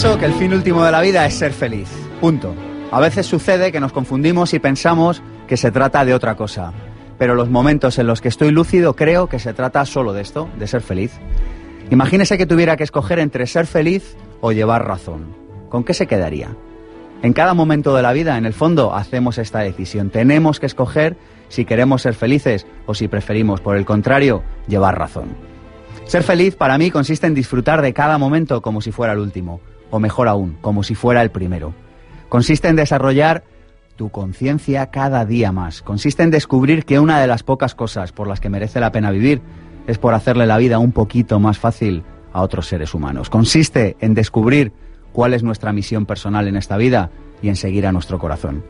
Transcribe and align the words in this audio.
Pienso 0.00 0.16
que 0.16 0.26
el 0.26 0.34
fin 0.34 0.54
último 0.54 0.84
de 0.84 0.92
la 0.92 1.00
vida 1.00 1.26
es 1.26 1.34
ser 1.34 1.52
feliz. 1.52 1.88
Punto. 2.20 2.54
A 2.92 3.00
veces 3.00 3.26
sucede 3.26 3.72
que 3.72 3.80
nos 3.80 3.92
confundimos 3.92 4.54
y 4.54 4.60
pensamos 4.60 5.24
que 5.48 5.56
se 5.56 5.72
trata 5.72 6.04
de 6.04 6.14
otra 6.14 6.36
cosa. 6.36 6.72
Pero 7.18 7.34
los 7.34 7.50
momentos 7.50 7.98
en 7.98 8.06
los 8.06 8.20
que 8.20 8.28
estoy 8.28 8.52
lúcido 8.52 8.94
creo 8.94 9.28
que 9.28 9.40
se 9.40 9.54
trata 9.54 9.84
solo 9.86 10.12
de 10.12 10.22
esto, 10.22 10.48
de 10.56 10.68
ser 10.68 10.82
feliz. 10.82 11.18
Imagínese 11.90 12.38
que 12.38 12.46
tuviera 12.46 12.76
que 12.76 12.84
escoger 12.84 13.18
entre 13.18 13.48
ser 13.48 13.66
feliz 13.66 14.16
o 14.40 14.52
llevar 14.52 14.86
razón. 14.86 15.34
¿Con 15.68 15.82
qué 15.82 15.94
se 15.94 16.06
quedaría? 16.06 16.54
En 17.22 17.32
cada 17.32 17.52
momento 17.52 17.92
de 17.96 18.02
la 18.02 18.12
vida, 18.12 18.38
en 18.38 18.46
el 18.46 18.54
fondo, 18.54 18.94
hacemos 18.94 19.36
esta 19.36 19.58
decisión. 19.58 20.10
Tenemos 20.10 20.60
que 20.60 20.66
escoger 20.66 21.16
si 21.48 21.64
queremos 21.64 22.02
ser 22.02 22.14
felices 22.14 22.68
o 22.86 22.94
si 22.94 23.08
preferimos, 23.08 23.60
por 23.60 23.76
el 23.76 23.84
contrario, 23.84 24.44
llevar 24.68 24.96
razón. 24.96 25.30
Ser 26.04 26.22
feliz 26.22 26.54
para 26.54 26.78
mí 26.78 26.92
consiste 26.92 27.26
en 27.26 27.34
disfrutar 27.34 27.82
de 27.82 27.92
cada 27.92 28.16
momento 28.16 28.62
como 28.62 28.80
si 28.80 28.92
fuera 28.92 29.12
el 29.12 29.18
último, 29.18 29.60
o 29.90 29.98
mejor 29.98 30.28
aún, 30.28 30.56
como 30.60 30.82
si 30.82 30.94
fuera 30.94 31.22
el 31.22 31.30
primero. 31.30 31.74
Consiste 32.28 32.68
en 32.68 32.76
desarrollar 32.76 33.44
tu 33.96 34.10
conciencia 34.10 34.90
cada 34.90 35.24
día 35.24 35.50
más. 35.50 35.82
Consiste 35.82 36.22
en 36.22 36.30
descubrir 36.30 36.84
que 36.84 37.00
una 37.00 37.20
de 37.20 37.26
las 37.26 37.42
pocas 37.42 37.74
cosas 37.74 38.12
por 38.12 38.28
las 38.28 38.40
que 38.40 38.48
merece 38.48 38.80
la 38.80 38.92
pena 38.92 39.10
vivir 39.10 39.42
es 39.86 39.98
por 39.98 40.14
hacerle 40.14 40.46
la 40.46 40.58
vida 40.58 40.78
un 40.78 40.92
poquito 40.92 41.40
más 41.40 41.58
fácil 41.58 42.04
a 42.32 42.42
otros 42.42 42.68
seres 42.68 42.94
humanos. 42.94 43.30
Consiste 43.30 43.96
en 44.00 44.14
descubrir 44.14 44.72
cuál 45.12 45.34
es 45.34 45.42
nuestra 45.42 45.72
misión 45.72 46.06
personal 46.06 46.46
en 46.46 46.56
esta 46.56 46.76
vida 46.76 47.10
y 47.42 47.48
en 47.48 47.56
seguir 47.56 47.86
a 47.86 47.92
nuestro 47.92 48.18
corazón. 48.18 48.62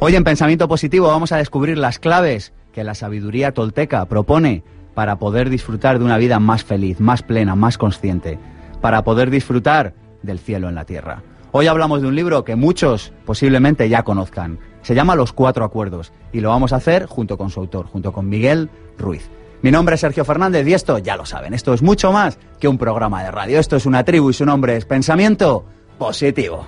Hoy 0.00 0.16
en 0.16 0.24
Pensamiento 0.24 0.68
Positivo 0.68 1.08
vamos 1.08 1.32
a 1.32 1.36
descubrir 1.38 1.78
las 1.78 1.98
claves 1.98 2.52
que 2.72 2.84
la 2.84 2.94
sabiduría 2.94 3.52
tolteca 3.52 4.04
propone 4.06 4.64
para 4.94 5.18
poder 5.18 5.50
disfrutar 5.50 5.98
de 5.98 6.04
una 6.04 6.18
vida 6.18 6.40
más 6.40 6.64
feliz, 6.64 7.00
más 7.00 7.22
plena, 7.22 7.54
más 7.54 7.78
consciente, 7.78 8.38
para 8.80 9.02
poder 9.02 9.30
disfrutar 9.30 9.94
del 10.24 10.38
cielo 10.38 10.68
en 10.68 10.74
la 10.74 10.84
tierra. 10.84 11.22
Hoy 11.52 11.68
hablamos 11.68 12.02
de 12.02 12.08
un 12.08 12.16
libro 12.16 12.44
que 12.44 12.56
muchos 12.56 13.12
posiblemente 13.24 13.88
ya 13.88 14.02
conozcan. 14.02 14.58
Se 14.82 14.94
llama 14.94 15.14
Los 15.14 15.32
Cuatro 15.32 15.64
Acuerdos 15.64 16.12
y 16.32 16.40
lo 16.40 16.48
vamos 16.48 16.72
a 16.72 16.76
hacer 16.76 17.06
junto 17.06 17.38
con 17.38 17.50
su 17.50 17.60
autor, 17.60 17.86
junto 17.86 18.12
con 18.12 18.28
Miguel 18.28 18.70
Ruiz. 18.98 19.30
Mi 19.62 19.70
nombre 19.70 19.94
es 19.94 20.00
Sergio 20.00 20.24
Fernández 20.24 20.66
y 20.66 20.74
esto, 20.74 20.98
ya 20.98 21.16
lo 21.16 21.24
saben, 21.24 21.54
esto 21.54 21.72
es 21.72 21.80
mucho 21.80 22.12
más 22.12 22.38
que 22.58 22.68
un 22.68 22.76
programa 22.76 23.22
de 23.22 23.30
radio. 23.30 23.60
Esto 23.60 23.76
es 23.76 23.86
una 23.86 24.04
tribu 24.04 24.30
y 24.30 24.34
su 24.34 24.44
nombre 24.44 24.76
es 24.76 24.84
Pensamiento 24.84 25.64
Positivo. 25.96 26.66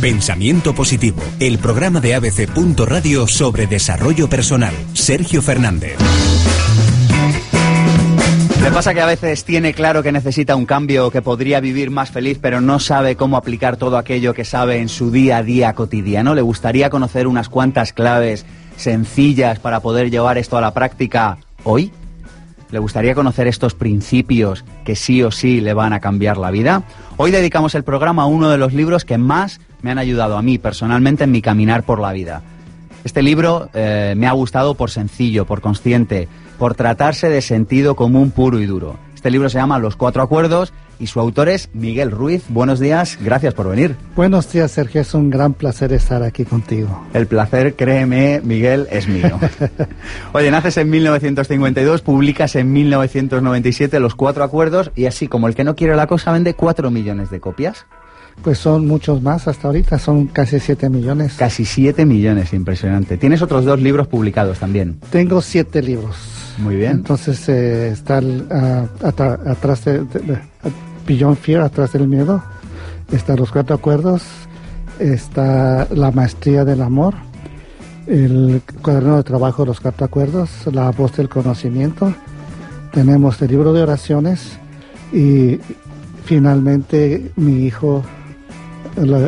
Pensamiento 0.00 0.74
Positivo, 0.74 1.20
el 1.40 1.58
programa 1.58 2.00
de 2.00 2.14
ABC. 2.14 2.48
Radio 2.86 3.26
sobre 3.26 3.66
desarrollo 3.66 4.28
personal. 4.28 4.74
Sergio 4.94 5.42
Fernández. 5.42 5.96
Le 8.66 8.72
pasa 8.72 8.94
que 8.94 9.00
a 9.00 9.06
veces 9.06 9.44
tiene 9.44 9.72
claro 9.74 10.02
que 10.02 10.10
necesita 10.10 10.56
un 10.56 10.66
cambio, 10.66 11.12
que 11.12 11.22
podría 11.22 11.60
vivir 11.60 11.92
más 11.92 12.10
feliz, 12.10 12.40
pero 12.42 12.60
no 12.60 12.80
sabe 12.80 13.14
cómo 13.14 13.36
aplicar 13.36 13.76
todo 13.76 13.96
aquello 13.96 14.34
que 14.34 14.44
sabe 14.44 14.80
en 14.80 14.88
su 14.88 15.12
día 15.12 15.36
a 15.36 15.44
día 15.44 15.72
cotidiano. 15.74 16.34
Le 16.34 16.42
gustaría 16.42 16.90
conocer 16.90 17.28
unas 17.28 17.48
cuantas 17.48 17.92
claves 17.92 18.44
sencillas 18.76 19.60
para 19.60 19.78
poder 19.78 20.10
llevar 20.10 20.36
esto 20.36 20.58
a 20.58 20.60
la 20.60 20.74
práctica 20.74 21.38
hoy. 21.62 21.92
¿Le 22.72 22.80
gustaría 22.80 23.14
conocer 23.14 23.46
estos 23.46 23.74
principios 23.74 24.64
que 24.84 24.96
sí 24.96 25.22
o 25.22 25.30
sí 25.30 25.60
le 25.60 25.72
van 25.72 25.92
a 25.92 26.00
cambiar 26.00 26.36
la 26.36 26.50
vida? 26.50 26.82
Hoy 27.18 27.30
dedicamos 27.30 27.76
el 27.76 27.84
programa 27.84 28.24
a 28.24 28.26
uno 28.26 28.50
de 28.50 28.58
los 28.58 28.74
libros 28.74 29.04
que 29.04 29.16
más 29.16 29.60
me 29.80 29.92
han 29.92 29.98
ayudado 29.98 30.36
a 30.36 30.42
mí 30.42 30.58
personalmente 30.58 31.22
en 31.22 31.30
mi 31.30 31.40
caminar 31.40 31.84
por 31.84 32.00
la 32.00 32.12
vida. 32.12 32.42
Este 33.04 33.22
libro 33.22 33.70
eh, 33.74 34.14
me 34.16 34.26
ha 34.26 34.32
gustado 34.32 34.74
por 34.74 34.90
sencillo, 34.90 35.46
por 35.46 35.60
consciente, 35.60 36.26
por 36.58 36.74
tratarse 36.74 37.28
de 37.28 37.40
sentido 37.40 37.96
común 37.96 38.30
puro 38.30 38.60
y 38.60 38.66
duro. 38.66 38.96
Este 39.14 39.30
libro 39.30 39.48
se 39.48 39.58
llama 39.58 39.78
Los 39.78 39.96
Cuatro 39.96 40.22
Acuerdos 40.22 40.72
y 40.98 41.08
su 41.08 41.20
autor 41.20 41.48
es 41.48 41.68
Miguel 41.72 42.10
Ruiz. 42.10 42.44
Buenos 42.48 42.80
días, 42.80 43.18
gracias 43.20 43.54
por 43.54 43.68
venir. 43.68 43.96
Buenos 44.14 44.52
días, 44.52 44.70
Sergio. 44.70 45.00
Es 45.00 45.14
un 45.14 45.30
gran 45.30 45.52
placer 45.52 45.92
estar 45.92 46.22
aquí 46.22 46.44
contigo. 46.44 47.04
El 47.12 47.26
placer, 47.26 47.74
créeme, 47.74 48.40
Miguel, 48.44 48.86
es 48.90 49.08
mío. 49.08 49.38
Oye, 50.32 50.50
naces 50.50 50.76
en 50.76 50.90
1952, 50.90 52.02
publicas 52.02 52.56
en 52.56 52.72
1997 52.72 54.00
Los 54.00 54.14
Cuatro 54.14 54.44
Acuerdos 54.44 54.90
y 54.94 55.06
así 55.06 55.28
como 55.28 55.48
el 55.48 55.54
que 55.54 55.64
no 55.64 55.74
quiere 55.74 55.96
la 55.96 56.06
cosa 56.06 56.32
vende 56.32 56.54
cuatro 56.54 56.90
millones 56.90 57.30
de 57.30 57.40
copias. 57.40 57.86
Pues 58.42 58.58
son 58.58 58.86
muchos 58.86 59.22
más 59.22 59.48
hasta 59.48 59.66
ahorita, 59.68 59.98
son 59.98 60.26
casi 60.26 60.60
7 60.60 60.90
millones. 60.90 61.34
Casi 61.38 61.64
7 61.64 62.04
millones, 62.04 62.52
impresionante. 62.52 63.16
Tienes 63.16 63.42
otros 63.42 63.64
dos 63.64 63.80
libros 63.80 64.06
publicados 64.08 64.58
también. 64.58 65.00
Tengo 65.10 65.40
siete 65.40 65.82
libros. 65.82 66.45
Muy 66.58 66.76
bien. 66.76 66.92
Entonces 66.92 67.48
eh, 67.48 67.90
está 67.90 68.18
atrás 69.44 69.84
de, 69.84 70.06
Beyond 71.06 71.36
Fear, 71.36 71.62
atrás 71.62 71.92
del 71.92 72.08
miedo. 72.08 72.42
Está 73.12 73.36
Los 73.36 73.52
Cuatro 73.52 73.76
Acuerdos. 73.76 74.22
Está 74.98 75.86
La 75.94 76.10
Maestría 76.10 76.64
del 76.64 76.82
Amor. 76.82 77.14
El 78.06 78.62
cuaderno 78.82 79.16
de 79.16 79.24
trabajo 79.24 79.62
de 79.62 79.68
los 79.68 79.80
cuatro 79.80 80.06
acuerdos. 80.06 80.50
La 80.72 80.90
voz 80.90 81.16
del 81.16 81.28
conocimiento. 81.28 82.12
Tenemos 82.92 83.40
el 83.42 83.48
libro 83.48 83.72
de 83.72 83.82
oraciones. 83.82 84.58
Y 85.12 85.58
finalmente 86.24 87.30
mi 87.36 87.64
hijo 87.64 88.02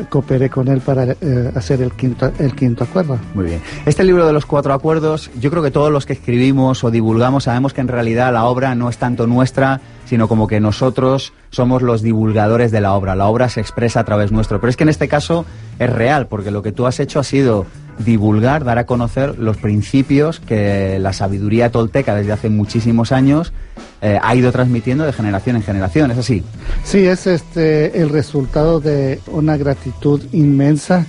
cooperé 0.09 0.51
con 0.51 0.69
él 0.69 0.81
para 0.81 1.05
eh, 1.05 1.53
hacer 1.55 1.83
el 1.83 1.93
quinto, 1.93 2.33
el 2.39 2.55
quinto 2.55 2.85
acuerdo. 2.85 3.19
Muy 3.35 3.47
bien. 3.47 3.61
Este 3.87 4.05
libro 4.05 4.27
de 4.27 4.33
los 4.33 4.47
cuatro 4.47 4.73
acuerdos, 4.73 5.31
yo 5.41 5.51
creo 5.51 5.63
que 5.63 5.71
todos 5.71 5.93
los 5.93 6.07
que 6.07 6.15
escribimos 6.15 6.85
o 6.85 6.91
divulgamos 6.91 7.45
sabemos 7.45 7.73
que 7.73 7.81
en 7.81 7.89
realidad 7.89 8.33
la 8.33 8.45
obra 8.45 8.75
no 8.75 8.89
es 8.89 8.99
tanto 8.99 9.27
nuestra, 9.27 9.81
sino 10.07 10.29
como 10.29 10.47
que 10.47 10.61
nosotros 10.61 11.33
somos 11.51 11.83
los 11.83 12.03
divulgadores 12.03 12.71
de 12.71 12.81
la 12.81 12.95
obra. 12.95 13.15
La 13.15 13.27
obra 13.27 13.49
se 13.49 13.61
expresa 13.61 14.01
a 14.01 14.05
través 14.05 14.33
nuestro. 14.33 14.61
Pero 14.61 14.71
es 14.71 14.77
que 14.77 14.85
en 14.85 14.89
este 14.89 15.09
caso 15.09 15.45
es 15.79 15.91
real, 15.91 16.27
porque 16.27 16.51
lo 16.51 16.63
que 16.63 16.73
tú 16.73 16.87
has 16.87 17.01
hecho 17.01 17.21
ha 17.21 17.25
sido 17.25 17.67
divulgar, 17.99 18.65
dar 18.65 18.79
a 18.79 18.87
conocer 18.87 19.39
los 19.39 19.57
principios 19.57 20.41
que 20.41 20.99
la 20.99 21.13
sabiduría 21.13 21.71
tolteca 21.71 22.15
desde 22.15 22.33
hace 22.33 22.49
muchísimos 22.49 23.13
años 23.13 23.53
eh, 24.01 24.19
ha 24.23 24.35
ido 24.35 24.53
transmitiendo 24.53 25.05
de 25.05 25.13
generación 25.13 25.57
en 25.57 25.63
generación, 25.63 26.11
¿es 26.11 26.19
así? 26.19 26.45
Sí, 26.85 27.07
es 27.07 27.27
este 27.27 28.01
el 28.01 28.11
resultado 28.11 28.81
de 28.81 29.21
una 29.27 29.57
gratitud 29.57 30.23
inmensa 30.33 31.07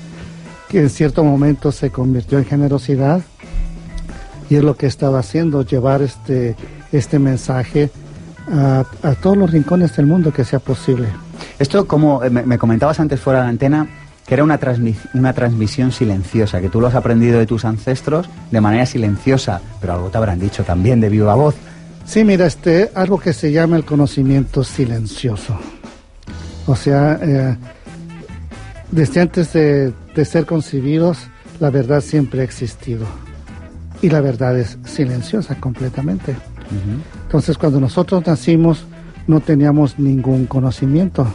que 0.67 0.79
en 0.79 0.89
cierto 0.89 1.23
momento 1.23 1.71
se 1.71 1.89
convirtió 1.91 2.37
en 2.37 2.45
generosidad 2.45 3.21
y 4.49 4.55
es 4.55 4.63
lo 4.63 4.75
que 4.75 4.87
estaba 4.87 5.19
haciendo, 5.19 5.63
llevar 5.63 6.01
este, 6.01 6.55
este 6.91 7.19
mensaje 7.19 7.91
a, 8.51 8.83
todos 9.21 9.37
los 9.37 9.51
rincones 9.51 9.95
del 9.95 10.07
mundo 10.07 10.33
que 10.33 10.43
sea 10.43 10.57
posible. 10.57 11.07
Esto, 11.59 11.87
como 11.87 12.23
eh, 12.23 12.29
me 12.31 12.57
comentabas 12.57 12.99
antes 12.99 13.19
fuera 13.19 13.39
de 13.39 13.45
la 13.45 13.49
antena, 13.49 13.87
que 14.29 14.35
era 14.35 14.43
una, 14.43 14.59
una 15.15 15.33
transmisión 15.33 15.91
silenciosa, 15.91 16.61
que 16.61 16.69
tú 16.69 16.79
lo 16.79 16.85
has 16.85 16.93
aprendido 16.93 17.39
de 17.39 17.47
tus 17.47 17.65
ancestros 17.65 18.29
de 18.51 18.61
manera 18.61 18.85
silenciosa, 18.85 19.59
pero 19.81 19.93
algo 19.93 20.09
te 20.09 20.19
habrán 20.19 20.39
dicho 20.39 20.63
también 20.63 21.01
de 21.01 21.09
viva 21.09 21.33
voz. 21.33 21.55
Sí, 22.05 22.23
mira, 22.23 22.45
este, 22.45 22.91
algo 22.93 23.17
que 23.17 23.33
se 23.33 23.51
llama 23.51 23.75
el 23.75 23.85
conocimiento 23.85 24.63
silencioso. 24.63 25.57
O 26.67 26.75
sea, 26.75 27.19
eh, 27.23 27.57
desde 28.91 29.21
antes 29.21 29.51
de, 29.53 29.93
ser 30.23 30.45
concebidos, 30.45 31.17
la 31.59 31.71
verdad 31.71 32.01
siempre 32.01 32.41
ha 32.41 32.43
existido. 32.43 33.07
Y 34.03 34.11
la 34.11 34.21
verdad 34.21 34.59
es 34.59 34.77
silenciosa 34.85 35.55
completamente. 35.55 36.35
Entonces, 37.25 37.57
cuando 37.57 37.79
nosotros 37.79 38.23
nacimos, 38.27 38.85
no 39.25 39.39
teníamos 39.39 39.97
ningún 39.97 40.45
conocimiento 40.45 41.25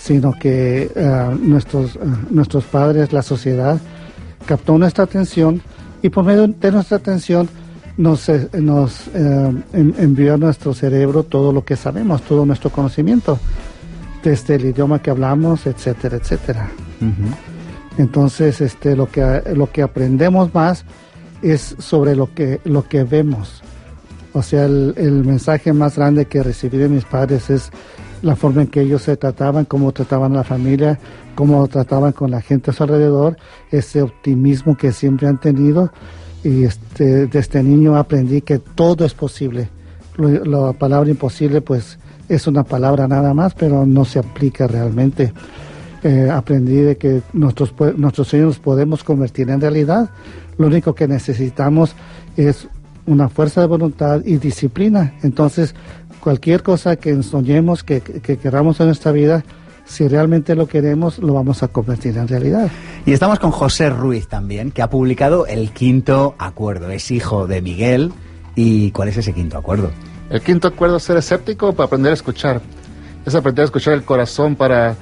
sino 0.00 0.32
que 0.32 0.90
eh, 0.94 1.36
nuestros, 1.40 1.96
eh, 1.96 1.98
nuestros 2.30 2.64
padres, 2.64 3.12
la 3.12 3.22
sociedad, 3.22 3.78
captó 4.46 4.78
nuestra 4.78 5.04
atención 5.04 5.60
y 6.02 6.08
por 6.08 6.24
medio 6.24 6.48
de 6.48 6.72
nuestra 6.72 6.96
atención 6.96 7.48
nos, 7.98 8.28
eh, 8.30 8.48
nos 8.54 9.10
envió 9.74 10.34
a 10.34 10.36
nuestro 10.38 10.72
cerebro 10.72 11.24
todo 11.24 11.52
lo 11.52 11.64
que 11.64 11.76
sabemos, 11.76 12.22
todo 12.22 12.46
nuestro 12.46 12.70
conocimiento, 12.70 13.38
desde 14.24 14.54
el 14.54 14.64
idioma 14.64 15.02
que 15.02 15.10
hablamos, 15.10 15.66
etcétera, 15.66 16.16
etcétera. 16.16 16.70
Entonces, 17.98 18.62
este, 18.62 18.96
lo, 18.96 19.10
que, 19.10 19.42
lo 19.54 19.70
que 19.70 19.82
aprendemos 19.82 20.54
más 20.54 20.86
es 21.42 21.76
sobre 21.78 22.16
lo 22.16 22.32
que, 22.32 22.60
lo 22.64 22.88
que 22.88 23.04
vemos. 23.04 23.62
O 24.32 24.42
sea, 24.42 24.64
el, 24.64 24.94
el 24.96 25.24
mensaje 25.24 25.74
más 25.74 25.96
grande 25.96 26.24
que 26.24 26.42
recibí 26.42 26.78
de 26.78 26.88
mis 26.88 27.04
padres 27.04 27.50
es 27.50 27.70
la 28.22 28.36
forma 28.36 28.62
en 28.62 28.68
que 28.68 28.82
ellos 28.82 29.02
se 29.02 29.16
trataban, 29.16 29.64
cómo 29.64 29.92
trataban 29.92 30.32
a 30.32 30.36
la 30.36 30.44
familia, 30.44 30.98
cómo 31.34 31.66
trataban 31.68 32.12
con 32.12 32.30
la 32.30 32.40
gente 32.40 32.70
a 32.70 32.74
su 32.74 32.82
alrededor, 32.82 33.36
ese 33.70 34.02
optimismo 34.02 34.76
que 34.76 34.92
siempre 34.92 35.28
han 35.28 35.38
tenido. 35.38 35.90
Y 36.44 36.64
este, 36.64 37.26
desde 37.26 37.38
este 37.38 37.62
niño 37.62 37.96
aprendí 37.96 38.40
que 38.42 38.58
todo 38.58 39.04
es 39.04 39.14
posible. 39.14 39.68
la 40.16 40.72
palabra 40.72 41.10
imposible, 41.10 41.60
pues, 41.60 41.98
es 42.28 42.46
una 42.46 42.62
palabra 42.62 43.08
nada 43.08 43.34
más, 43.34 43.54
pero 43.54 43.84
no 43.84 44.04
se 44.04 44.18
aplica 44.18 44.66
realmente. 44.66 45.32
Eh, 46.02 46.30
aprendí 46.30 46.76
de 46.76 46.96
que 46.96 47.22
nuestros, 47.32 47.74
nuestros 47.96 48.28
sueños 48.28 48.58
podemos 48.58 49.04
convertir 49.04 49.50
en 49.50 49.60
realidad. 49.60 50.10
Lo 50.56 50.68
único 50.68 50.94
que 50.94 51.08
necesitamos 51.08 51.94
es 52.36 52.68
una 53.06 53.28
fuerza 53.28 53.60
de 53.60 53.66
voluntad 53.66 54.22
y 54.24 54.36
disciplina. 54.36 55.14
Entonces, 55.22 55.74
cualquier 56.20 56.62
cosa 56.62 56.96
que 56.96 57.22
soñemos, 57.22 57.82
que, 57.82 58.00
que 58.00 58.36
queramos 58.38 58.78
en 58.80 58.86
nuestra 58.86 59.12
vida, 59.12 59.42
si 59.90 60.06
realmente 60.06 60.54
lo 60.54 60.68
queremos, 60.68 61.18
lo 61.18 61.34
vamos 61.34 61.64
a 61.64 61.68
convertir 61.68 62.16
en 62.16 62.28
realidad. 62.28 62.70
Y 63.04 63.12
estamos 63.12 63.40
con 63.40 63.50
José 63.50 63.90
Ruiz 63.90 64.28
también, 64.28 64.70
que 64.70 64.82
ha 64.82 64.90
publicado 64.90 65.46
el 65.46 65.72
quinto 65.72 66.36
acuerdo. 66.38 66.90
Es 66.90 67.10
hijo 67.10 67.48
de 67.48 67.60
Miguel. 67.60 68.12
¿Y 68.54 68.92
cuál 68.92 69.08
es 69.08 69.16
ese 69.16 69.32
quinto 69.32 69.58
acuerdo? 69.58 69.90
El 70.30 70.40
quinto 70.42 70.68
acuerdo 70.68 70.98
es 70.98 71.02
ser 71.02 71.16
escéptico 71.16 71.72
para 71.72 71.86
aprender 71.86 72.10
a 72.10 72.14
escuchar. 72.14 72.60
Es 73.26 73.34
aprender 73.34 73.62
a 73.62 73.64
escuchar 73.64 73.94
el 73.94 74.04
corazón 74.04 74.54
para 74.54 74.94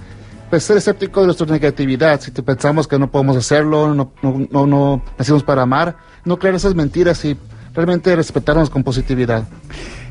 pues, 0.48 0.64
ser 0.64 0.78
escéptico 0.78 1.20
de 1.20 1.26
nuestra 1.26 1.46
negatividad. 1.46 2.18
Si 2.20 2.30
pensamos 2.30 2.88
que 2.88 2.98
no 2.98 3.10
podemos 3.10 3.36
hacerlo, 3.36 3.94
no, 3.94 4.12
no, 4.22 4.66
no 4.66 5.02
nacimos 5.18 5.42
para 5.42 5.62
amar, 5.62 5.96
no 6.24 6.38
creer 6.38 6.54
esas 6.54 6.74
mentiras 6.74 7.22
y 7.26 7.36
realmente 7.74 8.16
respetarnos 8.16 8.70
con 8.70 8.82
positividad. 8.82 9.44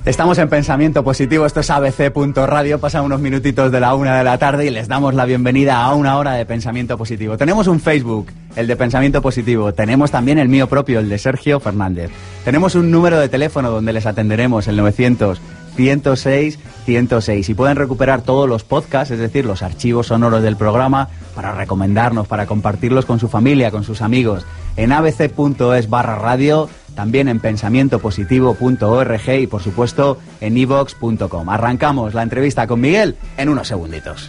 Estamos 0.08 0.38
en 0.38 0.48
Pensamiento 0.48 1.04
Positivo, 1.04 1.46
esto 1.46 1.60
es 1.60 1.70
abc.radio, 1.70 2.80
pasan 2.80 3.04
unos 3.04 3.20
minutitos 3.20 3.74
de 3.74 3.82
la 3.82 3.94
una 3.94 4.18
de 4.18 4.24
la 4.24 4.38
tarde 4.38 4.66
y 4.66 4.70
les 4.70 4.88
damos 4.88 5.14
la 5.14 5.26
bienvenida 5.26 5.84
a 5.84 5.94
una 5.96 6.18
hora 6.18 6.32
de 6.32 6.46
Pensamiento 6.46 6.98
Positivo. 6.98 7.36
Tenemos 7.38 7.68
un 7.68 7.82
Facebook, 7.82 8.28
el 8.56 8.68
de 8.68 8.78
Pensamiento 8.78 9.22
Positivo, 9.22 9.74
tenemos 9.74 10.10
también 10.10 10.40
el 10.40 10.48
mío 10.48 10.68
propio, 10.68 11.00
el 11.00 11.10
de 11.10 11.18
Sergio 11.18 11.60
Fernández. 11.60 12.10
Tenemos 12.46 12.76
un 12.76 12.90
número 12.90 13.20
de 13.20 13.28
teléfono 13.28 13.70
donde 13.70 13.92
les 13.92 14.06
atenderemos, 14.06 14.70
el 14.70 14.78
900 14.78 15.42
106 15.76 16.58
106 16.86 17.50
y 17.50 17.54
pueden 17.54 17.76
recuperar 17.76 18.22
todos 18.22 18.48
los 18.48 18.64
podcasts, 18.64 19.12
es 19.12 19.20
decir, 19.20 19.44
los 19.44 19.62
archivos 19.62 20.08
sonoros 20.08 20.42
del 20.42 20.56
programa 20.56 21.10
para 21.36 21.52
recomendarnos, 21.52 22.30
para 22.30 22.46
compartirlos 22.46 23.06
con 23.06 23.20
su 23.20 23.28
familia, 23.28 23.72
con 23.72 23.84
sus 23.84 24.02
amigos 24.02 24.46
en 24.78 24.92
abc.es 24.92 25.90
barra 25.90 26.16
radio 26.16 26.70
también 26.98 27.30
en 27.30 27.40
pensamientopositivo.org 27.40 29.30
y 29.40 29.46
por 29.46 29.62
supuesto 29.62 30.18
en 30.42 30.58
evox.com. 30.58 31.48
Arrancamos 31.48 32.16
la 32.16 32.24
entrevista 32.24 32.66
con 32.66 32.82
Miguel 32.82 33.16
en 33.38 33.50
unos 33.50 33.68
segunditos. 33.68 34.26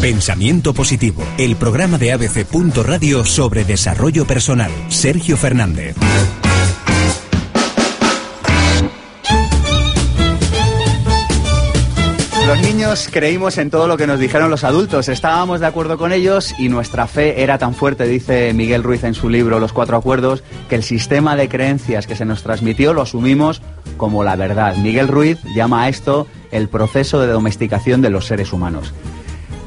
Pensamiento 0.00 0.72
Positivo, 0.72 1.24
el 1.36 1.56
programa 1.56 1.98
de 1.98 2.12
ABC. 2.12 2.46
Radio 2.84 3.24
sobre 3.24 3.64
desarrollo 3.64 4.24
personal. 4.24 4.70
Sergio 4.88 5.36
Fernández. 5.36 5.96
Los 12.46 12.60
niños 12.60 13.08
creímos 13.10 13.56
en 13.56 13.70
todo 13.70 13.86
lo 13.86 13.96
que 13.96 14.06
nos 14.06 14.18
dijeron 14.18 14.50
los 14.50 14.64
adultos, 14.64 15.08
estábamos 15.08 15.60
de 15.60 15.66
acuerdo 15.66 15.96
con 15.96 16.12
ellos 16.12 16.52
y 16.58 16.68
nuestra 16.68 17.06
fe 17.06 17.42
era 17.42 17.56
tan 17.56 17.72
fuerte, 17.72 18.04
dice 18.04 18.52
Miguel 18.52 18.82
Ruiz 18.82 19.04
en 19.04 19.14
su 19.14 19.28
libro 19.28 19.60
Los 19.60 19.72
Cuatro 19.72 19.96
Acuerdos, 19.96 20.42
que 20.68 20.74
el 20.74 20.82
sistema 20.82 21.36
de 21.36 21.48
creencias 21.48 22.06
que 22.06 22.16
se 22.16 22.24
nos 22.24 22.42
transmitió 22.42 22.94
lo 22.94 23.02
asumimos 23.02 23.62
como 23.96 24.24
la 24.24 24.34
verdad. 24.34 24.76
Miguel 24.76 25.08
Ruiz 25.08 25.38
llama 25.54 25.84
a 25.84 25.88
esto 25.88 26.26
el 26.50 26.68
proceso 26.68 27.20
de 27.20 27.28
domesticación 27.28 28.02
de 28.02 28.10
los 28.10 28.26
seres 28.26 28.52
humanos. 28.52 28.92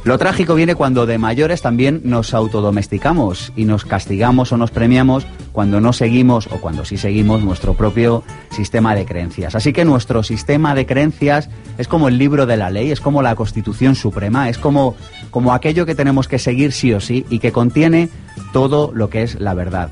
Lo 0.06 0.19
trágico 0.19 0.54
viene 0.54 0.75
cuando 0.75 1.07
de 1.07 1.18
mayores 1.18 1.63
también 1.63 2.02
nos 2.04 2.36
autodomesticamos 2.36 3.52
y 3.56 3.66
nos 3.66 3.86
castigamos 3.86 4.52
o 4.52 4.57
nos 4.57 4.69
premiamos 4.69 5.25
cuando 5.52 5.81
no 5.81 5.94
seguimos 5.94 6.46
o 6.52 6.62
cuando 6.62 6.86
sí 6.86 6.96
seguimos 6.96 7.42
nuestro 7.44 7.74
propio 7.74 8.22
sistema 8.52 8.94
de 8.94 9.04
creencias. 9.04 9.56
Así 9.56 9.74
que 9.74 9.84
nuestro 9.84 10.22
sistema 10.22 10.75
de 10.75 10.86
creencias 10.86 11.50
es 11.80 11.88
como 11.88 12.07
el 12.07 12.19
libro 12.19 12.46
de 12.46 12.56
la 12.56 12.69
ley, 12.69 12.92
es 12.92 13.02
como 13.02 13.24
la 13.24 13.36
Constitución 13.36 13.96
Suprema, 13.96 14.48
es 14.48 14.60
como, 14.60 14.94
como 15.31 15.56
aquello 15.56 15.88
que 15.88 15.96
tenemos 15.96 16.28
que 16.28 16.38
seguir 16.38 16.72
sí 16.72 16.94
o 16.94 17.00
sí 17.00 17.25
y 17.31 17.40
que 17.40 17.51
contiene 17.51 18.10
todo 18.54 18.92
lo 18.94 19.10
que 19.10 19.24
es 19.24 19.42
la 19.42 19.56
verdad. 19.56 19.90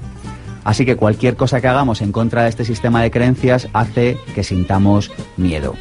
Así 0.63 0.85
que 0.85 0.95
cualquier 0.95 1.35
cosa 1.35 1.59
que 1.59 1.69
hagamos 1.69 2.03
en 2.03 2.11
contra 2.11 2.43
de 2.43 2.49
este 2.49 2.65
sistema 2.65 3.01
de 3.01 3.09
creencias 3.09 3.67
hace 3.73 4.19
que 4.35 4.43
sintamos 4.43 5.09
miedo. 5.37 5.73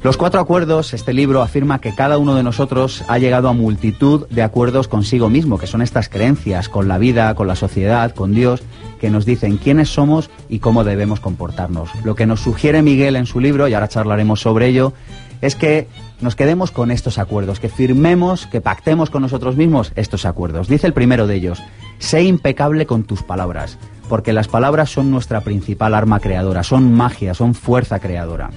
Los 0.00 0.16
cuatro 0.16 0.40
acuerdos, 0.40 0.94
este 0.94 1.12
libro 1.12 1.42
afirma 1.42 1.80
que 1.80 1.92
cada 1.92 2.18
uno 2.18 2.36
de 2.36 2.44
nosotros 2.44 3.02
ha 3.08 3.18
llegado 3.18 3.48
a 3.48 3.52
multitud 3.52 4.28
de 4.28 4.42
acuerdos 4.42 4.86
consigo 4.86 5.28
mismo, 5.28 5.58
que 5.58 5.66
son 5.66 5.82
estas 5.82 6.08
creencias 6.08 6.68
con 6.68 6.86
la 6.86 6.98
vida, 6.98 7.34
con 7.34 7.48
la 7.48 7.56
sociedad, 7.56 8.14
con 8.14 8.32
Dios, 8.32 8.62
que 9.00 9.10
nos 9.10 9.26
dicen 9.26 9.56
quiénes 9.56 9.88
somos 9.88 10.30
y 10.48 10.60
cómo 10.60 10.84
debemos 10.84 11.18
comportarnos. 11.18 11.90
Lo 12.04 12.14
que 12.14 12.26
nos 12.26 12.40
sugiere 12.40 12.80
Miguel 12.80 13.16
en 13.16 13.26
su 13.26 13.40
libro, 13.40 13.66
y 13.66 13.74
ahora 13.74 13.88
charlaremos 13.88 14.40
sobre 14.40 14.68
ello, 14.68 14.92
es 15.40 15.56
que 15.56 15.88
nos 16.20 16.36
quedemos 16.36 16.70
con 16.70 16.92
estos 16.92 17.18
acuerdos, 17.18 17.58
que 17.58 17.68
firmemos, 17.68 18.46
que 18.46 18.60
pactemos 18.60 19.10
con 19.10 19.22
nosotros 19.22 19.56
mismos 19.56 19.92
estos 19.96 20.26
acuerdos. 20.26 20.68
Dice 20.68 20.86
el 20.86 20.92
primero 20.92 21.26
de 21.26 21.34
ellos, 21.34 21.60
sé 21.98 22.22
impecable 22.22 22.86
con 22.86 23.02
tus 23.02 23.24
palabras, 23.24 23.78
porque 24.08 24.32
las 24.32 24.46
palabras 24.46 24.90
son 24.90 25.10
nuestra 25.10 25.40
principal 25.40 25.92
arma 25.92 26.20
creadora, 26.20 26.62
son 26.62 26.94
magia, 26.94 27.34
son 27.34 27.54
fuerza 27.54 27.98
creadora. 27.98 28.50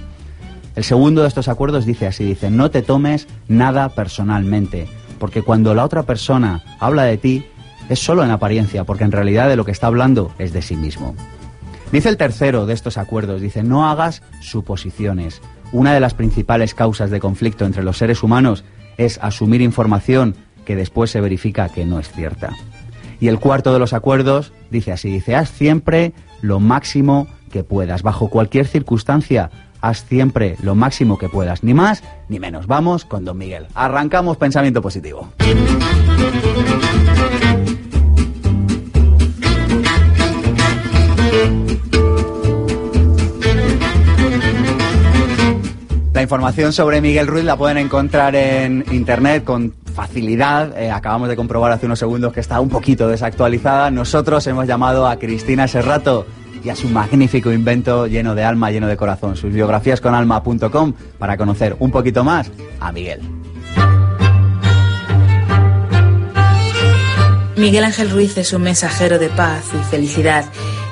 El 0.74 0.84
segundo 0.84 1.22
de 1.22 1.28
estos 1.28 1.48
acuerdos 1.48 1.84
dice 1.84 2.06
así, 2.06 2.24
dice, 2.24 2.50
no 2.50 2.70
te 2.70 2.82
tomes 2.82 3.28
nada 3.46 3.90
personalmente, 3.90 4.88
porque 5.18 5.42
cuando 5.42 5.74
la 5.74 5.84
otra 5.84 6.04
persona 6.04 6.62
habla 6.80 7.04
de 7.04 7.18
ti, 7.18 7.44
es 7.88 7.98
solo 7.98 8.24
en 8.24 8.30
apariencia, 8.30 8.84
porque 8.84 9.04
en 9.04 9.12
realidad 9.12 9.48
de 9.48 9.56
lo 9.56 9.64
que 9.64 9.72
está 9.72 9.88
hablando 9.88 10.32
es 10.38 10.52
de 10.52 10.62
sí 10.62 10.76
mismo. 10.76 11.14
Dice 11.90 12.08
el 12.08 12.16
tercero 12.16 12.64
de 12.64 12.72
estos 12.72 12.96
acuerdos, 12.96 13.42
dice, 13.42 13.62
no 13.62 13.86
hagas 13.86 14.22
suposiciones. 14.40 15.42
Una 15.72 15.92
de 15.92 16.00
las 16.00 16.14
principales 16.14 16.74
causas 16.74 17.10
de 17.10 17.20
conflicto 17.20 17.66
entre 17.66 17.82
los 17.82 17.98
seres 17.98 18.22
humanos 18.22 18.64
es 18.96 19.18
asumir 19.22 19.60
información 19.60 20.34
que 20.64 20.74
después 20.74 21.10
se 21.10 21.20
verifica 21.20 21.68
que 21.68 21.84
no 21.84 21.98
es 21.98 22.10
cierta. 22.10 22.56
Y 23.20 23.28
el 23.28 23.38
cuarto 23.38 23.74
de 23.74 23.78
los 23.78 23.92
acuerdos 23.92 24.52
dice 24.70 24.92
así, 24.92 25.10
dice, 25.10 25.36
haz 25.36 25.50
siempre 25.50 26.14
lo 26.40 26.60
máximo 26.60 27.26
que 27.50 27.62
puedas, 27.62 28.02
bajo 28.02 28.28
cualquier 28.28 28.66
circunstancia, 28.66 29.50
haz 29.82 30.06
siempre 30.08 30.56
lo 30.62 30.74
máximo 30.74 31.18
que 31.18 31.28
puedas, 31.28 31.62
ni 31.62 31.74
más 31.74 32.02
ni 32.28 32.40
menos. 32.40 32.66
Vamos 32.66 33.04
con 33.04 33.26
Don 33.26 33.36
Miguel. 33.36 33.66
Arrancamos 33.74 34.38
pensamiento 34.38 34.80
positivo. 34.80 35.28
La 46.14 46.22
información 46.22 46.72
sobre 46.72 47.00
Miguel 47.00 47.26
Ruiz 47.26 47.44
la 47.44 47.56
pueden 47.56 47.78
encontrar 47.78 48.36
en 48.36 48.84
internet 48.92 49.44
con 49.44 49.74
facilidad. 49.92 50.78
Eh, 50.78 50.90
acabamos 50.90 51.28
de 51.28 51.36
comprobar 51.36 51.72
hace 51.72 51.86
unos 51.86 51.98
segundos 51.98 52.32
que 52.32 52.40
está 52.40 52.60
un 52.60 52.68
poquito 52.68 53.08
desactualizada. 53.08 53.90
Nosotros 53.90 54.46
hemos 54.46 54.66
llamado 54.66 55.06
a 55.06 55.16
Cristina 55.16 55.66
Serrato 55.66 56.26
y 56.64 56.70
a 56.70 56.76
su 56.76 56.88
magnífico 56.88 57.52
invento 57.52 58.06
lleno 58.06 58.34
de 58.34 58.44
alma, 58.44 58.70
lleno 58.70 58.86
de 58.86 58.96
corazón, 58.96 59.36
sus 59.36 59.52
biografías 59.52 60.00
con 60.00 60.14
alma.com, 60.14 60.94
para 61.18 61.36
conocer 61.36 61.76
un 61.78 61.90
poquito 61.90 62.24
más 62.24 62.50
a 62.80 62.92
Miguel. 62.92 63.20
Miguel 67.56 67.84
Ángel 67.84 68.10
Ruiz 68.10 68.36
es 68.38 68.52
un 68.52 68.62
mensajero 68.62 69.18
de 69.18 69.28
paz 69.28 69.66
y 69.74 69.84
felicidad 69.84 70.44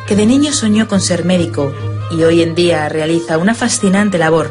que 0.07 0.15
de 0.15 0.27
niño 0.27 0.53
soñó 0.53 0.89
con 0.89 1.01
ser 1.01 1.25
médico 1.25 1.73
y 2.11 2.23
hoy 2.23 2.43
en 2.43 2.55
día 2.55 2.89
realiza 2.89 3.39
una 3.39 3.55
fascinante 3.55 4.19
labor 4.19 4.51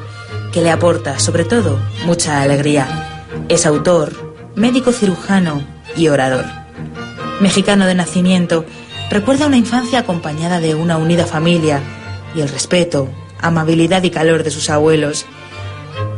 que 0.51 0.61
le 0.61 0.71
aporta, 0.71 1.19
sobre 1.19 1.43
todo, 1.43 1.79
mucha 2.05 2.41
alegría. 2.41 3.25
Es 3.49 3.65
autor, 3.65 4.33
médico 4.55 4.91
cirujano 4.91 5.61
y 5.95 6.07
orador. 6.07 6.45
Mexicano 7.39 7.85
de 7.85 7.95
nacimiento, 7.95 8.65
recuerda 9.09 9.47
una 9.47 9.57
infancia 9.57 9.99
acompañada 9.99 10.59
de 10.59 10.75
una 10.75 10.97
unida 10.97 11.25
familia 11.25 11.81
y 12.35 12.41
el 12.41 12.49
respeto, 12.49 13.09
amabilidad 13.39 14.03
y 14.03 14.09
calor 14.09 14.43
de 14.43 14.51
sus 14.51 14.69
abuelos. 14.69 15.25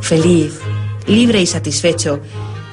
Feliz, 0.02 0.60
libre 1.08 1.42
y 1.42 1.48
satisfecho, 1.48 2.20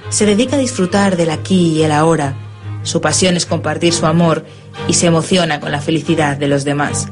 se 0.09 0.27
dedica 0.27 0.57
a 0.57 0.61
disfrutar 0.61 1.17
del 1.17 1.31
aquí 1.31 1.73
y 1.73 1.83
el 1.83 1.93
ahora. 1.93 2.37
Su 2.83 3.01
pasión 3.01 3.37
es 3.37 3.47
compartir 3.47 3.93
su 3.93 4.07
amor 4.07 4.45
y 4.89 4.95
se 4.95 5.07
emociona 5.07 5.61
con 5.61 5.73
la 5.73 5.81
felicidad 5.81 6.37
de 6.37 6.49
los 6.49 6.65
demás. 6.65 7.09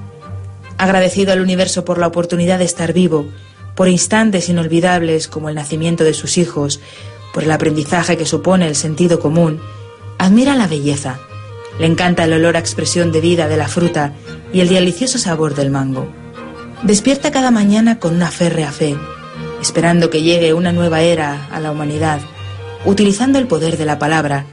Agradecido 0.79 1.33
al 1.33 1.41
universo 1.41 1.85
por 1.85 1.99
la 1.99 2.07
oportunidad 2.07 2.59
de 2.59 2.65
estar 2.65 2.93
vivo, 2.93 3.27
por 3.75 3.89
instantes 3.89 4.49
inolvidables 4.49 5.29
como 5.29 5.49
el 5.49 5.55
nacimiento 5.55 6.05
de 6.05 6.15
sus 6.15 6.39
hijos, 6.39 6.81
por 7.33 7.45
el 7.45 7.51
aprendizaje 7.51 8.17
que 8.17 8.25
supone 8.25 8.67
el 8.67 8.75
sentido 8.75 9.21
común, 9.21 9.61
admira 10.19 10.55
la 10.55 10.67
belleza, 10.67 11.19
le 11.79 11.87
encanta 11.87 12.25
el 12.25 12.33
olor 12.33 12.57
a 12.57 12.61
expresión 12.61 13.13
de 13.13 13.21
vida 13.21 13.49
de 13.49 13.57
la 13.57 13.69
fruta 13.69 14.13
y 14.53 14.61
el 14.61 14.69
delicioso 14.69 15.19
sabor 15.19 15.55
del 15.55 15.71
mango. 15.71 16.09
Despierta 16.83 17.31
cada 17.31 17.51
mañana 17.51 17.99
con 17.99 18.15
una 18.15 18.31
férrea 18.31 18.73
fe, 18.73 18.97
esperando 19.61 20.11
que 20.11 20.23
llegue 20.23 20.55
una 20.55 20.73
nueva 20.73 21.03
era 21.03 21.47
a 21.51 21.61
la 21.61 21.71
humanidad, 21.71 22.21
utilizando 22.85 23.39
el 23.39 23.47
poder 23.47 23.77
de 23.77 23.85
la 23.85 23.99
palabra, 23.99 24.47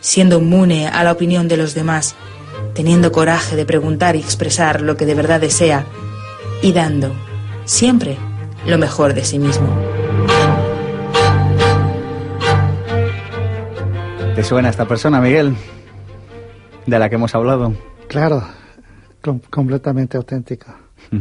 siendo 0.00 0.38
inmune 0.38 0.88
a 0.88 1.04
la 1.04 1.12
opinión 1.12 1.48
de 1.48 1.56
los 1.56 1.74
demás, 1.74 2.14
teniendo 2.74 3.12
coraje 3.12 3.56
de 3.56 3.66
preguntar 3.66 4.16
y 4.16 4.20
expresar 4.20 4.80
lo 4.80 4.96
que 4.96 5.06
de 5.06 5.14
verdad 5.14 5.40
desea 5.40 5.86
y 6.62 6.72
dando, 6.72 7.12
siempre, 7.64 8.16
lo 8.66 8.78
mejor 8.78 9.14
de 9.14 9.24
sí 9.24 9.38
mismo. 9.38 9.68
¿Te 14.34 14.42
suena 14.42 14.70
esta 14.70 14.86
persona, 14.86 15.20
Miguel? 15.20 15.54
De 16.86 16.98
la 16.98 17.08
que 17.08 17.14
hemos 17.16 17.34
hablado. 17.34 17.74
Claro, 18.08 18.42
completamente 19.50 20.16
auténtica. 20.16 20.76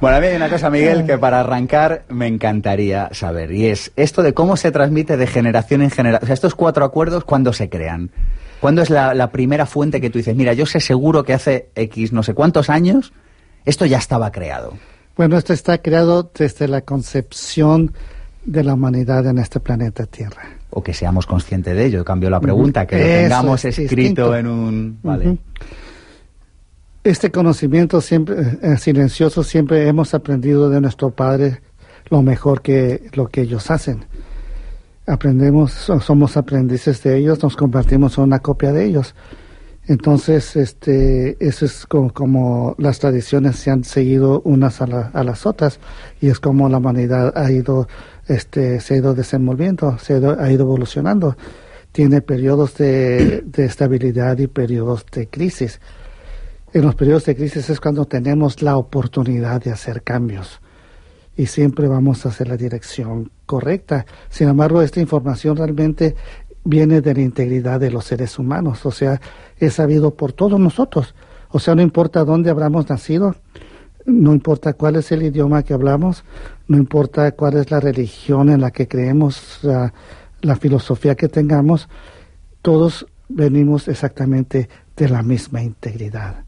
bueno, 0.00 0.16
a 0.16 0.20
mí 0.20 0.26
hay 0.26 0.36
una 0.36 0.48
cosa, 0.48 0.70
Miguel, 0.70 1.04
que 1.04 1.18
para 1.18 1.40
arrancar 1.40 2.04
me 2.08 2.26
encantaría 2.26 3.08
saber, 3.12 3.52
y 3.52 3.66
es 3.66 3.92
esto 3.96 4.22
de 4.22 4.34
cómo 4.34 4.56
se 4.56 4.70
transmite 4.70 5.16
de 5.16 5.26
generación 5.26 5.82
en 5.82 5.90
generación. 5.90 6.24
O 6.24 6.26
sea, 6.26 6.34
estos 6.34 6.54
cuatro 6.54 6.84
acuerdos, 6.84 7.24
¿cuándo 7.24 7.52
se 7.52 7.68
crean? 7.68 8.10
¿Cuándo 8.60 8.82
es 8.82 8.90
la, 8.90 9.14
la 9.14 9.30
primera 9.30 9.66
fuente 9.66 10.00
que 10.00 10.10
tú 10.10 10.18
dices, 10.18 10.34
mira, 10.34 10.52
yo 10.52 10.66
sé 10.66 10.80
seguro 10.80 11.24
que 11.24 11.34
hace 11.34 11.68
X 11.74 12.12
no 12.12 12.22
sé 12.22 12.34
cuántos 12.34 12.70
años 12.70 13.12
esto 13.64 13.84
ya 13.84 13.98
estaba 13.98 14.32
creado? 14.32 14.74
Bueno, 15.16 15.36
esto 15.36 15.52
está 15.52 15.78
creado 15.78 16.30
desde 16.34 16.66
la 16.66 16.80
concepción 16.80 17.92
de 18.44 18.64
la 18.64 18.74
humanidad 18.74 19.26
en 19.26 19.38
este 19.38 19.60
planeta 19.60 20.06
Tierra. 20.06 20.42
O 20.76 20.82
que 20.82 20.92
seamos 20.92 21.26
conscientes 21.26 21.74
de 21.74 21.86
ello. 21.86 22.04
Cambio 22.04 22.28
la 22.28 22.40
pregunta, 22.40 22.86
que 22.86 22.98
lo 22.98 23.04
tengamos 23.04 23.64
escrito 23.64 24.34
en 24.36 24.46
un... 24.46 24.98
Vale. 25.02 25.38
Este 27.04 27.30
conocimiento 27.30 28.00
siempre 28.00 28.40
eh, 28.40 28.58
eh, 28.62 28.76
silencioso 28.78 29.44
siempre 29.44 29.86
hemos 29.86 30.14
aprendido 30.14 30.70
de 30.70 30.80
nuestro 30.80 31.10
Padre 31.10 31.60
lo 32.08 32.22
mejor 32.22 32.62
que 32.62 33.08
lo 33.12 33.28
que 33.28 33.42
ellos 33.42 33.70
hacen. 33.70 34.06
Aprendemos, 35.06 35.72
somos 35.72 36.36
aprendices 36.36 37.02
de 37.02 37.18
ellos, 37.18 37.42
nos 37.42 37.56
convertimos 37.56 38.16
en 38.16 38.24
una 38.24 38.38
copia 38.38 38.72
de 38.72 38.86
ellos. 38.86 39.14
Entonces, 39.86 40.56
este, 40.56 41.36
eso 41.46 41.66
es 41.66 41.84
como, 41.86 42.74
las 42.78 43.00
tradiciones 43.00 43.56
se 43.56 43.70
han 43.70 43.84
seguido 43.84 44.40
unas 44.44 44.80
a, 44.80 44.86
las 44.86 45.44
otras 45.44 45.78
y 46.22 46.28
es 46.28 46.40
como 46.40 46.70
la 46.70 46.78
humanidad 46.78 47.36
ha 47.36 47.50
ido, 47.50 47.86
este, 48.26 48.80
se 48.80 48.94
ha 48.94 48.96
ido 48.98 49.14
desenvolviendo, 49.14 49.98
se 49.98 50.14
ha 50.14 50.18
ido, 50.18 50.62
evolucionando. 50.62 51.36
Tiene 51.92 52.20
periodos 52.20 52.76
de, 52.76 53.42
de, 53.42 53.64
estabilidad 53.64 54.38
y 54.38 54.46
periodos 54.46 55.06
de 55.12 55.28
crisis. 55.28 55.80
En 56.72 56.82
los 56.82 56.94
periodos 56.94 57.24
de 57.26 57.36
crisis 57.36 57.70
es 57.70 57.80
cuando 57.80 58.04
tenemos 58.04 58.62
la 58.62 58.76
oportunidad 58.76 59.62
de 59.62 59.70
hacer 59.70 60.02
cambios 60.02 60.60
y 61.36 61.46
siempre 61.46 61.88
vamos 61.88 62.24
hacia 62.26 62.46
la 62.46 62.56
dirección 62.56 63.30
correcta. 63.46 64.06
Sin 64.28 64.48
embargo, 64.48 64.82
esta 64.82 65.00
información 65.00 65.56
realmente 65.56 66.14
viene 66.64 67.00
de 67.00 67.14
la 67.14 67.20
integridad 67.20 67.80
de 67.80 67.90
los 67.90 68.04
seres 68.06 68.38
humanos, 68.38 68.86
o 68.86 68.90
sea, 68.90 69.20
es 69.58 69.74
sabido 69.74 70.14
por 70.14 70.32
todos 70.32 70.58
nosotros. 70.58 71.14
O 71.50 71.60
sea, 71.60 71.74
no 71.74 71.82
importa 71.82 72.24
dónde 72.24 72.50
habramos 72.50 72.88
nacido, 72.88 73.36
no 74.06 74.32
importa 74.32 74.74
cuál 74.74 74.96
es 74.96 75.12
el 75.12 75.22
idioma 75.22 75.62
que 75.62 75.74
hablamos, 75.74 76.24
no 76.68 76.76
importa 76.76 77.32
cuál 77.32 77.56
es 77.56 77.70
la 77.70 77.80
religión 77.80 78.50
en 78.50 78.60
la 78.60 78.70
que 78.70 78.88
creemos, 78.88 79.60
la 79.62 80.56
filosofía 80.56 81.14
que 81.14 81.28
tengamos, 81.28 81.88
todos 82.62 83.06
venimos 83.28 83.88
exactamente 83.88 84.68
de 84.96 85.08
la 85.08 85.22
misma 85.22 85.62
integridad. 85.62 86.44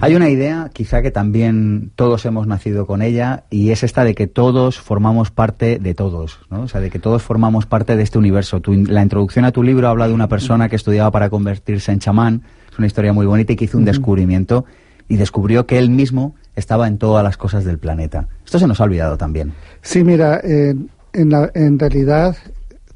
Hay 0.00 0.14
una 0.14 0.28
idea, 0.28 0.70
quizá 0.72 1.02
que 1.02 1.10
también 1.10 1.92
todos 1.94 2.24
hemos 2.26 2.46
nacido 2.46 2.86
con 2.86 3.02
ella, 3.02 3.44
y 3.50 3.70
es 3.70 3.82
esta 3.82 4.02
de 4.04 4.14
que 4.14 4.26
todos 4.26 4.80
formamos 4.80 5.30
parte 5.30 5.78
de 5.78 5.94
todos, 5.94 6.40
¿no? 6.50 6.62
O 6.62 6.68
sea, 6.68 6.80
de 6.80 6.90
que 6.90 6.98
todos 6.98 7.22
formamos 7.22 7.66
parte 7.66 7.96
de 7.96 8.02
este 8.02 8.18
universo. 8.18 8.60
la 8.66 9.02
introducción 9.02 9.44
a 9.44 9.52
tu 9.52 9.62
libro 9.62 9.88
habla 9.88 10.08
de 10.08 10.14
una 10.14 10.28
persona 10.28 10.68
que 10.68 10.76
estudiaba 10.76 11.10
para 11.10 11.30
convertirse 11.30 11.92
en 11.92 12.00
chamán, 12.00 12.42
es 12.70 12.78
una 12.78 12.86
historia 12.86 13.12
muy 13.12 13.26
bonita 13.26 13.52
y 13.52 13.56
que 13.56 13.66
hizo 13.66 13.78
un 13.78 13.84
descubrimiento 13.84 14.64
y 15.08 15.16
descubrió 15.16 15.66
que 15.66 15.78
él 15.78 15.90
mismo 15.90 16.34
estaba 16.56 16.86
en 16.88 16.98
todas 16.98 17.24
las 17.24 17.36
cosas 17.36 17.64
del 17.64 17.78
planeta. 17.78 18.28
Esto 18.44 18.58
se 18.58 18.66
nos 18.66 18.80
ha 18.80 18.84
olvidado 18.84 19.16
también. 19.16 19.52
Sí, 19.82 20.04
mira, 20.04 20.40
en, 20.42 21.78
realidad, 21.78 22.36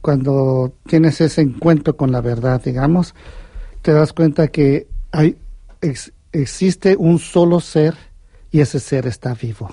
cuando 0.01 0.73
tienes 0.87 1.21
ese 1.21 1.43
encuentro 1.43 1.97
con 1.97 2.13
la 2.13 2.21
verdad, 2.21 2.63
digamos, 2.63 3.15
te 3.83 3.93
das 3.93 4.13
cuenta 4.13 4.49
que 4.49 4.87
hay 5.11 5.37
existe 6.33 6.97
un 6.97 7.19
solo 7.19 7.61
ser 7.61 7.95
y 8.51 8.61
ese 8.61 8.81
ser 8.81 9.07
está 9.07 9.35
vivo. 9.35 9.71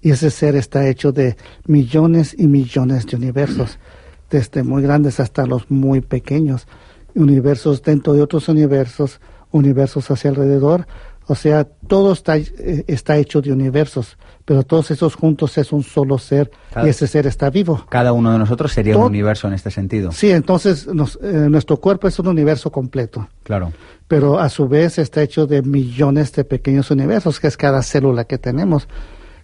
Y 0.00 0.10
ese 0.10 0.30
ser 0.30 0.54
está 0.56 0.86
hecho 0.88 1.12
de 1.12 1.36
millones 1.66 2.34
y 2.38 2.46
millones 2.46 3.06
de 3.06 3.16
universos, 3.16 3.78
desde 4.30 4.62
muy 4.62 4.82
grandes 4.82 5.20
hasta 5.20 5.46
los 5.46 5.70
muy 5.70 6.00
pequeños, 6.00 6.66
universos 7.14 7.82
dentro 7.82 8.12
de 8.12 8.22
otros 8.22 8.48
universos, 8.48 9.20
universos 9.50 10.10
hacia 10.10 10.30
alrededor, 10.30 10.86
o 11.30 11.34
sea, 11.34 11.64
todo 11.64 12.14
está, 12.14 12.38
eh, 12.38 12.84
está 12.86 13.18
hecho 13.18 13.42
de 13.42 13.52
universos, 13.52 14.16
pero 14.46 14.62
todos 14.62 14.90
esos 14.90 15.14
juntos 15.14 15.58
es 15.58 15.72
un 15.72 15.82
solo 15.82 16.16
ser 16.16 16.50
y 16.82 16.88
ese 16.88 17.06
ser 17.06 17.26
está 17.26 17.50
vivo. 17.50 17.84
Cada 17.90 18.14
uno 18.14 18.32
de 18.32 18.38
nosotros 18.38 18.72
sería 18.72 18.96
un 18.96 19.04
universo 19.04 19.46
en 19.46 19.52
este 19.52 19.70
sentido. 19.70 20.10
Sí, 20.10 20.30
entonces 20.30 20.86
eh, 20.86 21.46
nuestro 21.50 21.76
cuerpo 21.76 22.08
es 22.08 22.18
un 22.18 22.28
universo 22.28 22.72
completo. 22.72 23.28
Claro. 23.42 23.74
Pero 24.08 24.38
a 24.38 24.48
su 24.48 24.68
vez 24.68 24.98
está 24.98 25.22
hecho 25.22 25.46
de 25.46 25.60
millones 25.60 26.32
de 26.32 26.44
pequeños 26.44 26.90
universos, 26.90 27.38
que 27.40 27.48
es 27.48 27.58
cada 27.58 27.82
célula 27.82 28.24
que 28.24 28.38
tenemos. 28.38 28.88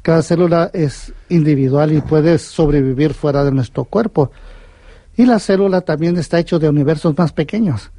Cada 0.00 0.22
célula 0.22 0.70
es 0.72 1.12
individual 1.28 1.92
y 1.92 2.00
puede 2.00 2.38
sobrevivir 2.38 3.12
fuera 3.12 3.44
de 3.44 3.52
nuestro 3.52 3.84
cuerpo. 3.84 4.30
Y 5.18 5.26
la 5.26 5.38
célula 5.38 5.82
también 5.82 6.16
está 6.16 6.38
hecho 6.38 6.58
de 6.58 6.70
universos 6.70 7.16
más 7.18 7.32
pequeños. 7.32 7.90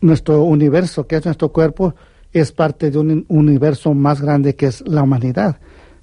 Nuestro 0.00 0.42
universo, 0.42 1.06
que 1.06 1.14
es 1.16 1.24
nuestro 1.24 1.50
cuerpo, 1.50 1.94
es 2.34 2.52
parte 2.52 2.90
de 2.90 2.98
un 2.98 3.24
universo 3.28 3.94
más 3.94 4.20
grande 4.20 4.56
que 4.56 4.66
es 4.66 4.86
la 4.86 5.02
humanidad. 5.02 5.56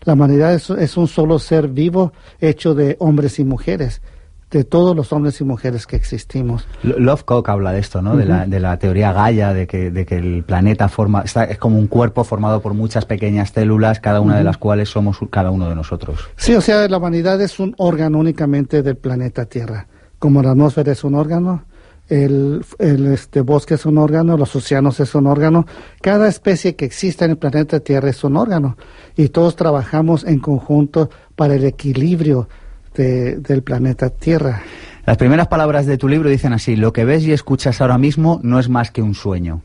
La 0.04 0.14
humanidad 0.14 0.54
es, 0.54 0.98
un 0.98 1.08
solo 1.08 1.38
ser 1.38 1.68
vivo 1.68 2.14
hecho 2.40 2.74
de 2.74 2.96
hombres 3.00 3.38
y 3.38 3.44
mujeres, 3.44 4.02
de 4.50 4.64
todos 4.64 4.96
los 4.96 5.14
hombres 5.14 5.40
y 5.42 5.44
mujeres 5.44 5.86
que 5.86 5.96
existimos. 5.96 6.66
Lovecock 6.82 7.48
habla 7.50 7.72
de 7.74 7.82
esto, 7.82 8.02
¿no? 8.02 8.18
de, 8.18 8.26
la, 8.26 8.48
de, 8.48 8.60
la, 8.60 8.80
teoría 8.80 9.14
Gaia, 9.14 9.54
de 9.54 9.68
que, 9.68 9.92
de 9.92 10.06
que 10.06 10.18
el 10.18 10.44
planeta 10.44 10.90
forma, 10.90 11.22
está, 11.22 11.44
es 11.44 11.60
como 11.60 11.78
un 11.78 11.86
cuerpo 11.86 12.24
formado 12.24 12.62
por 12.62 12.74
muchas 12.74 13.06
pequeñas 13.06 13.52
células, 13.52 14.00
cada 14.00 14.22
una 14.22 14.38
de 14.38 14.44
las 14.44 14.58
cuales 14.58 14.90
somos 14.90 15.20
cada 15.30 15.52
uno 15.52 15.70
de 15.70 15.76
nosotros. 15.76 16.20
Sí, 16.36 16.56
o 16.56 16.62
sea, 16.62 16.88
la 16.88 16.98
humanidad 16.98 17.40
es 17.42 17.60
un 17.60 17.76
órgano 17.78 18.18
únicamente 18.18 18.82
del 18.82 18.96
planeta 18.96 19.46
Tierra. 19.46 19.88
Como 20.18 20.42
la 20.42 20.52
atmósfera 20.52 20.94
es 20.94 21.04
un 21.04 21.14
órgano, 21.14 21.66
el, 22.12 22.66
este, 23.14 23.40
bosque 23.40 23.76
es 23.76 23.86
un 23.86 23.98
órgano, 23.98 24.36
los 24.36 24.54
océanos 24.54 25.00
es 25.00 25.16
un 25.16 25.28
órgano, 25.28 25.66
cada 26.02 26.28
especie 26.28 26.76
que 26.76 26.84
existe 26.84 27.24
en 27.24 27.32
el 27.32 27.38
planeta 27.38 27.80
Tierra 27.80 28.10
es 28.10 28.24
un 28.26 28.36
órgano 28.36 28.76
y 29.16 29.30
todos 29.30 29.56
trabajamos 29.56 30.26
en 30.26 30.40
conjunto 30.40 31.10
para 31.38 31.56
el 31.56 31.64
equilibrio 31.64 32.50
del 32.94 33.64
planeta 33.64 34.10
Tierra. 34.10 34.62
Las 35.06 35.16
primeras 35.16 35.48
palabras 35.48 35.86
de 35.86 35.98
tu 35.98 36.10
libro 36.10 36.30
dicen 36.30 36.52
así, 36.52 36.76
lo 36.76 36.92
que 36.92 37.06
ves 37.06 37.24
y 37.24 37.32
escuchas 37.32 37.80
ahora 37.80 37.98
mismo 37.98 38.42
no 38.44 38.60
es 38.60 38.68
más 38.68 38.92
que 38.92 39.02
un 39.02 39.16
sueño. 39.16 39.62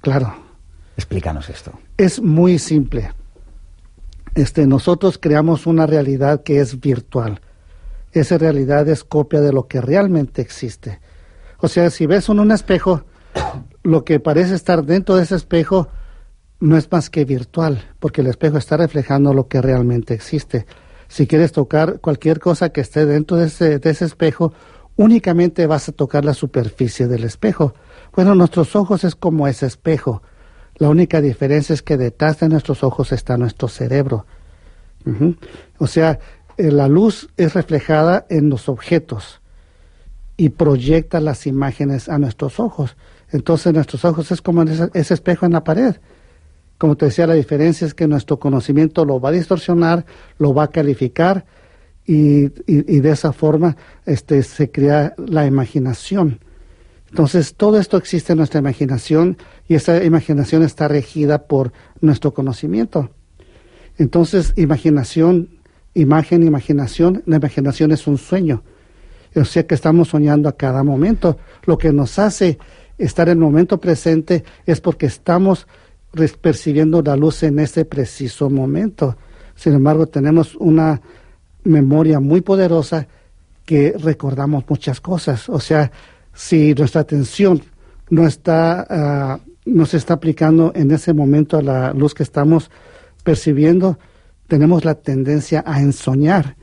Claro. 0.00 0.34
Explícanos 0.96 1.50
esto. 1.50 1.72
Es 1.96 2.22
muy 2.22 2.60
simple. 2.60 3.10
Este, 4.36 4.68
nosotros 4.68 5.18
creamos 5.18 5.66
una 5.66 5.86
realidad 5.86 6.44
que 6.44 6.60
es 6.60 6.78
virtual. 6.78 7.40
Esa 8.12 8.38
realidad 8.38 8.88
es 8.88 9.02
copia 9.02 9.40
de 9.40 9.52
lo 9.52 9.66
que 9.66 9.80
realmente 9.80 10.40
existe. 10.42 11.00
O 11.60 11.68
sea, 11.68 11.90
si 11.90 12.06
ves 12.06 12.28
en 12.28 12.38
un 12.38 12.52
espejo, 12.52 13.04
lo 13.82 14.04
que 14.04 14.20
parece 14.20 14.54
estar 14.54 14.84
dentro 14.84 15.16
de 15.16 15.24
ese 15.24 15.36
espejo 15.36 15.88
no 16.60 16.76
es 16.76 16.90
más 16.90 17.10
que 17.10 17.24
virtual, 17.24 17.84
porque 17.98 18.20
el 18.20 18.28
espejo 18.28 18.58
está 18.58 18.76
reflejando 18.76 19.34
lo 19.34 19.48
que 19.48 19.60
realmente 19.60 20.14
existe. 20.14 20.66
Si 21.08 21.26
quieres 21.26 21.52
tocar 21.52 22.00
cualquier 22.00 22.40
cosa 22.40 22.70
que 22.70 22.80
esté 22.80 23.06
dentro 23.06 23.36
de 23.36 23.46
ese, 23.46 24.04
espejo, 24.04 24.52
únicamente 24.96 25.66
vas 25.66 25.88
a 25.88 25.92
tocar 25.92 26.24
la 26.24 26.34
superficie 26.34 27.06
del 27.06 27.24
espejo. 27.24 27.74
Bueno, 28.14 28.34
nuestros 28.34 28.76
ojos 28.76 29.04
es 29.04 29.14
como 29.14 29.48
ese 29.48 29.66
espejo. 29.66 30.22
La 30.76 30.88
única 30.88 31.20
diferencia 31.20 31.72
es 31.72 31.82
que 31.82 31.96
detrás 31.96 32.40
de 32.40 32.48
nuestros 32.48 32.84
ojos 32.84 33.12
está 33.12 33.36
nuestro 33.36 33.68
cerebro. 33.68 34.26
O 35.78 35.86
sea, 35.86 36.18
eh, 36.58 36.70
la 36.70 36.88
luz 36.88 37.30
es 37.36 37.54
reflejada 37.54 38.26
en 38.28 38.50
los 38.50 38.68
objetos 38.68 39.37
y 40.38 40.50
proyecta 40.50 41.20
las 41.20 41.46
imágenes 41.46 42.08
a 42.08 42.16
nuestros 42.16 42.60
ojos. 42.60 42.96
Entonces 43.30 43.74
nuestros 43.74 44.04
ojos 44.04 44.30
es 44.30 44.40
como 44.40 44.62
ese, 44.62 44.88
espejo 44.94 45.44
en 45.44 45.52
la 45.52 45.64
pared. 45.64 45.96
Como 46.78 46.96
te 46.96 47.06
decía, 47.06 47.26
la 47.26 47.34
diferencia 47.34 47.86
es 47.86 47.92
que 47.92 48.06
nuestro 48.06 48.38
conocimiento 48.38 49.04
lo 49.04 49.20
va 49.20 49.30
a 49.30 49.32
distorsionar, 49.32 50.06
lo 50.38 50.54
va 50.54 50.62
a 50.62 50.70
calificar 50.70 51.44
y, 52.06 52.46
de 52.46 53.10
esa 53.10 53.32
forma 53.32 53.76
este, 54.06 54.42
se 54.44 54.70
crea 54.70 55.12
la 55.18 55.44
imaginación. 55.44 56.38
Entonces 57.10 57.54
todo 57.54 57.80
esto 57.80 57.96
existe 57.96 58.32
en 58.32 58.38
nuestra 58.38 58.60
imaginación 58.60 59.38
y 59.66 59.74
esa 59.74 60.04
imaginación 60.04 60.62
está 60.62 60.86
regida 60.86 61.48
por 61.48 61.72
nuestro 62.00 62.32
conocimiento. 62.32 63.10
Entonces 63.96 64.52
imaginación, 64.56 65.48
imagen, 65.94 66.44
imaginación, 66.44 67.24
la 67.26 67.36
imaginación 67.38 67.90
es 67.90 68.06
un 68.06 68.18
sueño. 68.18 68.62
O 69.34 69.44
sea 69.44 69.66
que 69.66 69.74
estamos 69.74 70.08
soñando 70.08 70.48
a 70.48 70.56
cada 70.56 70.82
momento. 70.82 71.38
Lo 71.64 71.78
que 71.78 71.92
nos 71.92 72.18
hace 72.18 72.58
estar 72.96 73.28
en 73.28 73.38
el 73.38 73.44
momento 73.44 73.78
presente 73.78 74.44
es 74.66 74.80
porque 74.80 75.06
estamos 75.06 75.66
percibiendo 76.40 77.02
la 77.02 77.16
luz 77.16 77.42
en 77.42 77.58
ese 77.58 77.84
preciso 77.84 78.50
momento. 78.50 79.16
Sin 79.54 79.74
embargo, 79.74 80.06
tenemos 80.06 80.54
una 80.56 81.00
memoria 81.64 82.20
muy 82.20 82.40
poderosa 82.40 83.06
que 83.64 83.94
recordamos 83.98 84.64
muchas 84.68 85.00
cosas. 85.00 85.48
O 85.48 85.60
sea, 85.60 85.92
si 86.32 86.74
nuestra 86.74 87.02
atención 87.02 87.62
no 88.10 88.26
está, 88.26 88.86
ah, 88.88 89.40
no 89.66 89.86
se 89.86 89.98
está 89.98 90.14
aplicando 90.14 90.72
en 90.74 90.90
ese 90.90 91.12
momento 91.12 91.58
a 91.58 91.62
la 91.62 91.92
luz 91.92 92.14
que 92.14 92.22
estamos 92.22 92.70
percibiendo, 93.22 93.98
tenemos 94.46 94.84
la 94.84 94.94
tendencia 94.94 95.62
a 95.66 95.80
ensoñar. 95.80 96.56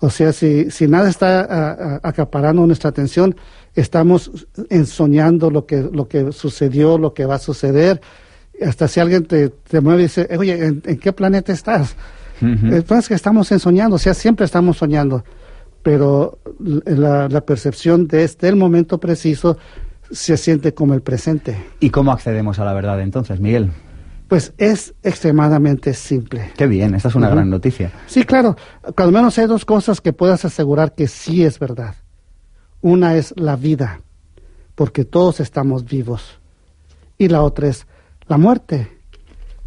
O 0.00 0.10
sea, 0.10 0.32
si, 0.32 0.70
si 0.70 0.86
nada 0.86 1.08
está 1.08 2.00
acaparando 2.02 2.64
nuestra 2.66 2.90
atención, 2.90 3.34
estamos 3.74 4.46
ensoñando 4.70 5.50
lo 5.50 5.66
que, 5.66 5.82
lo 5.92 6.08
que 6.08 6.32
sucedió, 6.32 6.98
lo 6.98 7.14
que 7.14 7.26
va 7.26 7.36
a 7.36 7.38
suceder. 7.38 8.00
Hasta 8.64 8.88
si 8.88 9.00
alguien 9.00 9.24
te, 9.24 9.48
te 9.48 9.80
mueve 9.80 10.02
y 10.02 10.04
dice, 10.04 10.28
oye, 10.38 10.66
¿en, 10.66 10.80
qué 10.80 11.12
planeta 11.12 11.52
estás? 11.52 11.96
Entonces 12.40 13.08
que 13.08 13.14
estamos 13.14 13.50
ensoñando, 13.50 13.96
o 13.96 13.98
sea, 13.98 14.14
siempre 14.14 14.46
estamos 14.46 14.76
soñando, 14.76 15.24
pero 15.82 16.38
la, 16.60 17.28
la 17.28 17.40
percepción 17.40 18.06
de 18.06 18.22
este, 18.22 18.46
el 18.46 18.54
momento 18.54 18.98
preciso 18.98 19.58
se 20.10 20.36
siente 20.36 20.72
como 20.72 20.94
el 20.94 21.02
presente. 21.02 21.56
¿Y 21.80 21.90
cómo 21.90 22.12
accedemos 22.12 22.60
a 22.60 22.64
la 22.64 22.72
verdad 22.72 23.00
entonces, 23.00 23.40
Miguel? 23.40 23.72
Pues 24.28 24.52
es 24.58 24.94
extremadamente 25.02 25.94
simple. 25.94 26.52
Qué 26.54 26.66
bien, 26.66 26.94
esta 26.94 27.08
es 27.08 27.14
una 27.14 27.30
gran 27.30 27.48
noticia. 27.48 27.90
Sí, 28.06 28.24
claro. 28.24 28.56
Cuando 28.94 29.10
menos 29.10 29.38
hay 29.38 29.46
dos 29.46 29.64
cosas 29.64 30.02
que 30.02 30.12
puedas 30.12 30.44
asegurar 30.44 30.94
que 30.94 31.08
sí 31.08 31.44
es 31.44 31.58
verdad. 31.58 31.94
Una 32.82 33.16
es 33.16 33.32
la 33.36 33.56
vida, 33.56 34.02
porque 34.74 35.06
todos 35.06 35.40
estamos 35.40 35.86
vivos. 35.86 36.40
Y 37.16 37.28
la 37.28 37.42
otra 37.42 37.68
es 37.68 37.86
la 38.28 38.36
muerte, 38.36 38.98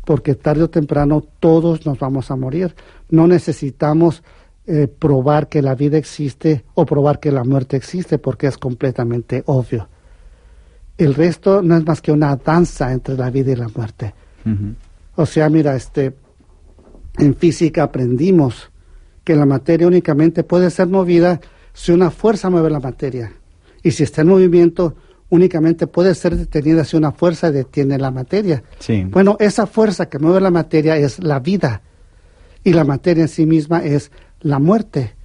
porque 0.06 0.36
tarde 0.36 0.64
o 0.64 0.70
temprano 0.70 1.24
todos 1.40 1.86
nos 1.88 1.98
vamos 1.98 2.30
a 2.30 2.36
morir. 2.36 2.76
No 3.10 3.26
necesitamos 3.26 4.22
eh, 4.68 4.88
probar 4.88 5.50
que 5.50 5.64
la 5.64 5.74
vida 5.74 5.98
existe 5.98 6.66
o 6.76 6.86
probar 6.86 7.20
que 7.20 7.32
la 7.32 7.44
muerte 7.44 7.78
existe, 7.78 8.20
porque 8.20 8.46
es 8.46 8.60
completamente 8.60 9.42
obvio. 9.48 9.90
El 11.00 11.16
resto 11.16 11.64
no 11.64 11.76
es 11.76 11.84
más 11.84 12.00
que 12.00 12.12
una 12.12 12.36
danza 12.36 12.92
entre 12.92 13.18
la 13.18 13.32
vida 13.32 13.54
y 13.54 13.56
la 13.56 13.70
muerte. 13.70 14.14
O 15.16 15.26
sea, 15.26 15.50
mira, 15.50 15.76
este, 15.76 16.14
en 17.18 17.36
física 17.36 17.84
aprendimos 17.84 18.72
que 19.24 19.36
la 19.36 19.46
materia 19.46 19.88
únicamente 19.88 20.44
puede 20.44 20.70
ser 20.70 20.88
movida 20.88 21.40
si 21.74 21.92
una 21.92 22.12
fuerza 22.12 22.50
mueve 22.50 22.70
la 22.70 22.80
materia. 22.80 23.34
Y 23.84 23.92
si 23.92 24.04
está 24.04 24.22
en 24.22 24.28
movimiento, 24.28 24.96
únicamente 25.30 25.88
puede 25.88 26.16
ser 26.16 26.36
detenida 26.36 26.84
si 26.84 26.98
una 26.98 27.12
fuerza 27.12 27.52
detiene 27.52 27.98
la 27.98 28.12
materia. 28.12 28.64
Bueno, 29.10 29.38
esa 29.40 29.68
fuerza 29.68 30.08
que 30.08 30.20
mueve 30.20 30.42
la 30.42 30.52
materia 30.52 30.98
es 30.98 31.20
la 31.20 31.40
vida. 31.40 31.82
Y 32.64 32.74
la 32.74 32.84
materia 32.84 33.24
en 33.24 33.30
sí 33.30 33.46
misma 33.46 33.84
es 33.84 34.12
la 34.42 34.60
muerte. 34.60 35.16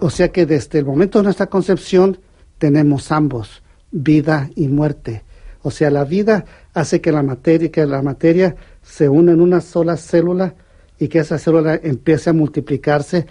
O 0.00 0.08
sea 0.08 0.30
que 0.32 0.46
desde 0.46 0.78
el 0.78 0.86
momento 0.86 1.18
de 1.18 1.24
nuestra 1.24 1.46
concepción 1.46 2.18
tenemos 2.58 3.12
ambos 3.12 3.62
vida 3.90 4.50
y 4.54 4.68
muerte. 4.68 5.24
O 5.62 5.70
sea, 5.70 5.90
la 5.90 6.04
vida 6.04 6.44
hace 6.72 7.00
que 7.00 7.12
la 7.12 7.22
materia, 7.22 7.70
que 7.70 7.84
la 7.86 8.02
materia 8.02 8.56
se 8.82 9.08
una 9.08 9.32
en 9.32 9.40
una 9.40 9.60
sola 9.60 9.96
célula 9.96 10.54
y 10.98 11.08
que 11.08 11.18
esa 11.18 11.38
célula 11.38 11.78
empiece 11.82 12.30
a 12.30 12.34
multiplicarse 12.34 13.26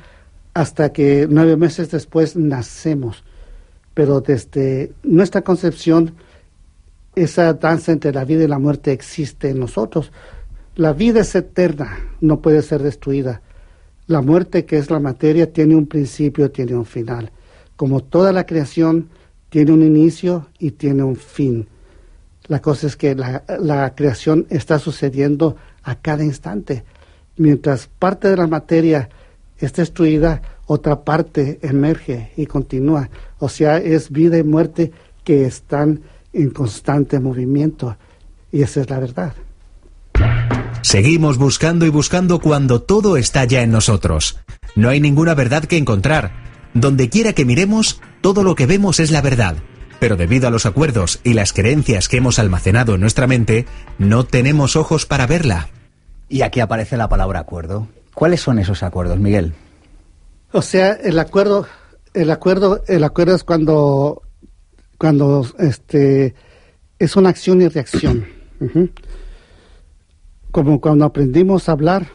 hasta 0.54 0.92
que 0.92 1.28
nueve 1.30 1.58
meses 1.58 1.92
después 1.92 2.36
nacemos. 2.36 3.24
Pero 3.94 4.22
desde 4.22 4.92
nuestra 5.04 5.42
concepción, 5.42 6.16
esa 7.16 7.54
danza 7.54 7.92
entre 7.92 8.14
la 8.14 8.26
vida 8.26 8.44
y 8.44 8.48
la 8.48 8.60
muerte 8.60 8.92
existe 8.92 9.50
en 9.50 9.60
nosotros. 9.60 10.12
La 10.76 10.94
vida 10.94 11.22
es 11.22 11.36
eterna, 11.36 11.98
no 12.22 12.40
puede 12.40 12.62
ser 12.62 12.82
destruida. 12.84 13.42
La 14.08 14.22
muerte, 14.22 14.66
que 14.66 14.78
es 14.78 14.90
la 14.90 15.00
materia, 15.00 15.52
tiene 15.52 15.76
un 15.76 15.88
principio, 15.88 16.52
tiene 16.52 16.76
un 16.76 16.86
final. 16.86 17.32
Como 17.76 18.02
toda 18.02 18.32
la 18.32 18.46
creación, 18.46 19.10
tiene 19.50 19.72
un 19.72 19.84
inicio 19.84 20.48
y 20.58 20.72
tiene 20.72 21.04
un 21.04 21.16
fin. 21.16 21.68
La 22.50 22.62
cosa 22.62 22.88
es 22.88 22.98
que 22.98 23.16
la, 23.16 23.94
creación 23.96 24.48
está 24.50 24.80
sucediendo 24.80 25.56
a 25.84 25.94
cada 25.96 26.24
instante. 26.24 26.84
Mientras 27.38 27.88
parte 27.88 28.28
de 28.28 28.38
la 28.38 28.48
materia 28.48 29.08
es 29.60 29.72
destruida, 29.74 30.42
otra 30.66 31.04
parte 31.04 31.60
emerge 31.62 32.32
y 32.36 32.48
continúa. 32.48 33.08
O 33.38 33.50
sea, 33.50 33.78
es 33.78 34.10
vida 34.10 34.40
y 34.40 34.44
muerte 34.44 34.92
que 35.24 35.46
están 35.46 36.02
en 36.34 36.50
constante 36.50 37.20
movimiento. 37.20 37.96
Y 38.52 38.64
esa 38.64 38.82
es 38.82 38.90
la 38.90 39.00
verdad. 39.00 39.34
Seguimos 40.82 41.38
buscando 41.38 41.86
y 41.86 41.90
buscando 41.90 42.40
cuando 42.40 42.82
todo 42.82 43.16
está 43.16 43.46
ya 43.46 43.62
en 43.62 43.70
nosotros. 43.70 44.40
No 44.76 44.90
hay 44.90 45.00
ninguna 45.00 45.36
verdad 45.36 45.66
que 45.66 45.78
encontrar. 45.78 46.32
Donde 46.74 47.10
quiera 47.10 47.34
que 47.34 47.46
miremos, 47.46 48.02
todo 48.22 48.42
lo 48.42 48.56
que 48.56 48.66
vemos 48.66 49.00
es 49.00 49.12
la 49.12 49.22
verdad, 49.22 49.58
pero 50.00 50.16
debido 50.16 50.48
a 50.48 50.52
los 50.52 50.66
acuerdos 50.66 51.20
y 51.24 51.34
las 51.34 51.54
creencias 51.54 52.08
que 52.08 52.18
hemos 52.18 52.40
almacenado 52.40 52.96
en 52.96 53.02
nuestra 53.02 53.28
mente, 53.28 53.66
no 53.98 54.26
tenemos 54.26 54.76
ojos 54.76 55.06
para 55.06 55.28
verla. 55.28 55.70
Y 56.30 56.42
aquí 56.42 56.60
aparece 56.60 56.98
la 56.98 57.10
palabra 57.10 57.40
acuerdo. 57.40 57.88
¿Cuáles 58.14 58.42
son 58.42 58.60
esos 58.60 58.84
acuerdos, 58.84 59.20
Miguel? 59.20 59.54
O 60.52 60.62
sea, 60.62 60.94
el 60.94 61.20
acuerdo, 61.20 61.68
el 62.14 62.32
acuerdo, 62.32 62.84
el 62.88 63.04
acuerdo 63.04 63.36
es 63.36 63.44
cuando, 63.44 64.24
cuando 64.98 65.46
este, 65.60 66.34
es 66.98 67.16
una 67.16 67.30
acción 67.30 67.62
y 67.62 67.68
reacción. 67.68 68.28
Como 70.52 70.82
cuando 70.82 71.06
aprendimos 71.06 71.70
a 71.70 71.74
hablar, 71.74 72.08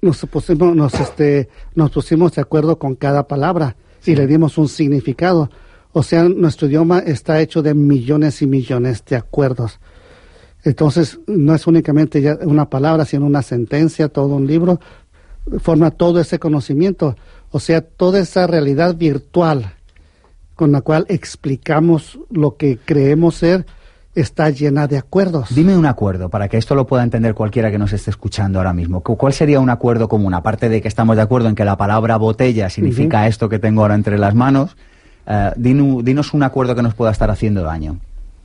nos 0.00 0.20
pusimos, 0.20 0.74
nos, 0.74 0.94
este, 0.94 1.48
nos 1.74 1.90
pusimos 1.90 2.32
de 2.32 2.40
acuerdo 2.40 2.78
con 2.78 2.94
cada 2.94 3.28
palabra 3.28 3.76
y 4.04 4.14
le 4.14 4.26
dimos 4.26 4.56
un 4.58 4.68
significado. 4.68 5.50
O 5.92 6.02
sea, 6.02 6.24
nuestro 6.24 6.68
idioma 6.68 7.00
está 7.00 7.40
hecho 7.40 7.62
de 7.62 7.74
millones 7.74 8.42
y 8.42 8.46
millones 8.46 9.04
de 9.04 9.16
acuerdos. 9.16 9.80
Entonces, 10.62 11.18
no 11.26 11.54
es 11.54 11.66
únicamente 11.66 12.20
ya 12.20 12.38
una 12.42 12.68
palabra, 12.68 13.04
sino 13.04 13.26
una 13.26 13.42
sentencia, 13.42 14.08
todo 14.08 14.34
un 14.34 14.46
libro, 14.46 14.78
forma 15.58 15.90
todo 15.90 16.20
ese 16.20 16.38
conocimiento. 16.38 17.16
O 17.50 17.58
sea, 17.58 17.80
toda 17.80 18.20
esa 18.20 18.46
realidad 18.46 18.94
virtual 18.94 19.74
con 20.54 20.72
la 20.72 20.82
cual 20.82 21.06
explicamos 21.08 22.18
lo 22.30 22.56
que 22.56 22.76
creemos 22.76 23.36
ser, 23.36 23.64
está 24.14 24.50
llena 24.50 24.86
de 24.86 24.98
acuerdos. 24.98 25.54
Dime 25.54 25.74
un 25.74 25.86
acuerdo 25.86 26.28
para 26.28 26.48
que 26.48 26.58
esto 26.58 26.74
lo 26.74 26.86
pueda 26.86 27.02
entender 27.02 27.34
cualquiera 27.34 27.70
que 27.70 27.78
nos 27.78 27.94
esté 27.94 28.10
escuchando 28.10 28.58
ahora 28.58 28.74
mismo. 28.74 29.00
¿Cuál 29.00 29.32
sería 29.32 29.58
un 29.58 29.70
acuerdo 29.70 30.06
común? 30.08 30.34
Aparte 30.34 30.68
de 30.68 30.82
que 30.82 30.88
estamos 30.88 31.16
de 31.16 31.22
acuerdo 31.22 31.48
en 31.48 31.54
que 31.54 31.64
la 31.64 31.78
palabra 31.78 32.18
botella 32.18 32.68
significa 32.68 33.26
esto 33.26 33.48
que 33.48 33.58
tengo 33.58 33.80
ahora 33.80 33.94
entre 33.94 34.18
las 34.18 34.34
manos, 34.34 34.76
uh, 35.26 35.52
dinos 35.56 36.34
un 36.34 36.42
acuerdo 36.42 36.74
que 36.74 36.82
nos 36.82 36.94
pueda 36.94 37.12
estar 37.12 37.30
haciendo 37.30 37.62
daño. 37.62 37.98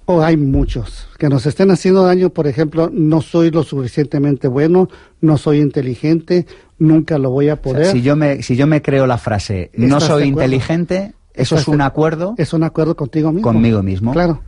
Oh, 0.08 0.22
hay 0.22 0.38
muchos 0.38 1.08
que 1.18 1.30
nos 1.30 1.48
estén 1.48 1.72
haciendo 1.72 2.04
daño. 2.04 2.30
Por 2.30 2.46
ejemplo, 2.48 2.92
no 2.94 3.22
soy 3.22 3.50
lo 3.50 3.64
suficientemente 3.64 4.48
bueno, 4.48 4.88
no 5.20 5.38
soy 5.38 5.60
inteligente, 5.60 6.46
nunca 6.78 7.18
lo 7.18 7.32
voy 7.32 7.50
a 7.50 7.62
poder. 7.62 7.88
si 7.88 8.04
yo 8.04 8.16
me 8.16 8.44
si 8.44 8.56
yo 8.56 8.68
me 8.68 8.84
creo 8.84 9.08
la 9.08 9.18
frase 9.18 9.72
no 9.76 10.00
soy 10.00 10.26
inteligente, 10.26 11.14
eso 11.34 11.56
es 11.56 11.68
un 11.68 11.82
acuerdo. 11.82 12.36
Es 12.38 12.54
un 12.54 12.64
acuerdo 12.64 12.96
contigo 12.96 13.32
mismo. 13.32 13.48
Conmigo 13.48 13.82
mismo. 13.82 14.14
Claro. 14.14 14.42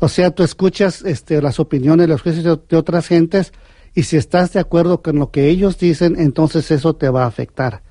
O 0.00 0.08
sea, 0.08 0.32
tú 0.32 0.42
escuchas 0.42 1.02
este, 1.02 1.40
las 1.40 1.60
opiniones, 1.60 2.08
los 2.08 2.22
juicios 2.22 2.58
de, 2.68 2.76
otras 2.76 3.06
gentes 3.06 3.52
y 3.94 4.02
si 4.02 4.16
estás 4.16 4.52
de 4.52 4.58
acuerdo 4.58 5.02
con 5.02 5.16
lo 5.16 5.30
que 5.30 5.48
ellos 5.48 5.78
dicen, 5.78 6.16
entonces 6.18 6.72
eso 6.72 6.96
te 6.96 7.08
va 7.08 7.22
a 7.22 7.28
afectar 7.28 7.82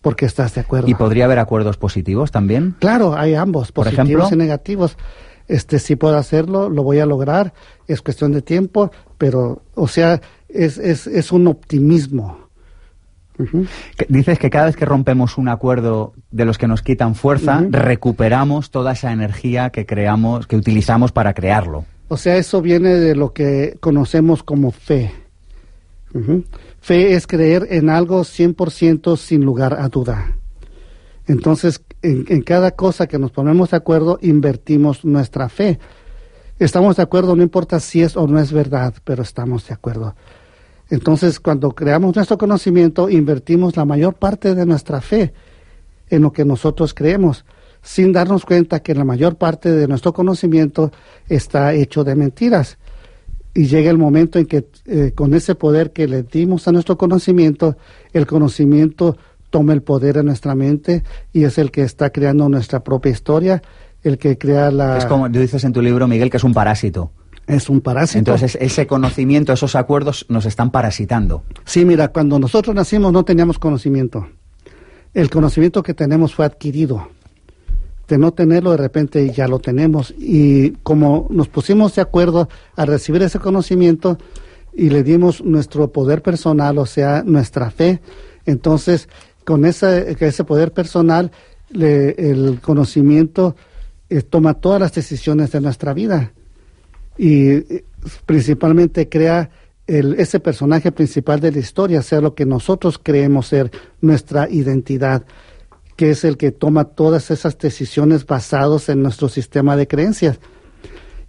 porque 0.00 0.26
estás 0.26 0.54
de 0.54 0.62
acuerdo. 0.62 0.88
¿Y 0.88 0.94
podría 0.94 1.24
haber 1.24 1.38
acuerdos 1.38 1.76
positivos 1.76 2.30
también? 2.30 2.76
Claro, 2.78 3.16
hay 3.16 3.34
ambos, 3.34 3.72
Por 3.72 3.90
positivos 3.90 4.32
y 4.32 4.36
negativos. 4.36 4.96
Este, 5.48 5.78
si 5.78 5.96
puedo 5.96 6.16
hacerlo, 6.16 6.68
lo 6.68 6.82
voy 6.82 6.98
a 6.98 7.06
lograr, 7.06 7.54
es 7.86 8.02
cuestión 8.02 8.32
de 8.32 8.42
tiempo, 8.42 8.92
pero, 9.16 9.62
o 9.74 9.88
sea, 9.88 10.20
es, 10.48 10.76
es, 10.78 11.06
es 11.06 11.32
un 11.32 11.46
optimismo. 11.46 12.48
Dices 14.08 14.38
que 14.38 14.50
cada 14.50 14.66
vez 14.66 14.76
que 14.76 14.84
rompemos 14.84 15.38
un 15.38 15.48
acuerdo 15.48 16.12
de 16.30 16.44
los 16.44 16.58
que 16.58 16.66
nos 16.66 16.82
quitan 16.82 17.14
fuerza, 17.14 17.64
recuperamos 17.70 18.70
toda 18.70 18.92
esa 18.92 19.12
energía 19.12 19.70
que 19.70 19.86
creamos, 19.86 20.46
que 20.46 20.56
utilizamos 20.56 21.12
para 21.12 21.34
crearlo. 21.34 21.84
O 22.08 22.16
sea, 22.16 22.36
eso 22.36 22.60
viene 22.60 22.94
de 22.94 23.14
lo 23.14 23.32
que 23.32 23.76
conocemos 23.80 24.42
como 24.42 24.72
fe. 24.72 25.12
Fe 26.80 27.14
es 27.14 27.26
creer 27.26 27.66
en 27.70 27.90
algo 27.90 28.20
100% 28.20 29.16
sin 29.16 29.44
lugar 29.44 29.74
a 29.74 29.88
duda. 29.88 30.36
Entonces, 31.26 31.82
en, 32.02 32.24
en, 32.28 32.42
cada 32.42 32.70
cosa 32.70 33.06
que 33.06 33.18
nos 33.18 33.30
ponemos 33.32 33.70
de 33.70 33.76
acuerdo, 33.76 34.18
invertimos 34.22 35.04
nuestra 35.04 35.48
fe. 35.48 35.78
Estamos 36.58 36.96
de 36.96 37.02
acuerdo, 37.02 37.36
no 37.36 37.42
importa 37.42 37.80
si 37.80 38.02
es 38.02 38.16
o 38.16 38.26
no 38.26 38.40
es 38.40 38.52
verdad, 38.52 38.94
pero 39.04 39.22
estamos 39.22 39.66
de 39.68 39.74
acuerdo. 39.74 40.14
Entonces, 40.90 41.38
cuando 41.38 41.72
creamos 41.72 42.16
nuestro 42.16 42.38
conocimiento, 42.38 43.10
invertimos 43.10 43.76
la 43.76 43.84
mayor 43.84 44.14
parte 44.14 44.54
de 44.54 44.64
nuestra 44.64 45.00
fe 45.00 45.34
en 46.08 46.22
lo 46.22 46.32
que 46.32 46.44
nosotros 46.44 46.94
creemos, 46.94 47.44
sin 47.82 48.12
darnos 48.12 48.44
cuenta 48.44 48.80
que 48.80 48.94
la 48.94 49.04
mayor 49.04 49.36
parte 49.36 49.70
de 49.70 49.86
nuestro 49.86 50.12
conocimiento 50.12 50.90
está 51.28 51.74
hecho 51.74 52.04
de 52.04 52.14
mentiras. 52.14 52.78
Y 53.58 53.66
llega 53.66 53.90
el 53.90 53.98
momento 53.98 54.38
en 54.38 54.46
que 54.46 54.68
eh, 54.86 55.10
con 55.16 55.34
ese 55.34 55.56
poder 55.56 55.90
que 55.90 56.06
le 56.06 56.22
dimos 56.22 56.68
a 56.68 56.72
nuestro 56.72 56.96
conocimiento, 56.96 57.76
el 58.12 58.24
conocimiento 58.24 59.16
toma 59.50 59.72
el 59.72 59.82
poder 59.82 60.18
en 60.18 60.26
nuestra 60.26 60.54
mente 60.54 61.02
y 61.32 61.42
es 61.42 61.58
el 61.58 61.72
que 61.72 61.82
está 61.82 62.10
creando 62.10 62.48
nuestra 62.48 62.84
propia 62.84 63.10
historia, 63.10 63.60
el 64.04 64.16
que 64.16 64.38
crea 64.38 64.70
la... 64.70 64.98
Es 64.98 65.06
como 65.06 65.28
dices 65.28 65.64
en 65.64 65.72
tu 65.72 65.82
libro, 65.82 66.06
Miguel, 66.06 66.30
que 66.30 66.36
es 66.36 66.44
un 66.44 66.54
parásito 66.54 67.10
Es 67.48 67.68
un 67.68 67.80
parásito. 67.80 68.20
Entonces 68.20 68.56
ese 68.60 68.86
conocimiento, 68.86 69.52
esos 69.52 69.74
acuerdos 69.74 70.24
nos 70.28 70.46
están 70.46 70.70
parasitando. 70.70 71.42
Sí, 71.64 71.84
mira, 71.84 72.12
cuando 72.12 72.38
nosotros 72.38 72.76
nacimos 72.76 73.12
no 73.12 73.24
teníamos 73.24 73.58
conocimiento. 73.58 74.28
El 75.14 75.30
conocimiento 75.30 75.82
que 75.82 75.94
tenemos 75.94 76.32
fue 76.32 76.46
adquirido. 76.46 77.08
De 78.08 78.16
no 78.18 78.32
tenerlo, 78.32 78.70
de 78.70 78.78
repente 78.78 79.30
ya 79.30 79.46
lo 79.48 79.58
tenemos. 79.58 80.14
Y 80.18 80.70
como 80.82 81.26
nos 81.30 81.48
pusimos 81.48 81.94
de 81.94 82.02
acuerdo 82.02 82.48
a 82.74 82.86
recibir 82.86 83.22
ese 83.22 83.38
conocimiento 83.38 84.16
y 84.74 84.90
le 84.90 85.02
dimos 85.02 85.42
nuestro 85.44 85.92
poder 85.92 86.22
personal, 86.22 86.78
o 86.78 86.86
sea, 86.86 87.22
nuestra 87.24 87.70
fe, 87.70 88.00
entonces 88.46 89.08
con 89.44 89.64
ese, 89.64 90.16
ese 90.18 90.44
poder 90.44 90.72
personal, 90.72 91.30
le- 91.70 92.10
el 92.30 92.60
conocimiento 92.62 93.56
eh, 94.08 94.22
toma 94.22 94.54
todas 94.54 94.80
las 94.80 94.94
decisiones 94.94 95.52
de 95.52 95.60
nuestra 95.60 95.92
vida 95.92 96.32
y 97.18 97.48
eh, 97.50 97.84
principalmente 98.24 99.08
crea 99.08 99.50
el, 99.86 100.14
ese 100.14 100.38
personaje 100.40 100.92
principal 100.92 101.40
de 101.40 101.52
la 101.52 101.58
historia, 101.58 102.00
sea 102.02 102.20
lo 102.20 102.34
que 102.34 102.46
nosotros 102.46 102.98
creemos 103.02 103.48
ser 103.48 103.70
nuestra 104.00 104.48
identidad, 104.48 105.24
que 105.98 106.10
es 106.10 106.22
el 106.24 106.36
que 106.36 106.52
toma 106.52 106.84
todas 106.84 107.32
esas 107.32 107.58
decisiones 107.58 108.24
basadas 108.24 108.88
en 108.88 109.02
nuestro 109.02 109.28
sistema 109.28 109.74
de 109.76 109.88
creencias. 109.88 110.38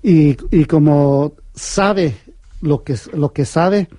Y, 0.04 0.38
y 0.56 0.66
como 0.66 1.34
sabe 1.56 2.16
lo 2.62 2.84
que, 2.84 2.96
lo 3.14 3.34
que 3.34 3.46
sabe, 3.46 3.90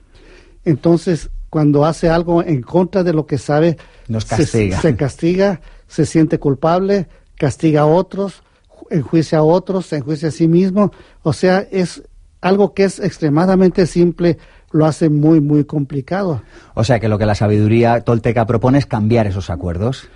entonces 0.64 1.28
cuando 1.50 1.84
hace 1.84 2.08
algo 2.08 2.42
en 2.44 2.62
contra 2.62 3.02
de 3.02 3.12
lo 3.12 3.26
que 3.26 3.36
sabe, 3.36 3.76
Nos 4.06 4.22
se- 4.24 4.36
castiga. 4.36 4.80
se 4.80 4.94
castiga, 5.04 5.60
se 5.88 6.06
siente 6.06 6.38
culpable, 6.38 7.08
castiga 7.36 7.80
a 7.80 7.86
otros, 7.86 8.44
ju- 8.68 8.86
enjuicia 8.90 9.38
a 9.38 9.42
otros, 9.42 9.86
se 9.86 9.96
enjuicia 9.96 10.28
a 10.28 10.30
sí 10.30 10.46
mismo. 10.46 10.92
O 11.24 11.32
sea, 11.32 11.66
es 11.72 12.02
algo 12.40 12.74
que 12.74 12.84
es 12.84 13.00
extremadamente 13.00 13.86
simple, 13.86 14.38
lo 14.70 14.86
hace 14.86 15.08
muy, 15.08 15.40
muy 15.40 15.64
complicado. 15.64 16.42
O 16.74 16.84
sea 16.84 17.00
que 17.00 17.08
lo 17.08 17.18
que 17.18 17.26
la 17.26 17.34
sabiduría 17.34 18.02
tolteca 18.02 18.46
propone 18.46 18.78
es 18.78 18.86
cambiar 18.86 19.26
esos 19.26 19.50
acuerdos. 19.50 20.08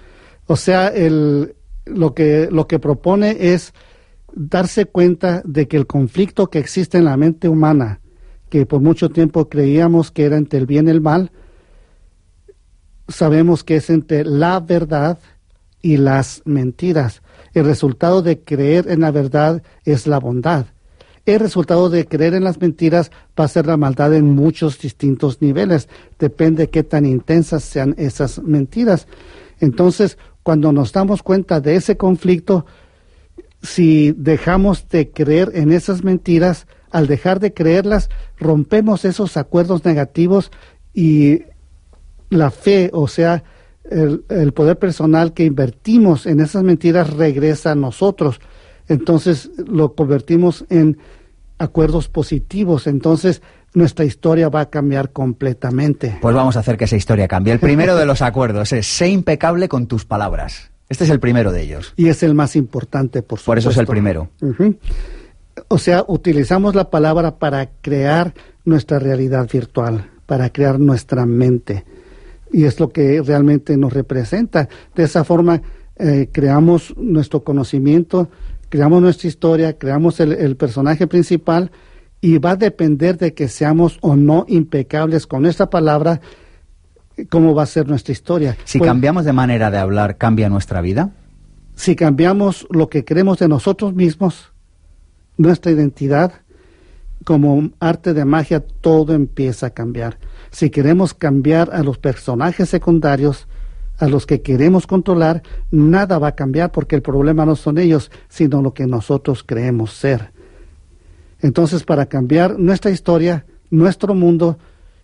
O 0.46 0.56
sea, 0.56 0.88
el, 0.88 1.56
lo, 1.86 2.14
que, 2.14 2.48
lo 2.50 2.66
que 2.66 2.78
propone 2.78 3.52
es 3.52 3.72
darse 4.32 4.86
cuenta 4.86 5.42
de 5.44 5.68
que 5.68 5.76
el 5.76 5.86
conflicto 5.86 6.48
que 6.48 6.58
existe 6.58 6.98
en 6.98 7.04
la 7.04 7.16
mente 7.16 7.48
humana, 7.48 8.00
que 8.50 8.66
por 8.66 8.80
mucho 8.80 9.10
tiempo 9.10 9.48
creíamos 9.48 10.10
que 10.10 10.24
era 10.24 10.36
entre 10.36 10.58
el 10.58 10.66
bien 10.66 10.88
y 10.88 10.90
el 10.90 11.00
mal, 11.00 11.30
sabemos 13.08 13.64
que 13.64 13.76
es 13.76 13.90
entre 13.90 14.24
la 14.24 14.60
verdad 14.60 15.18
y 15.82 15.96
las 15.96 16.42
mentiras. 16.44 17.22
El 17.52 17.64
resultado 17.66 18.22
de 18.22 18.40
creer 18.40 18.90
en 18.90 19.00
la 19.00 19.10
verdad 19.10 19.62
es 19.84 20.06
la 20.06 20.18
bondad. 20.18 20.66
El 21.26 21.40
resultado 21.40 21.88
de 21.88 22.06
creer 22.06 22.34
en 22.34 22.44
las 22.44 22.60
mentiras 22.60 23.10
va 23.38 23.44
a 23.44 23.48
ser 23.48 23.66
la 23.66 23.78
maldad 23.78 24.14
en 24.14 24.34
muchos 24.34 24.78
distintos 24.78 25.40
niveles. 25.40 25.88
Depende 26.18 26.68
qué 26.68 26.82
tan 26.82 27.06
intensas 27.06 27.64
sean 27.64 27.94
esas 27.96 28.42
mentiras. 28.42 29.06
Entonces, 29.60 30.18
cuando 30.44 30.70
nos 30.70 30.92
damos 30.92 31.24
cuenta 31.24 31.60
de 31.60 31.74
ese 31.74 31.96
conflicto, 31.96 32.66
si 33.62 34.12
dejamos 34.12 34.88
de 34.88 35.10
creer 35.10 35.50
en 35.54 35.72
esas 35.72 36.04
mentiras, 36.04 36.68
al 36.92 37.08
dejar 37.08 37.40
de 37.40 37.52
creerlas, 37.52 38.10
rompemos 38.38 39.04
esos 39.04 39.36
acuerdos 39.36 39.84
negativos 39.84 40.52
y 40.92 41.40
la 42.30 42.50
fe, 42.50 42.90
o 42.92 43.08
sea, 43.08 43.42
el, 43.90 44.52
poder 44.52 44.78
personal 44.78 45.32
que 45.32 45.44
invertimos 45.44 46.26
en 46.26 46.40
esas 46.40 46.62
mentiras 46.62 47.12
regresa 47.14 47.72
a 47.72 47.74
nosotros. 47.74 48.38
Entonces 48.86 49.50
lo 49.66 49.94
convertimos 49.94 50.66
en 50.68 50.98
acuerdos 51.58 52.08
positivos. 52.08 52.86
Entonces 52.86 53.42
nuestra 53.74 54.04
historia 54.04 54.48
va 54.48 54.62
a 54.62 54.70
cambiar 54.70 55.10
completamente. 55.10 56.18
Pues 56.22 56.34
vamos 56.34 56.56
a 56.56 56.60
hacer 56.60 56.76
que 56.76 56.84
esa 56.84 56.96
historia 56.96 57.28
cambie. 57.28 57.52
El 57.52 57.58
primero 57.58 57.96
de 57.96 58.06
los 58.06 58.22
acuerdos 58.22 58.72
es 58.72 58.86
sé 58.86 59.08
impecable 59.08 59.68
con 59.68 59.86
tus 59.86 60.04
palabras. 60.04 60.70
Este 60.88 61.04
es 61.04 61.10
el 61.10 61.20
primero 61.20 61.50
de 61.52 61.62
ellos. 61.62 61.92
Y 61.96 62.08
es 62.08 62.22
el 62.22 62.34
más 62.34 62.56
importante, 62.56 63.22
por 63.22 63.40
supuesto. 63.40 63.46
Por 63.46 63.58
eso 63.58 63.70
es 63.70 63.78
el 63.78 63.86
primero. 63.86 64.30
O 65.68 65.78
sea, 65.78 66.04
utilizamos 66.06 66.74
la 66.74 66.88
palabra 66.88 67.36
para 67.36 67.70
crear 67.80 68.32
nuestra 68.64 68.98
realidad 68.98 69.48
virtual, 69.52 70.10
para 70.26 70.50
crear 70.50 70.78
nuestra 70.78 71.26
mente. 71.26 71.84
Y 72.52 72.64
es 72.64 72.78
lo 72.78 72.90
que 72.90 73.20
realmente 73.22 73.76
nos 73.76 73.92
representa. 73.92 74.68
De 74.94 75.02
esa 75.02 75.24
forma, 75.24 75.62
eh, 75.96 76.28
creamos 76.30 76.94
nuestro 76.96 77.42
conocimiento, 77.42 78.28
creamos 78.68 79.02
nuestra 79.02 79.28
historia, 79.28 79.78
creamos 79.78 80.20
el, 80.20 80.32
el 80.32 80.56
personaje 80.56 81.08
principal 81.08 81.72
y 82.24 82.38
va 82.38 82.52
a 82.52 82.56
depender 82.56 83.18
de 83.18 83.34
que 83.34 83.48
seamos 83.48 83.98
o 84.00 84.16
no 84.16 84.46
impecables 84.48 85.26
con 85.26 85.44
esta 85.44 85.68
palabra, 85.68 86.22
cómo 87.28 87.54
va 87.54 87.64
a 87.64 87.66
ser 87.66 87.86
nuestra 87.86 88.12
historia. 88.12 88.56
Si 88.64 88.78
Pues- 88.78 88.88
cambiamos 88.88 89.26
de 89.26 89.34
manera 89.34 89.70
de 89.70 89.76
hablar, 89.76 90.16
¿cambia 90.16 90.48
nuestra 90.48 90.80
vida? 90.80 91.12
si 91.76 91.96
cambiamos 91.96 92.66
lo 92.70 92.88
que 92.88 93.04
creemos 93.04 93.40
de 93.40 93.48
nosotros 93.48 93.94
mismos, 93.94 94.52
nuestra 95.36 95.70
identidad, 95.72 96.32
como 97.24 97.70
arte 97.78 98.14
de 98.14 98.24
magia, 98.24 98.60
todo 98.80 99.12
empieza 99.12 99.66
a 99.66 99.70
cambiar. 99.70 100.16
Si 100.50 100.70
queremos 100.70 101.12
cambiar 101.12 101.70
a 101.74 101.82
los 101.82 101.98
personajes 101.98 102.70
secundarios, 102.70 103.48
a 103.98 104.06
los 104.06 104.24
que 104.24 104.40
queremos 104.40 104.86
controlar, 104.86 105.42
nada 105.70 106.18
va 106.18 106.28
a 106.28 106.34
cambiar 106.36 106.72
porque 106.72 106.96
el 106.96 107.02
problema 107.02 107.44
no 107.44 107.54
son 107.54 107.76
ellos, 107.76 108.10
sino 108.28 108.62
lo 108.62 108.72
que 108.72 108.86
nosotros 108.86 109.42
creemos 109.44 109.92
ser. 109.92 110.32
Entonces, 111.40 111.84
para 111.84 112.06
cambiar 112.06 112.58
nuestra 112.58 112.90
historia, 112.90 113.44
nuestro 113.70 114.14
mundo, 114.14 114.58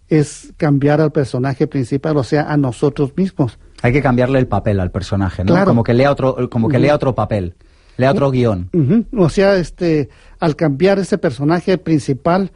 es 0.08 0.52
cambiar 0.56 1.00
al 1.00 1.12
personaje 1.12 1.66
principal, 1.66 2.16
o 2.16 2.24
sea, 2.24 2.50
a 2.50 2.56
nosotros 2.56 3.12
mismos. 3.16 3.58
Hay 3.80 3.92
que 3.92 4.02
cambiarle 4.02 4.40
el 4.40 4.48
papel 4.48 4.80
al 4.80 4.90
personaje, 4.90 5.44
¿no? 5.44 5.52
Claro. 5.52 5.66
Como 5.66 5.84
que 5.84 5.94
lea 5.94 6.10
otro, 6.10 6.50
como 6.50 6.68
que 6.68 6.78
lea 6.78 6.94
otro 6.94 7.14
papel, 7.14 7.54
lea 7.96 8.10
otro 8.10 8.30
guion. 8.30 8.70
O 9.16 9.28
sea, 9.28 9.56
este, 9.56 10.08
al 10.40 10.56
cambiar 10.56 10.98
ese 10.98 11.16
personaje 11.16 11.78
principal, 11.78 12.50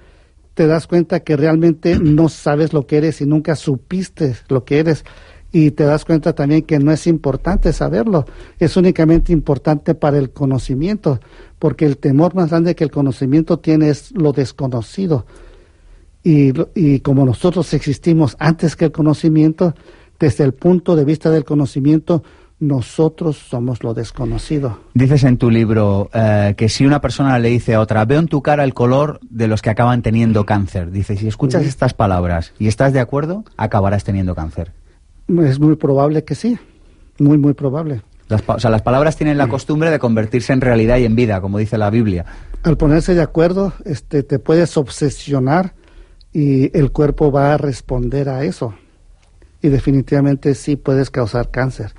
te 0.55 0.67
das 0.67 0.87
cuenta 0.87 1.21
que 1.21 1.37
realmente 1.37 1.99
no 1.99 2.29
sabes 2.29 2.73
lo 2.73 2.87
que 2.87 2.97
eres 2.99 3.21
y 3.21 3.27
nunca 3.27 3.57
supiste 3.57 4.35
lo 4.49 4.65
que 4.65 4.81
eres. 4.81 5.05
Y 5.55 5.71
te 5.71 5.85
das 5.85 6.05
cuenta 6.05 6.33
también 6.33 6.63
que 6.63 6.81
no 6.81 6.91
es 6.91 7.07
importante 7.07 7.73
saberlo, 7.73 8.27
es 8.59 8.77
únicamente 8.77 9.33
importante 9.33 9.95
para 9.95 10.19
el 10.19 10.31
conocimiento, 10.31 11.21
porque 11.61 11.87
el 11.87 11.97
temor 11.97 12.35
más 12.35 12.51
grande 12.51 12.75
que 12.75 12.83
el 12.83 12.91
conocimiento 12.91 13.61
tiene 13.61 13.89
es 13.89 14.11
lo 14.11 14.33
desconocido. 14.33 15.27
Y, 16.25 16.53
y 16.75 16.99
como 16.99 17.25
nosotros 17.25 17.73
existimos 17.73 18.35
antes 18.41 18.75
que 18.75 18.87
el 18.87 18.91
conocimiento, 18.91 19.77
desde 20.19 20.43
el 20.43 20.55
punto 20.55 20.97
de 20.97 21.05
vista 21.05 21.31
del 21.31 21.45
conocimiento, 21.45 22.25
nosotros 22.59 23.37
somos 23.37 23.85
lo 23.85 23.95
desconocido. 23.95 24.81
Dices 24.93 25.23
en 25.23 25.39
tu 25.39 25.53
libro 25.53 26.11
eh, 26.13 26.55
que 26.57 26.69
si 26.69 26.85
una 26.85 27.01
persona 27.01 27.39
le 27.39 27.51
dice 27.51 27.75
a 27.75 27.81
otra, 27.81 28.05
veo 28.05 28.19
en 28.19 28.27
tu 28.27 28.43
cara 28.43 28.65
el 28.65 28.75
color 28.75 29.21
de 29.23 29.47
los 29.47 29.63
que 29.63 29.71
acaban 29.71 30.03
teniendo 30.03 30.45
cáncer. 30.47 30.91
Dice, 30.91 31.17
si 31.17 31.29
escuchas 31.29 31.65
estas 31.65 31.95
palabras 31.95 32.55
y 32.59 32.67
estás 32.67 32.93
de 32.93 32.99
acuerdo, 32.99 33.45
acabarás 33.57 34.03
teniendo 34.03 34.35
cáncer. 34.35 34.73
Es 35.29 35.59
muy 35.61 35.77
probable 35.77 36.25
que 36.25 36.35
sí, 36.35 36.59
muy, 37.19 37.39
muy 37.39 37.55
probable. 37.55 38.03
Las, 38.29 38.43
o 38.47 38.59
sea, 38.59 38.71
las 38.71 38.83
palabras 38.83 39.17
tienen 39.17 39.37
la 39.39 39.49
costumbre 39.49 39.91
de 39.91 39.99
convertirse 39.99 40.53
en 40.53 40.61
realidad 40.61 40.97
y 40.99 41.05
en 41.05 41.15
vida, 41.15 41.41
como 41.41 41.59
dice 41.59 41.77
la 41.79 41.91
Biblia. 41.91 42.25
Al 42.63 42.77
ponerse 42.77 43.15
de 43.15 43.23
acuerdo, 43.23 43.73
este, 43.85 44.23
te 44.23 44.39
puedes 44.39 44.77
obsesionar 44.77 45.75
y 46.33 46.77
el 46.77 46.91
cuerpo 46.91 47.31
va 47.31 47.55
a 47.55 47.59
responder 47.59 48.29
a 48.29 48.45
eso. 48.45 48.75
Y 49.63 49.69
definitivamente 49.69 50.55
sí 50.55 50.77
puedes 50.77 51.11
causar 51.11 51.51
cáncer. 51.51 51.93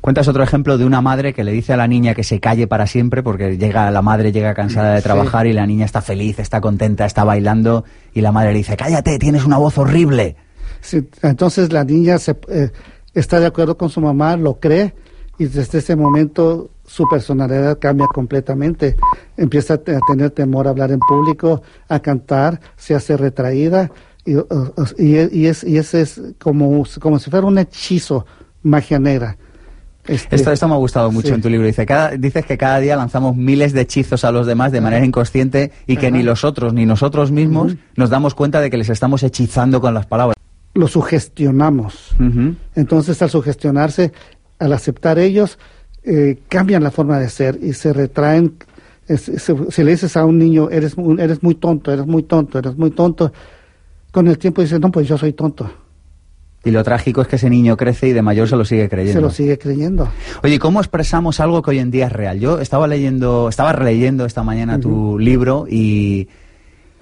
Cuentas 0.00 0.28
otro 0.28 0.42
ejemplo 0.42 0.78
de 0.78 0.86
una 0.86 1.02
madre 1.02 1.34
que 1.34 1.44
le 1.44 1.52
dice 1.52 1.74
a 1.74 1.76
la 1.76 1.86
niña 1.86 2.14
que 2.14 2.24
se 2.24 2.40
calle 2.40 2.66
para 2.66 2.86
siempre 2.86 3.22
porque 3.22 3.58
llega 3.58 3.90
la 3.90 4.00
madre 4.00 4.32
llega 4.32 4.54
cansada 4.54 4.92
de 4.94 4.98
Sí. 5.00 5.04
trabajar 5.04 5.46
y 5.46 5.52
la 5.52 5.66
niña 5.66 5.84
está 5.84 6.00
feliz, 6.00 6.38
está 6.38 6.62
contenta, 6.62 7.04
está 7.04 7.24
bailando 7.24 7.84
y 8.14 8.22
la 8.22 8.32
madre 8.32 8.52
le 8.52 8.58
dice, 8.58 8.76
cállate, 8.76 9.18
tienes 9.18 9.44
una 9.44 9.58
voz 9.58 9.76
horrible. 9.76 10.36
Sí, 10.80 11.06
entonces 11.22 11.72
la 11.72 11.84
niña 11.84 12.18
se, 12.18 12.36
eh, 12.48 12.70
está 13.14 13.38
de 13.40 13.46
acuerdo 13.46 13.76
con 13.76 13.90
su 13.90 14.00
mamá, 14.00 14.36
lo 14.36 14.58
cree 14.60 14.94
y 15.38 15.46
desde 15.46 15.78
ese 15.78 15.96
momento 15.96 16.70
su 16.86 17.04
personalidad 17.08 17.78
cambia 17.78 18.06
completamente. 18.12 18.96
Empieza 19.36 19.74
a, 19.74 19.78
te- 19.78 19.94
a 19.96 20.00
tener 20.08 20.30
temor 20.30 20.66
a 20.66 20.70
hablar 20.70 20.90
en 20.90 20.98
público, 21.00 21.62
a 21.88 22.00
cantar, 22.00 22.60
se 22.76 22.94
hace 22.94 23.16
retraída 23.16 23.90
y, 24.24 24.34
y, 24.98 25.16
y 25.32 25.46
es, 25.46 25.64
y 25.64 25.78
ese 25.78 26.02
es 26.02 26.20
como, 26.42 26.84
como 27.00 27.18
si 27.18 27.30
fuera 27.30 27.46
un 27.46 27.58
hechizo, 27.58 28.26
magia 28.62 28.98
negra. 28.98 29.36
Este, 30.06 30.34
Esto, 30.34 30.50
esto 30.50 30.66
me 30.66 30.74
ha 30.74 30.78
gustado 30.78 31.12
mucho 31.12 31.28
sí. 31.28 31.34
en 31.34 31.42
tu 31.42 31.48
libro. 31.50 31.66
Dice, 31.66 31.86
cada, 31.86 32.10
dices 32.16 32.44
que 32.44 32.58
cada 32.58 32.80
día 32.80 32.96
lanzamos 32.96 33.36
miles 33.36 33.72
de 33.72 33.82
hechizos 33.82 34.24
a 34.24 34.32
los 34.32 34.46
demás 34.46 34.72
de 34.72 34.80
manera 34.80 35.04
inconsciente 35.04 35.72
y 35.86 35.96
que 35.98 36.08
Ajá. 36.08 36.16
ni 36.16 36.22
los 36.22 36.42
otros 36.42 36.72
ni 36.74 36.86
nosotros 36.86 37.30
mismos 37.30 37.76
nos 37.96 38.10
damos 38.10 38.34
cuenta 38.34 38.60
de 38.60 38.70
que 38.70 38.78
les 38.78 38.88
estamos 38.88 39.22
hechizando 39.22 39.80
con 39.80 39.94
las 39.94 40.06
palabras. 40.06 40.34
Lo 40.74 40.86
sugestionamos. 40.86 42.14
Entonces, 42.74 43.20
al 43.22 43.30
sugestionarse, 43.30 44.12
al 44.58 44.72
aceptar 44.72 45.18
ellos, 45.18 45.58
eh, 46.02 46.38
cambian 46.48 46.82
la 46.82 46.90
forma 46.90 47.18
de 47.18 47.28
ser 47.28 47.58
y 47.60 47.72
se 47.72 47.92
retraen 47.92 48.54
si, 49.16 49.84
le 49.84 49.90
dices 49.90 50.16
a 50.16 50.24
un 50.24 50.38
niño, 50.38 50.70
eres, 50.70 50.96
eres 51.18 51.42
muy 51.42 51.54
tonto, 51.54 51.92
eres 51.92 52.06
muy 52.06 52.22
tonto, 52.22 52.58
eres 52.58 52.76
muy 52.76 52.90
tonto, 52.90 53.32
con 54.12 54.28
el 54.28 54.38
tiempo 54.38 54.62
dice, 54.62 54.78
no, 54.78 54.90
pues 54.90 55.08
yo 55.08 55.18
soy 55.18 55.32
tonto. 55.32 55.70
Y 56.62 56.70
lo 56.70 56.84
trágico 56.84 57.22
es 57.22 57.28
que 57.28 57.36
ese 57.36 57.48
niño 57.48 57.76
crece 57.76 58.08
y 58.08 58.12
de 58.12 58.20
mayor 58.20 58.46
se 58.46 58.54
lo 58.54 58.64
sigue 58.66 58.88
creyendo. 58.88 59.18
Se 59.18 59.22
lo 59.22 59.30
sigue 59.30 59.58
creyendo. 59.58 60.08
Oye, 60.42 60.58
¿cómo 60.58 60.80
expresamos 60.80 61.40
algo 61.40 61.62
que 61.62 61.70
hoy 61.70 61.78
en 61.78 61.90
día 61.90 62.06
es 62.06 62.12
real? 62.12 62.38
Yo 62.38 62.60
estaba 62.60 62.86
leyendo, 62.86 63.48
estaba 63.48 63.72
releyendo 63.72 64.26
esta 64.26 64.42
mañana 64.42 64.78
tu 64.78 65.18
libro 65.18 65.66
y, 65.68 66.28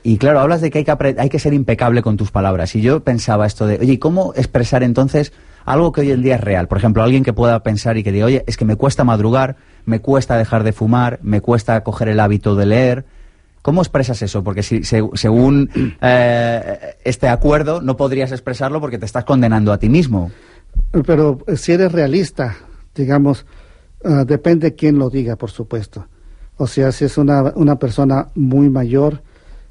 y 0.09 0.17
claro, 0.17 0.41
hablas 0.41 0.63
de 0.63 0.71
que 0.71 0.79
hay 0.79 0.85
que, 0.85 1.17
hay 1.19 1.29
que 1.29 1.39
ser 1.39 1.53
impecable 1.53 2.01
con 2.01 2.17
tus 2.17 2.31
palabras. 2.31 2.75
Y 2.75 2.81
yo 2.81 3.01
pensaba 3.01 3.45
esto 3.45 3.67
de, 3.67 3.79
oye, 3.79 3.99
¿cómo 3.99 4.33
expresar 4.37 4.83
entonces 4.83 5.35
algo 5.67 5.93
que 5.93 6.01
hoy 6.01 6.13
en 6.13 6.23
día 6.23 6.37
es 6.37 6.41
real? 6.41 6.67
Por 6.67 6.79
ejemplo, 6.79 7.03
alguien 7.03 7.25
que 7.25 7.35
pueda 7.35 7.63
pensar 7.63 7.99
y 7.99 8.03
que 8.03 8.11
diga, 8.11 8.25
oye, 8.25 8.43
es 8.47 8.57
que 8.57 8.65
me 8.65 8.77
cuesta 8.77 9.05
madrugar, 9.05 9.57
me 9.85 10.01
cuesta 10.01 10.39
dejar 10.39 10.65
de 10.65 10.73
fumar, 10.73 11.19
me 11.21 11.43
cuesta 11.43 11.85
coger 11.85 12.09
el 12.09 12.21
hábito 12.21 12.57
de 12.57 12.65
leer, 12.65 13.05
¿Cómo 13.61 13.83
expresas 13.83 14.23
eso? 14.23 14.43
Porque 14.43 14.63
si, 14.63 14.83
según 14.83 15.69
eh, 16.01 16.97
este 17.05 17.29
acuerdo 17.29 17.83
no 17.83 17.99
podrías 17.99 18.33
expresarlo 18.33 18.81
porque 18.81 18.97
te 18.97 19.05
estás 19.05 19.25
condenando 19.25 19.75
a 19.75 19.79
ti 19.79 19.91
mismo. 19.91 20.31
Pero 21.05 21.41
si 21.55 21.73
eres 21.73 21.93
realista, 21.93 22.57
digamos, 22.95 23.45
uh, 24.05 24.25
depende 24.25 24.75
quién 24.75 24.99
lo 24.99 25.11
diga, 25.11 25.37
por 25.37 25.51
supuesto. 25.51 26.07
O 26.57 26.67
sea, 26.67 26.93
si 26.93 27.05
es 27.05 27.19
una, 27.19 27.43
una 27.57 27.79
persona 27.79 28.29
muy 28.35 28.71
mayor 28.71 29.23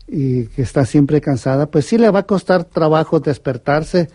y 0.08 0.46
que 0.48 0.62
está 0.62 0.86
siempre 0.86 1.22
cansada, 1.22 1.68
pues 1.68 1.86
sí 1.86 1.98
le 1.98 2.10
va 2.10 2.20
a 2.20 2.24
costar 2.24 2.64
trabajo 2.64 3.20
despertarse 3.20 4.10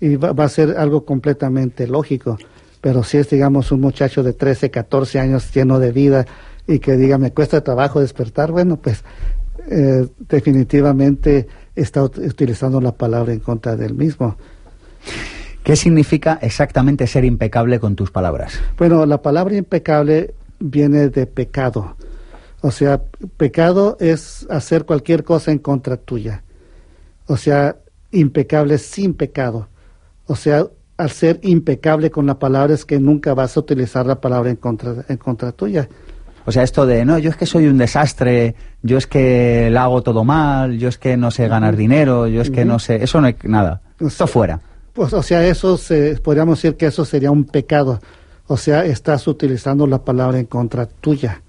y 0.00 0.16
va, 0.16 0.32
va, 0.32 0.44
a 0.44 0.48
ser 0.48 0.76
algo 0.78 1.04
completamente 1.04 1.86
lógico. 1.86 2.38
Pero 2.80 3.04
si 3.04 3.18
es, 3.18 3.30
digamos, 3.30 3.70
un 3.72 3.80
muchacho 3.80 4.22
de 4.22 4.32
13, 4.32 4.70
14 4.70 5.20
años 5.20 5.52
lleno 5.54 5.78
de 5.78 5.92
vida, 5.92 6.26
y 6.66 6.78
que 6.78 6.96
diga 6.96 7.18
me 7.18 7.32
cuesta 7.32 7.62
trabajo 7.62 8.00
despertar, 8.00 8.52
bueno, 8.52 8.76
pues 8.76 9.04
eh, 9.70 10.06
definitivamente 10.18 11.46
está 11.74 12.02
utilizando 12.02 12.80
la 12.80 12.92
palabra 12.92 13.32
en 13.32 13.40
contra 13.40 13.76
del 13.76 13.94
mismo. 13.94 14.36
¿Qué 15.62 15.76
significa 15.76 16.38
exactamente 16.42 17.06
ser 17.06 17.24
impecable 17.24 17.78
con 17.78 17.94
tus 17.94 18.10
palabras? 18.10 18.60
Bueno, 18.76 19.06
la 19.06 19.22
palabra 19.22 19.56
impecable 19.56 20.34
viene 20.58 21.08
de 21.08 21.26
pecado. 21.26 21.96
O 22.62 22.70
sea, 22.70 23.02
pecado 23.36 23.96
es 24.00 24.46
hacer 24.48 24.84
cualquier 24.86 25.24
cosa 25.24 25.50
en 25.50 25.58
contra 25.58 25.96
tuya. 25.96 26.44
O 27.26 27.36
sea, 27.36 27.76
impecable 28.12 28.78
sin 28.78 29.14
pecado. 29.14 29.68
O 30.26 30.36
sea, 30.36 30.66
al 30.96 31.10
ser 31.10 31.40
impecable 31.42 32.10
con 32.10 32.26
la 32.26 32.38
palabra 32.38 32.74
es 32.74 32.84
que 32.84 33.00
nunca 33.00 33.34
vas 33.34 33.56
a 33.56 33.60
utilizar 33.60 34.06
la 34.06 34.20
palabra 34.20 34.50
en 34.50 34.56
contra, 34.56 35.04
en 35.08 35.16
contra 35.16 35.50
tuya. 35.50 35.88
O 36.44 36.52
sea, 36.52 36.62
esto 36.62 36.86
de, 36.86 37.04
no, 37.04 37.18
yo 37.18 37.30
es 37.30 37.36
que 37.36 37.46
soy 37.46 37.66
un 37.66 37.78
desastre, 37.78 38.54
yo 38.82 38.98
es 38.98 39.06
que 39.06 39.68
la 39.70 39.84
hago 39.84 40.02
todo 40.02 40.24
mal, 40.24 40.78
yo 40.78 40.88
es 40.88 40.98
que 40.98 41.16
no 41.16 41.30
sé 41.30 41.48
ganar 41.48 41.76
dinero, 41.76 42.26
yo 42.26 42.42
es 42.42 42.50
que 42.50 42.64
no 42.64 42.78
sé, 42.78 43.02
eso 43.02 43.20
no 43.20 43.28
es 43.28 43.36
nada, 43.44 43.80
esto 44.00 44.26
fuera. 44.26 44.60
Pues, 44.92 45.12
o 45.12 45.22
sea, 45.22 45.46
eso 45.46 45.76
se, 45.76 46.16
podríamos 46.16 46.58
decir 46.58 46.76
que 46.76 46.86
eso 46.86 47.04
sería 47.04 47.30
un 47.30 47.44
pecado. 47.44 48.00
O 48.46 48.56
sea, 48.56 48.84
estás 48.84 49.26
utilizando 49.26 49.86
la 49.86 50.04
palabra 50.04 50.38
en 50.38 50.46
contra 50.46 50.86
tuya. 50.86 51.41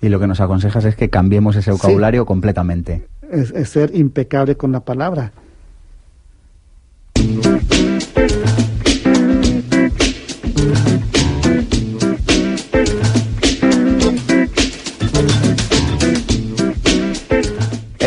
Y 0.00 0.08
lo 0.08 0.20
que 0.20 0.26
nos 0.26 0.40
aconsejas 0.40 0.84
es 0.84 0.96
que 0.96 1.10
cambiemos 1.10 1.56
ese 1.56 1.70
vocabulario 1.70 2.24
completamente. 2.26 3.06
es 3.30 3.68
ser 3.68 3.94
impecable 3.94 4.56
con 4.56 4.72
la 4.72 4.80
palabra. 4.80 5.32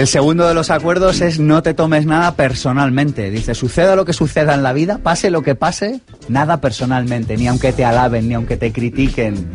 El 0.01 0.07
segundo 0.07 0.47
de 0.47 0.55
los 0.55 0.71
acuerdos 0.71 1.21
es 1.21 1.39
no 1.39 1.61
te 1.61 1.75
tomes 1.75 2.07
nada 2.07 2.35
personalmente. 2.35 3.29
Dice, 3.29 3.53
suceda 3.53 3.95
lo 3.95 4.03
que 4.03 4.13
suceda 4.13 4.55
en 4.55 4.63
la 4.63 4.73
vida, 4.73 4.97
pase 4.97 5.29
lo 5.29 5.43
que 5.43 5.53
pase, 5.53 6.01
nada 6.27 6.59
personalmente, 6.59 7.37
ni 7.37 7.47
aunque 7.47 7.71
te 7.71 7.85
alaben, 7.85 8.27
ni 8.27 8.33
aunque 8.33 8.57
te 8.57 8.71
critiquen. 8.71 9.45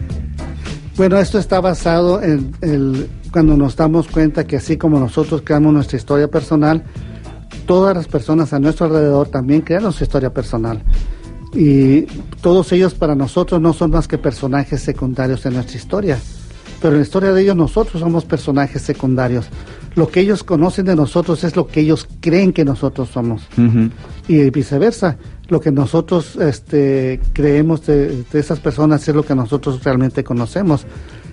Bueno, 0.97 1.19
esto 1.19 1.39
está 1.39 1.61
basado 1.61 2.23
en 2.23 2.53
el, 2.63 3.09
cuando 3.31 3.55
nos 3.55 3.77
damos 3.77 4.09
cuenta 4.09 4.47
que 4.47 4.57
así 4.57 4.79
como 4.79 4.99
nosotros 4.99 5.43
creamos 5.45 5.75
nuestra 5.75 5.99
historia 5.99 6.29
personal, 6.29 6.85
todas 7.67 7.95
las 7.95 8.09
personas 8.09 8.55
a 8.55 8.59
nuestro 8.59 8.87
alrededor 8.87 9.29
también 9.29 9.61
crean 9.61 9.93
su 9.93 10.05
historia 10.05 10.33
personal. 10.33 10.83
Y 11.53 12.03
todos 12.41 12.73
ellos 12.73 12.95
para 12.95 13.15
nosotros 13.15 13.61
no 13.61 13.75
son 13.75 13.91
más 13.91 14.09
que 14.09 14.17
personajes 14.17 14.81
secundarios 14.81 15.45
en 15.45 15.55
nuestra 15.55 15.77
historia. 15.77 16.19
Pero 16.81 16.95
en 16.95 17.01
la 17.01 17.05
historia 17.05 17.33
de 17.33 17.43
ellos 17.43 17.57
nosotros 17.57 18.01
somos 18.01 18.25
personajes 18.25 18.81
secundarios 18.81 19.51
lo 19.97 20.09
que 20.09 20.21
ellos 20.21 20.45
conocen 20.45 20.85
de 20.85 20.95
nosotros 20.95 21.43
es 21.43 21.57
lo 21.57 21.67
que 21.67 21.81
ellos 21.81 22.07
creen 22.21 22.53
que 22.53 22.67
nosotros 22.67 23.09
somos. 23.09 23.43
Y 24.29 24.51
viceversa, 24.51 25.17
lo 25.49 25.61
que 25.61 25.71
nosotros 25.71 26.37
este, 26.37 27.21
creemos 27.33 27.87
de, 27.87 28.25
esas 28.33 28.61
personas 28.61 29.07
es 29.07 29.15
lo 29.15 29.25
que 29.25 29.35
nosotros 29.35 29.83
realmente 29.85 30.25
conocemos. 30.25 30.87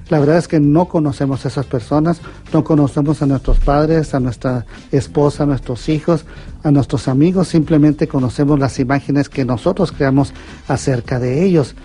La 0.09 0.19
verdad 0.19 0.37
es 0.37 0.47
que 0.47 0.59
no 0.59 0.87
conocemos 0.87 1.45
a 1.45 1.47
esas 1.47 1.65
personas, 1.65 2.21
no 2.51 2.63
conocemos 2.63 3.21
a 3.21 3.25
nuestros 3.25 3.59
padres, 3.59 4.13
a 4.13 4.19
nuestra 4.19 4.65
esposa, 4.91 5.43
a 5.43 5.45
nuestros 5.45 5.87
hijos, 5.89 6.25
a 6.61 6.71
nuestros 6.71 7.07
amigos, 7.07 7.47
simplemente 7.47 8.07
conocemos 8.07 8.59
las 8.59 8.79
imágenes 8.79 9.29
que 9.29 9.45
nosotros 9.45 9.91
creamos 9.91 10.33
acerca 10.67 11.19
de 11.19 11.43
ellos. 11.43 11.75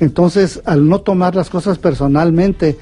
Entonces, 0.00 0.60
al 0.64 0.88
no 0.88 1.00
tomar 1.00 1.36
las 1.36 1.50
cosas 1.50 1.78
personalmente, 1.78 2.76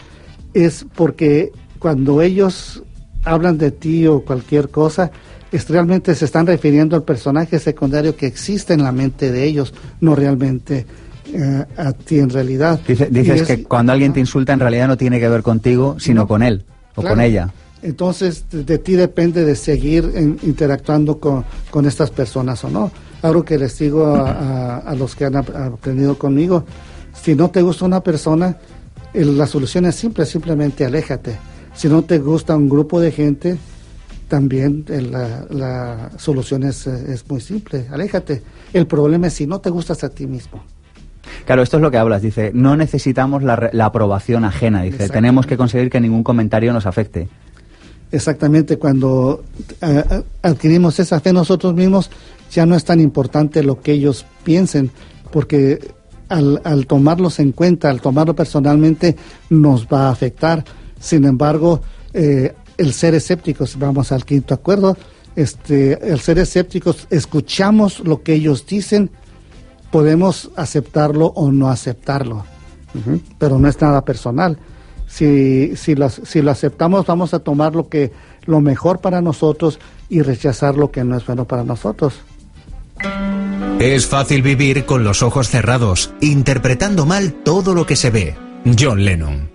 es 0.55 0.87
porque 0.97 1.53
cuando 1.79 2.23
ellos 2.23 2.83
hablan 3.25 3.59
de 3.59 3.71
ti 3.71 4.07
o 4.07 4.25
cualquier 4.25 4.71
cosa, 4.71 5.11
es, 5.53 5.69
realmente 5.69 6.15
se 6.15 6.25
están 6.25 6.47
refiriendo 6.47 6.97
al 6.97 7.03
personaje 7.03 7.59
secundario 7.59 8.17
que 8.17 8.27
existe 8.27 8.75
en 8.75 8.83
la 8.83 8.93
mente 8.93 9.33
de 9.33 9.45
ellos, 9.45 9.75
no 10.01 10.15
realmente 10.15 10.87
eh, 11.33 11.65
a 11.77 11.93
ti 11.93 12.19
en 12.19 12.31
realidad. 12.31 12.81
dices 12.87 13.43
que 13.43 13.65
cuando 13.65 13.93
alguien 13.93 14.13
te 14.13 14.21
insulta 14.21 14.53
en 14.53 14.61
realidad 14.61 14.89
no 14.89 14.97
tiene 14.97 15.21
que 15.21 15.29
ver 15.29 15.43
contigo, 15.43 15.97
sino 15.99 16.27
con 16.27 16.43
él 16.43 16.65
o 16.95 17.03
con 17.03 17.21
ella. 17.21 17.53
Entonces, 17.83 18.45
de, 18.51 18.79
ti 18.79 18.93
depende 18.93 19.45
de 19.45 19.57
seguir 19.57 20.39
interactuando 20.43 21.19
con, 21.19 21.45
con, 21.71 21.87
estas 21.87 22.11
personas 22.11 22.63
o 22.65 22.69
no. 22.69 22.91
Algo 23.23 23.43
que 23.43 23.57
les 23.57 23.79
digo 23.79 24.05
a, 24.05 24.79
a, 24.79 24.95
los 24.95 25.17
que 25.17 25.25
han 25.25 25.37
aprendido 25.37 26.19
conmigo, 26.19 26.67
si 27.15 27.35
no 27.35 27.49
te 27.49 27.63
gusta 27.63 27.87
una 27.87 28.03
persona, 28.03 28.59
la 29.15 29.47
solución 29.47 29.87
es 29.87 29.95
simple, 29.95 30.27
simplemente 30.27 30.85
aléjate 30.85 31.39
si 31.75 31.89
no 31.89 32.03
te 32.03 32.19
gusta 32.19 32.57
un 32.57 32.69
grupo 32.69 33.01
de 33.01 33.13
gente, 33.13 33.57
también 34.31 34.87
eh, 34.89 35.03
la, 35.03 36.11
solución 36.17 36.63
es, 36.63 36.89
muy 37.29 37.43
simple, 37.43 37.87
aléjate. 37.91 38.43
El 38.73 38.87
problema 38.87 39.27
es 39.27 39.35
si 39.35 39.47
no 39.47 39.61
te 39.61 39.69
gustas 39.69 40.03
a 40.05 40.09
ti 40.09 40.27
mismo. 40.27 40.65
Claro, 41.45 41.63
esto 41.63 41.77
es 41.77 41.83
lo 41.83 41.91
que 41.91 41.99
hablas, 41.99 42.23
dice, 42.23 42.51
no 42.55 42.77
necesitamos 42.77 43.43
la, 43.43 43.85
aprobación 43.85 44.45
ajena, 44.45 44.83
dice, 44.83 45.09
tenemos 45.11 45.47
que 45.47 45.59
conseguir 45.59 45.91
que 45.91 46.01
ningún 46.01 46.25
comentario 46.25 46.73
nos 46.73 46.87
afecte. 46.87 47.29
Exactamente, 48.11 48.79
cuando 48.79 49.45
eh, 49.83 50.03
eh, 50.11 50.23
adquirimos 50.41 50.99
esa 50.99 51.21
fe 51.21 51.33
nosotros 51.33 51.75
mismos, 51.75 52.11
ya 52.51 52.65
no 52.65 52.75
es 52.75 52.85
tan 52.85 53.01
importante 53.01 53.63
lo 53.63 53.81
que 53.81 53.93
ellos 53.93 54.25
piensen, 54.43 54.91
porque 55.31 55.93
al, 56.29 56.63
al 56.65 56.87
tomarlos 56.87 57.39
en 57.39 57.53
cuenta, 57.53 57.91
al 57.91 58.01
tomarlo 58.01 58.35
personalmente, 58.35 59.17
nos 59.51 59.87
va 59.87 60.09
a 60.09 60.11
afectar 60.11 60.65
sin 61.01 61.25
embargo, 61.25 61.81
eh, 62.13 62.53
el 62.81 62.95
ser 62.95 63.15
escépticos, 63.15 63.79
vamos 63.79 64.11
al 64.11 64.25
quinto 64.25 64.55
acuerdo, 64.55 64.97
este, 65.37 66.11
el 66.11 66.19
ser 66.21 66.39
escépticos, 66.39 67.07
escuchamos 67.11 68.01
lo 68.01 68.23
que 68.23 68.33
ellos 68.33 68.67
dicen, 68.67 69.11
podemos 69.91 70.51
aceptarlo 70.57 71.27
o 71.27 71.53
no 71.53 71.69
aceptarlo, 71.69 72.45
pero 73.39 73.59
no 73.59 73.69
es 73.69 73.81
nada 73.81 74.03
personal. 74.05 74.59
Si, 75.07 75.77
si, 75.77 75.95
si 76.25 76.41
lo 76.41 76.51
aceptamos, 76.51 77.05
vamos 77.05 77.35
a 77.35 77.41
tomar 77.41 77.75
lo, 77.75 77.89
que, 77.89 78.13
lo 78.47 78.61
mejor 78.61 79.01
para 79.01 79.21
nosotros 79.21 79.79
y 80.09 80.23
rechazar 80.23 80.77
lo 80.77 80.91
que 80.91 81.05
no 81.05 81.17
es 81.17 81.27
bueno 81.27 81.45
para 81.45 81.65
nosotros. 81.65 82.15
Es 83.79 84.07
fácil 84.07 84.43
vivir 84.43 84.87
con 84.87 85.05
los 85.05 85.23
ojos 85.23 85.49
cerrados, 85.49 86.15
interpretando 86.21 87.07
mal 87.07 87.33
todo 87.43 87.75
lo 87.75 87.87
que 87.87 87.97
se 87.97 88.11
ve. 88.11 88.37
John 88.79 89.05
Lennon. 89.05 89.51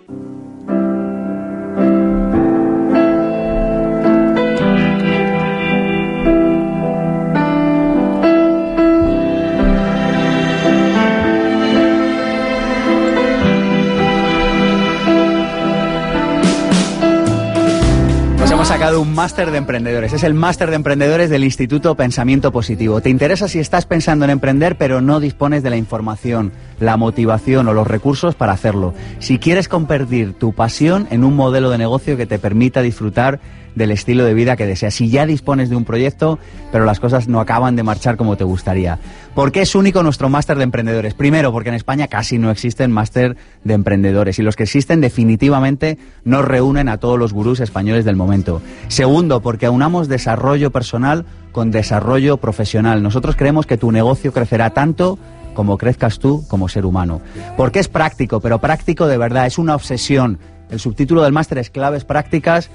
Hemos 18.65 18.80
sacado 18.80 18.99
un 18.99 19.13
máster 19.13 19.51
de 19.51 19.60
emprendedores. 19.60 20.12
Es 20.12 20.23
el 20.23 20.34
máster 20.34 20.71
de 20.71 20.75
emprendedores 20.75 21.30
del 21.30 21.43
Instituto 21.43 21.93
Pensamiento 21.93 22.51
Positivo. 22.51 22.99
¿Te 22.99 23.12
interesa 23.12 23.47
si 23.47 23.60
estás 23.60 23.86
pensando 23.86 24.25
en 24.25 24.32
emprender 24.32 24.75
pero 24.75 25.01
no 25.01 25.19
dispones 25.19 25.62
de 25.62 25.69
la 25.69 25.78
información, 25.78 26.51
la 26.80 26.97
motivación 26.97 27.67
o 27.67 27.73
los 27.73 27.86
recursos 27.86 28.34
para 28.34 28.54
hacerlo? 28.54 28.95
Si 29.19 29.38
quieres 29.38 29.67
convertir 29.67 30.34
tu 30.34 30.51
pasión 30.51 31.08
en 31.12 31.23
un 31.23 31.36
modelo 31.36 31.69
de 31.69 31.78
negocio 31.78 32.17
que 32.17 32.25
te 32.25 32.39
permita 32.39 32.82
disfrutar 32.82 33.39
del 33.75 33.91
estilo 33.91 34.23
de 34.23 34.33
vida 34.33 34.55
que 34.55 34.65
deseas. 34.65 34.93
Si 34.93 35.09
ya 35.09 35.25
dispones 35.25 35.69
de 35.69 35.75
un 35.75 35.85
proyecto, 35.85 36.39
pero 36.71 36.85
las 36.85 36.99
cosas 36.99 37.27
no 37.27 37.39
acaban 37.39 37.75
de 37.75 37.83
marchar 37.83 38.17
como 38.17 38.38
te 38.38 38.43
gustaría. 38.43 38.99
¿Por 39.35 39.51
qué 39.51 39.61
es 39.61 39.75
único 39.75 40.01
nuestro 40.01 40.29
máster 40.29 40.57
de 40.57 40.63
emprendedores? 40.63 41.13
Primero, 41.13 41.51
porque 41.51 41.69
en 41.69 41.75
España 41.75 42.07
casi 42.07 42.38
no 42.38 42.51
existen 42.51 42.91
máster 42.91 43.35
de 43.63 43.73
emprendedores 43.73 44.39
y 44.39 44.43
los 44.43 44.55
que 44.55 44.63
existen 44.63 45.01
definitivamente 45.01 45.97
no 46.23 46.41
reúnen 46.41 46.89
a 46.89 46.97
todos 46.97 47.19
los 47.19 47.33
gurús 47.33 47.59
españoles 47.59 48.05
del 48.05 48.15
momento. 48.15 48.61
Segundo, 48.88 49.41
porque 49.41 49.65
aunamos 49.65 50.07
desarrollo 50.07 50.71
personal 50.71 51.25
con 51.51 51.71
desarrollo 51.71 52.38
profesional. 52.38 53.03
Nosotros 53.03 53.35
creemos 53.35 53.65
que 53.65 53.77
tu 53.77 53.91
negocio 53.91 54.33
crecerá 54.33 54.71
tanto 54.71 55.19
como 55.53 55.77
crezcas 55.77 56.19
tú 56.19 56.45
como 56.47 56.69
ser 56.69 56.85
humano. 56.85 57.21
Porque 57.57 57.79
es 57.79 57.88
práctico, 57.88 58.39
pero 58.41 58.59
práctico 58.59 59.07
de 59.07 59.17
verdad, 59.17 59.47
es 59.47 59.57
una 59.57 59.75
obsesión. 59.75 60.38
El 60.69 60.79
subtítulo 60.79 61.23
del 61.23 61.33
máster 61.33 61.57
es 61.57 61.69
Claves 61.69 62.05
Prácticas 62.05 62.69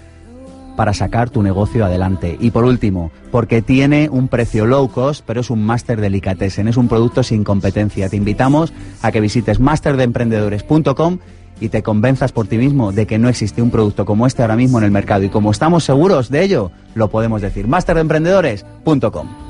para 0.81 0.95
sacar 0.95 1.29
tu 1.29 1.43
negocio 1.43 1.85
adelante. 1.85 2.39
Y 2.41 2.53
por 2.53 2.65
último, 2.65 3.13
porque 3.31 3.61
tiene 3.61 4.09
un 4.09 4.29
precio 4.29 4.65
low 4.65 4.91
cost, 4.91 5.23
pero 5.27 5.43
es 5.43 5.51
un 5.51 5.63
máster 5.63 6.01
delicatessen, 6.01 6.69
es 6.69 6.79
un 6.79 6.89
producto 6.89 7.23
sin 7.23 7.45
competencia. 7.45 8.09
Te 8.09 8.17
invitamos 8.17 8.73
a 9.03 9.13
que 9.13 9.21
visites 9.21 9.61
masterdeemprendedores.com 9.61 11.19
y 11.61 11.69
te 11.69 11.83
convenzas 11.83 12.33
por 12.33 12.47
ti 12.47 12.57
mismo 12.57 12.93
de 12.93 13.07
que 13.07 13.19
no 13.19 13.29
existe 13.29 13.61
un 13.61 13.71
producto 13.71 14.07
como 14.07 14.27
este 14.27 14.41
ahora 14.41 14.57
mismo 14.57 14.79
en 14.79 14.85
el 14.85 14.91
mercado. 14.91 15.23
Y 15.23 15.29
como 15.29 15.51
estamos 15.51 15.85
seguros 15.85 16.31
de 16.31 16.45
ello, 16.45 16.71
lo 16.95 17.11
podemos 17.11 17.43
decir. 17.43 17.69
Masterdeemprendedores.com. 17.69 19.50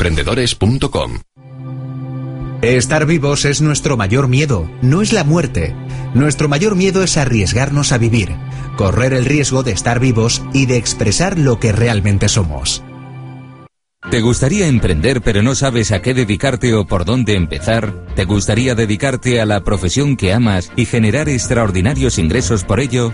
Estar 2.63 3.05
vivos 3.05 3.45
es 3.45 3.61
nuestro 3.61 3.97
mayor 3.97 4.27
miedo, 4.27 4.67
no 4.81 5.03
es 5.03 5.13
la 5.13 5.23
muerte. 5.23 5.75
Nuestro 6.15 6.49
mayor 6.49 6.75
miedo 6.75 7.03
es 7.03 7.17
arriesgarnos 7.17 7.91
a 7.91 7.99
vivir, 7.99 8.35
correr 8.77 9.13
el 9.13 9.25
riesgo 9.25 9.61
de 9.61 9.73
estar 9.73 9.99
vivos 9.99 10.41
y 10.53 10.65
de 10.65 10.77
expresar 10.77 11.37
lo 11.37 11.59
que 11.59 11.71
realmente 11.71 12.29
somos. 12.29 12.83
¿Te 14.09 14.21
gustaría 14.21 14.65
emprender 14.65 15.21
pero 15.21 15.43
no 15.43 15.53
sabes 15.53 15.91
a 15.91 16.01
qué 16.01 16.15
dedicarte 16.15 16.73
o 16.73 16.87
por 16.87 17.05
dónde 17.05 17.35
empezar? 17.35 17.93
¿Te 18.15 18.25
gustaría 18.25 18.73
dedicarte 18.73 19.39
a 19.39 19.45
la 19.45 19.63
profesión 19.63 20.17
que 20.17 20.33
amas 20.33 20.71
y 20.75 20.85
generar 20.85 21.29
extraordinarios 21.29 22.17
ingresos 22.17 22.63
por 22.63 22.79
ello? 22.79 23.13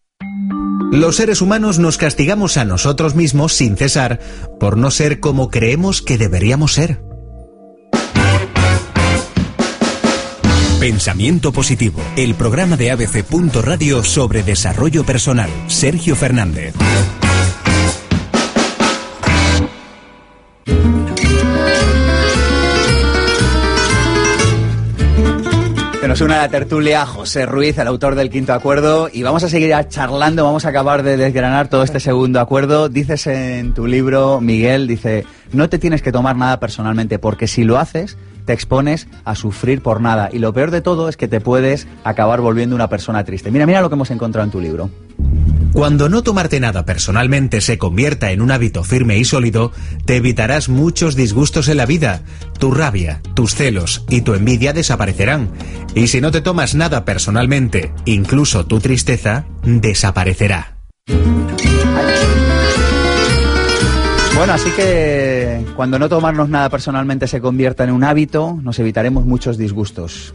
Los 0.91 1.15
seres 1.15 1.41
humanos 1.41 1.79
nos 1.79 1.97
castigamos 1.97 2.57
a 2.57 2.65
nosotros 2.65 3.15
mismos 3.15 3.53
sin 3.53 3.77
cesar 3.77 4.19
por 4.59 4.75
no 4.75 4.91
ser 4.91 5.21
como 5.21 5.49
creemos 5.49 6.01
que 6.01 6.17
deberíamos 6.17 6.73
ser. 6.73 7.01
Pensamiento 10.81 11.53
Positivo, 11.53 12.01
el 12.17 12.35
programa 12.35 12.75
de 12.75 12.91
ABC. 12.91 13.23
Radio 13.63 14.03
sobre 14.03 14.43
desarrollo 14.43 15.05
personal. 15.05 15.49
Sergio 15.67 16.17
Fernández. 16.17 16.73
Nos 26.07 26.21
une 26.21 26.33
a 26.33 26.37
la 26.37 26.49
tertulia 26.49 27.05
José 27.05 27.45
Ruiz, 27.45 27.77
el 27.77 27.87
autor 27.87 28.15
del 28.15 28.29
quinto 28.29 28.53
acuerdo, 28.53 29.07
y 29.11 29.21
vamos 29.21 29.43
a 29.43 29.49
seguir 29.49 29.73
charlando, 29.87 30.43
vamos 30.43 30.65
a 30.65 30.69
acabar 30.69 31.03
de 31.03 31.15
desgranar 31.15 31.67
todo 31.67 31.83
este 31.83 31.99
segundo 31.99 32.39
acuerdo. 32.39 32.89
Dices 32.89 33.27
en 33.27 33.73
tu 33.73 33.85
libro, 33.85 34.41
Miguel, 34.41 34.87
dice, 34.87 35.25
no 35.53 35.69
te 35.69 35.77
tienes 35.77 36.01
que 36.01 36.11
tomar 36.11 36.35
nada 36.35 36.59
personalmente, 36.59 37.19
porque 37.19 37.47
si 37.47 37.63
lo 37.63 37.77
haces, 37.77 38.17
te 38.45 38.53
expones 38.53 39.07
a 39.25 39.35
sufrir 39.35 39.81
por 39.81 40.01
nada. 40.01 40.29
Y 40.31 40.39
lo 40.39 40.53
peor 40.53 40.71
de 40.71 40.81
todo 40.81 41.07
es 41.07 41.17
que 41.17 41.27
te 41.27 41.39
puedes 41.39 41.87
acabar 42.03 42.41
volviendo 42.41 42.75
una 42.75 42.89
persona 42.89 43.23
triste. 43.23 43.51
Mira, 43.51 43.67
mira 43.67 43.81
lo 43.81 43.89
que 43.89 43.95
hemos 43.95 44.11
encontrado 44.11 44.45
en 44.45 44.51
tu 44.51 44.59
libro. 44.59 44.89
Cuando 45.73 46.09
no 46.09 46.21
tomarte 46.21 46.59
nada 46.59 46.83
personalmente 46.85 47.61
se 47.61 47.77
convierta 47.77 48.31
en 48.31 48.41
un 48.41 48.51
hábito 48.51 48.83
firme 48.83 49.17
y 49.17 49.23
sólido, 49.23 49.71
te 50.05 50.17
evitarás 50.17 50.67
muchos 50.67 51.15
disgustos 51.15 51.69
en 51.69 51.77
la 51.77 51.85
vida. 51.85 52.23
Tu 52.59 52.71
rabia, 52.71 53.21
tus 53.35 53.55
celos 53.55 54.03
y 54.09 54.21
tu 54.21 54.33
envidia 54.33 54.73
desaparecerán. 54.73 55.49
Y 55.95 56.07
si 56.07 56.19
no 56.19 56.31
te 56.31 56.41
tomas 56.41 56.75
nada 56.75 57.05
personalmente, 57.05 57.93
incluso 58.03 58.65
tu 58.65 58.79
tristeza, 58.81 59.45
desaparecerá. 59.63 60.77
Bueno, 64.35 64.53
así 64.53 64.69
que 64.71 65.65
cuando 65.75 65.97
no 65.97 66.09
tomarnos 66.09 66.49
nada 66.49 66.69
personalmente 66.69 67.27
se 67.27 67.39
convierta 67.39 67.85
en 67.85 67.91
un 67.91 68.03
hábito, 68.03 68.59
nos 68.61 68.77
evitaremos 68.79 69.25
muchos 69.25 69.57
disgustos. 69.57 70.33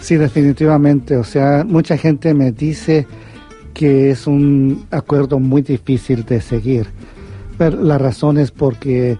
Sí, 0.00 0.16
definitivamente. 0.16 1.16
O 1.16 1.24
sea, 1.24 1.64
mucha 1.66 1.98
gente 1.98 2.32
me 2.32 2.52
dice 2.52 3.06
que 3.78 4.10
es 4.10 4.26
un 4.26 4.88
acuerdo 4.90 5.38
muy 5.38 5.62
difícil 5.62 6.24
de 6.24 6.40
seguir. 6.40 6.88
La 7.60 7.96
razón 7.96 8.36
es 8.36 8.50
porque 8.50 9.18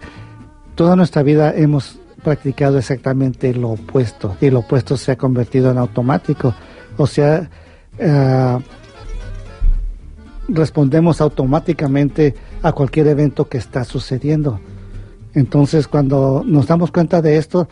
toda 0.75 0.97
nuestra 0.97 1.23
vida 1.23 1.55
hemos 1.55 2.01
practicado 2.25 2.77
exactamente 2.77 3.55
lo 3.55 3.68
opuesto 3.71 4.37
y 4.40 4.51
lo 4.51 4.59
opuesto 4.59 4.97
se 4.97 5.12
ha 5.12 5.16
convertido 5.16 5.71
en 5.71 5.79
automático. 5.79 6.57
O 6.97 7.07
sea, 7.07 7.49
uh, 8.01 8.61
respondemos 10.49 11.21
automáticamente 11.21 12.35
a 12.61 12.73
cualquier 12.73 13.07
evento 13.07 13.49
que 13.49 13.59
está 13.59 13.85
sucediendo. 13.85 14.59
Entonces, 15.35 15.87
cuando 15.87 16.42
nos 16.44 16.66
damos 16.66 16.90
cuenta 16.90 17.23
de 17.23 17.37
esto, 17.37 17.68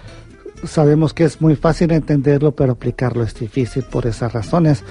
sabemos 0.63 1.13
que 1.13 1.25
es 1.25 1.41
muy 1.41 1.57
fácil 1.57 1.91
entenderlo, 1.91 2.53
pero 2.53 2.75
aplicarlo 2.75 3.25
es 3.25 3.35
difícil 3.35 3.83
por 3.83 4.07
esas 4.07 4.33
razones. 4.33 4.85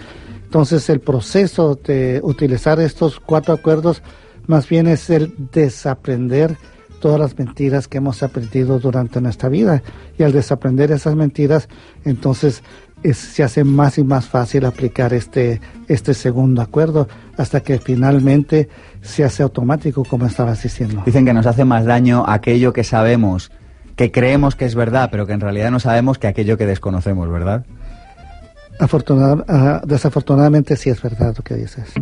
Entonces 0.55 0.89
el 0.89 1.01
proceso 1.01 1.75
de 1.75 2.21
utilizar 2.23 2.79
estos 2.79 3.19
cuatro 3.19 3.53
acuerdos 3.53 4.01
más 4.47 4.69
bien 4.69 4.87
es 4.87 5.09
el 5.09 5.33
desaprender 5.51 6.55
todas 7.01 7.19
las 7.19 7.37
mentiras 7.37 7.89
que 7.89 7.97
hemos 7.97 8.23
aprendido 8.23 8.79
durante 8.79 9.19
nuestra 9.19 9.49
vida. 9.49 9.83
Y 10.17 10.23
al 10.23 10.31
desaprender 10.31 10.93
esas 10.93 11.13
mentiras, 11.17 11.67
entonces 12.05 12.63
se 13.03 13.43
hace 13.43 13.65
más 13.65 13.97
y 13.97 14.05
más 14.05 14.27
fácil 14.27 14.63
aplicar 14.63 15.13
este, 15.13 15.59
este 15.89 16.13
segundo 16.13 16.61
acuerdo 16.61 17.09
hasta 17.35 17.59
que 17.59 17.77
finalmente 17.77 18.69
se 19.01 19.25
hace 19.25 19.43
automático, 19.43 20.05
como 20.05 20.25
estabas 20.25 20.63
diciendo. 20.63 21.03
Dicen 21.05 21.25
que 21.25 21.33
nos 21.33 21.47
hace 21.47 21.65
más 21.65 21.83
daño 21.83 22.23
aquello 22.25 22.71
que 22.71 22.85
sabemos, 22.85 23.51
que 23.97 24.09
creemos 24.09 24.55
que 24.55 24.63
es 24.63 24.75
verdad, 24.75 25.09
pero 25.11 25.27
que 25.27 25.33
en 25.33 25.41
realidad 25.41 25.69
no 25.69 25.81
sabemos 25.81 26.17
que 26.17 26.27
aquello 26.27 26.57
que 26.57 26.65
desconocemos, 26.65 27.29
¿verdad? 27.29 27.65
Afortunada, 28.79 29.81
desafortunadamente 29.85 30.75
sí 30.75 30.89
es 30.89 31.01
verdad 31.01 31.33
lo 31.37 31.43
que 31.43 31.55
dices. 31.55 31.93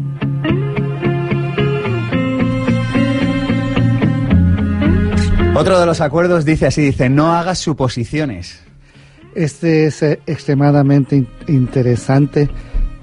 Otro 5.56 5.80
de 5.80 5.86
los 5.86 6.02
acuerdos 6.02 6.46
dice 6.46 6.66
así, 6.66 6.82
dice, 6.82 7.10
no 7.10 7.34
hagas 7.34 7.60
suposiciones. 7.60 8.60
Este 9.36 9.86
es 9.86 10.02
eh, 10.02 10.20
extremadamente 10.26 11.28
interesante 11.48 12.50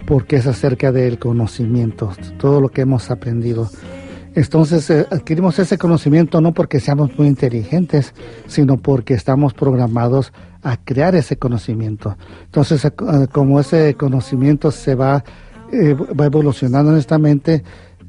porque 0.05 0.37
es 0.37 0.49
acerca 0.49 0.91
del 0.91 1.21
conocimiento, 1.21 2.13
todo 2.39 2.61
lo 2.61 2.69
que 2.69 2.81
hemos 2.81 3.11
aprendido. 3.13 3.71
Entonces 4.35 4.89
eh, 4.91 5.07
adquirimos 5.11 5.59
ese 5.59 5.77
conocimiento 5.77 6.41
no 6.41 6.53
porque 6.53 6.81
seamos 6.81 7.17
muy 7.19 7.27
inteligentes, 7.27 8.15
sino 8.47 8.77
porque 8.77 9.15
estamos 9.15 9.55
programados 9.55 10.33
a 10.63 10.77
crear 10.77 11.15
ese 11.15 11.37
conocimiento. 11.37 12.17
Entonces, 12.45 12.85
eh, 12.85 12.93
como 13.33 13.61
ese 13.61 13.95
conocimiento 13.95 14.71
se 14.71 14.95
va, 14.95 15.25
eh, 15.73 15.95
va 15.95 16.27
evolucionando 16.27 16.93
en 16.93 16.99
esta 16.99 17.19
mente, 17.19 17.65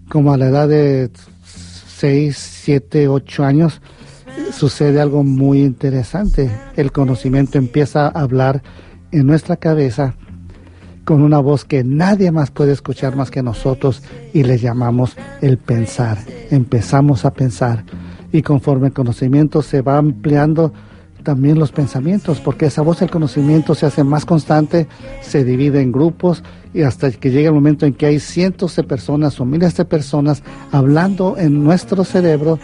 como 0.09 0.33
a 0.33 0.37
la 0.37 0.47
edad 0.47 0.67
de 0.67 1.09
6, 1.43 2.37
7, 2.37 3.07
8 3.07 3.43
años, 3.43 3.81
sucede 4.51 4.99
algo 5.01 5.23
muy 5.23 5.61
interesante. 5.61 6.51
El 6.75 6.91
conocimiento 6.91 7.57
empieza 7.57 8.07
a 8.07 8.21
hablar 8.21 8.61
en 9.11 9.25
nuestra 9.25 9.55
cabeza 9.55 10.15
con 11.05 11.21
una 11.21 11.39
voz 11.39 11.65
que 11.65 11.83
nadie 11.83 12.31
más 12.31 12.51
puede 12.51 12.73
escuchar 12.73 13.15
más 13.15 13.31
que 13.31 13.43
nosotros 13.43 14.03
y 14.33 14.43
le 14.43 14.57
llamamos 14.57 15.17
el 15.41 15.57
pensar. 15.57 16.17
Empezamos 16.49 17.25
a 17.25 17.33
pensar 17.33 17.83
y 18.31 18.41
conforme 18.41 18.87
el 18.87 18.93
conocimiento 18.93 19.61
se 19.61 19.81
va 19.81 19.97
ampliando, 19.97 20.73
también 21.23 21.59
los 21.59 21.71
pensamientos, 21.71 22.39
porque 22.39 22.65
esa 22.65 22.81
voz 22.81 22.99
del 22.99 23.11
conocimiento 23.11 23.75
se 23.75 23.85
hace 23.85 24.03
más 24.03 24.25
constante, 24.25 24.87
se 25.21 25.43
divide 25.43 25.81
en 25.81 25.91
grupos 25.91 26.43
y 26.73 26.81
hasta 26.81 27.11
que 27.11 27.29
llega 27.29 27.49
el 27.49 27.53
momento 27.53 27.85
en 27.85 27.93
que 27.93 28.07
hay 28.07 28.19
cientos 28.19 28.75
de 28.75 28.83
personas 28.83 29.39
o 29.39 29.45
miles 29.45 29.75
de 29.75 29.85
personas 29.85 30.41
hablando 30.71 31.37
en 31.37 31.63
nuestro 31.63 32.03
cerebro 32.03 32.59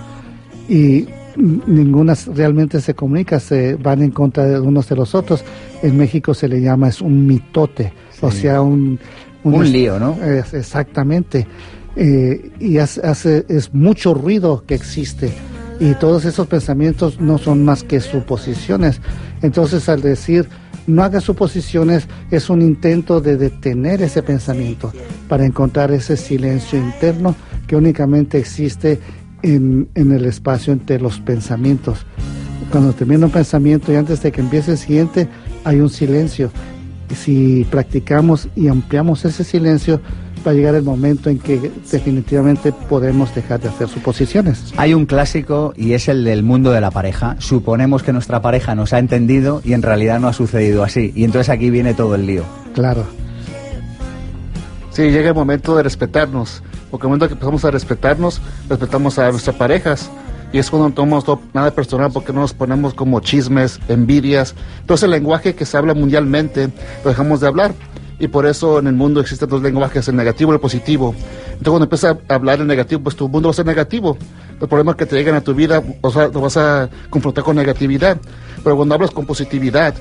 y 0.67 1.07
ninguna 1.37 2.15
realmente 2.33 2.81
se 2.81 2.95
comunica, 2.95 3.39
se 3.39 3.75
van 3.75 4.01
en 4.01 4.11
contra 4.11 4.45
de 4.45 4.59
unos 4.59 4.89
de 4.89 4.95
los 4.95 5.13
otros. 5.13 5.43
En 5.83 5.97
México 5.97 6.33
se 6.33 6.47
le 6.47 6.61
llama 6.61 6.89
es 6.89 7.01
un 7.01 7.27
mitote, 7.27 7.93
o 8.21 8.31
sea, 8.31 8.61
un... 8.61 8.99
Un, 9.43 9.71
lío, 9.71 9.97
¿no? 9.97 10.17
exactamente. 10.23 11.47
Eh, 11.95 12.51
y 12.59 12.77
hace, 12.77 13.45
es 13.47 13.73
mucho 13.73 14.13
ruido 14.13 14.63
que 14.67 14.75
existe. 14.75 15.31
Y 15.79 15.93
todos 15.93 16.25
esos 16.25 16.47
pensamientos 16.47 17.19
no 17.21 17.37
son 17.37 17.63
más 17.63 17.83
que 17.83 17.99
suposiciones. 18.01 18.99
Entonces, 19.41 19.87
al 19.89 20.01
decir 20.01 20.47
no 20.85 21.03
haga 21.03 21.19
suposiciones, 21.19 22.07
es 22.31 22.49
un 22.49 22.61
intento 22.61 23.19
de 23.19 23.35
detener 23.35 24.01
ese 24.01 24.23
pensamiento 24.23 24.93
para 25.27 25.45
encontrar 25.45 25.91
ese 25.91 26.15
silencio 26.15 26.79
interno 26.79 27.35
que 27.67 27.75
únicamente 27.75 28.37
existe 28.37 28.99
en, 29.43 29.89
en 29.95 30.11
el 30.13 30.25
espacio 30.25 30.71
entre 30.71 30.99
los 30.99 31.19
pensamientos. 31.19 32.05
Cuando 32.71 32.93
termina 32.93 33.25
un 33.25 33.31
pensamiento 33.31 33.91
y 33.91 33.95
antes 33.95 34.21
de 34.21 34.31
que 34.31 34.41
empiece 34.41 34.71
el 34.71 34.77
siguiente, 34.77 35.27
hay 35.63 35.81
un 35.81 35.89
silencio. 35.89 36.51
Si 37.15 37.65
practicamos 37.69 38.49
y 38.55 38.67
ampliamos 38.67 39.25
ese 39.25 39.43
silencio, 39.43 40.01
va 40.45 40.51
a 40.51 40.53
llegar 40.53 40.75
el 40.75 40.83
momento 40.83 41.29
en 41.29 41.39
que 41.39 41.71
definitivamente 41.91 42.71
podemos 42.71 43.33
dejar 43.33 43.59
de 43.59 43.69
hacer 43.69 43.87
suposiciones. 43.87 44.73
Hay 44.77 44.93
un 44.93 45.05
clásico 45.05 45.73
y 45.75 45.93
es 45.93 46.07
el 46.07 46.23
del 46.23 46.43
mundo 46.43 46.71
de 46.71 46.81
la 46.81 46.91
pareja. 46.91 47.35
Suponemos 47.39 48.03
que 48.03 48.13
nuestra 48.13 48.41
pareja 48.41 48.75
nos 48.75 48.93
ha 48.93 48.99
entendido 48.99 49.61
y 49.63 49.73
en 49.73 49.81
realidad 49.81 50.19
no 50.19 50.27
ha 50.27 50.33
sucedido 50.33 50.83
así. 50.83 51.11
Y 51.15 51.23
entonces 51.23 51.49
aquí 51.49 51.69
viene 51.69 51.93
todo 51.93 52.15
el 52.15 52.25
lío. 52.25 52.43
Claro. 52.73 53.03
Sí, 54.91 55.03
llega 55.11 55.29
el 55.29 55.35
momento 55.35 55.75
de 55.75 55.83
respetarnos. 55.83 56.63
Porque 56.89 57.05
el 57.05 57.09
momento 57.09 57.27
que 57.27 57.33
empezamos 57.33 57.65
a 57.65 57.71
respetarnos, 57.71 58.41
respetamos 58.69 59.19
a 59.19 59.29
nuestras 59.31 59.55
parejas. 59.55 60.09
Y 60.53 60.59
es 60.59 60.69
cuando 60.69 60.89
no 60.89 60.95
tomamos 60.95 61.25
nada 61.53 61.71
personal 61.71 62.11
porque 62.11 62.31
no 62.31 62.41
nos 62.41 62.53
ponemos 62.53 62.93
como 62.93 63.19
chismes, 63.19 63.79
envidias. 63.89 64.55
Entonces 64.79 65.03
el 65.03 65.11
lenguaje 65.11 65.55
que 65.55 65.65
se 65.65 65.77
habla 65.77 65.93
mundialmente 65.93 66.69
lo 67.03 67.09
dejamos 67.09 67.41
de 67.41 67.47
hablar. 67.47 67.73
Y 68.19 68.29
por 68.29 68.47
eso 68.47 68.79
en 68.79 68.87
el 68.87 68.93
mundo 68.93 69.19
existen 69.19 69.47
dos 69.47 69.61
lenguajes, 69.61 70.07
el 70.07 70.15
negativo 70.15 70.51
y 70.51 70.55
el 70.55 70.59
positivo. 70.59 71.13
Entonces 71.43 71.67
cuando 71.67 71.83
empiezas 71.83 72.17
a 72.27 72.33
hablar 72.33 72.61
en 72.61 72.67
negativo, 72.67 73.01
pues 73.01 73.15
tu 73.15 73.29
mundo 73.29 73.49
va 73.49 73.51
a 73.51 73.55
ser 73.55 73.65
negativo. 73.65 74.17
Los 74.59 74.69
problemas 74.69 74.95
que 74.95 75.05
te 75.05 75.15
llegan 75.15 75.35
a 75.35 75.41
tu 75.41 75.53
vida, 75.53 75.83
o 76.01 76.09
sea, 76.09 76.29
lo 76.29 76.41
vas 76.41 76.57
a 76.57 76.89
confrontar 77.09 77.43
con 77.43 77.55
negatividad. 77.55 78.17
Pero 78.63 78.75
cuando 78.75 78.95
hablas 78.95 79.11
con 79.11 79.25
positividad, 79.25 79.93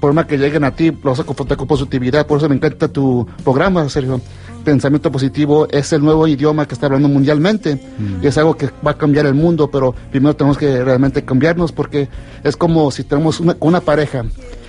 problemas 0.00 0.26
que 0.26 0.38
lleguen 0.38 0.64
a 0.64 0.74
ti, 0.74 0.90
lo 0.90 1.10
vas 1.10 1.20
a 1.20 1.24
confrontar 1.24 1.56
con 1.56 1.66
positividad. 1.66 2.26
Por 2.26 2.38
eso 2.38 2.48
me 2.48 2.56
encanta 2.56 2.88
tu 2.88 3.26
programa, 3.42 3.88
Sergio 3.88 4.20
pensamiento 4.64 5.12
positivo 5.12 5.68
es 5.70 5.92
el 5.92 6.02
nuevo 6.02 6.26
idioma 6.26 6.66
que 6.66 6.74
está 6.74 6.86
hablando 6.86 7.08
mundialmente 7.08 7.76
mm. 7.76 8.24
y 8.24 8.26
es 8.26 8.38
algo 8.38 8.56
que 8.56 8.70
va 8.84 8.92
a 8.92 8.98
cambiar 8.98 9.26
el 9.26 9.34
mundo, 9.34 9.70
pero 9.70 9.94
primero 10.10 10.34
tenemos 10.34 10.58
que 10.58 10.82
realmente 10.82 11.24
cambiarnos 11.24 11.70
porque 11.70 12.08
es 12.42 12.56
como 12.56 12.90
si 12.90 13.04
tenemos 13.04 13.38
una, 13.38 13.56
una 13.60 13.80
pareja. 13.80 14.24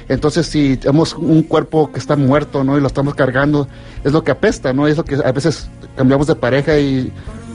Entonces, 0.08 0.46
si 0.46 0.78
tenemos 0.78 1.16
un 1.16 1.42
cuerpo 1.42 1.92
que 1.92 1.98
está 1.98 2.16
muerto, 2.16 2.64
¿no? 2.64 2.78
Y 2.78 2.82
lo 2.82 2.86
estamos 2.86 3.16
cargando, 3.16 3.68
es 4.04 4.12
lo 4.14 4.24
que 4.24 4.30
apesta, 4.30 4.72
¿no? 4.72 4.86
Es 4.86 4.98
lo 4.98 5.04
que 5.04 5.16
a 5.16 5.32
veces 5.32 5.68
cambiamos 5.96 6.28
de 6.28 6.36
pareja 6.36 6.78
y 6.78 7.12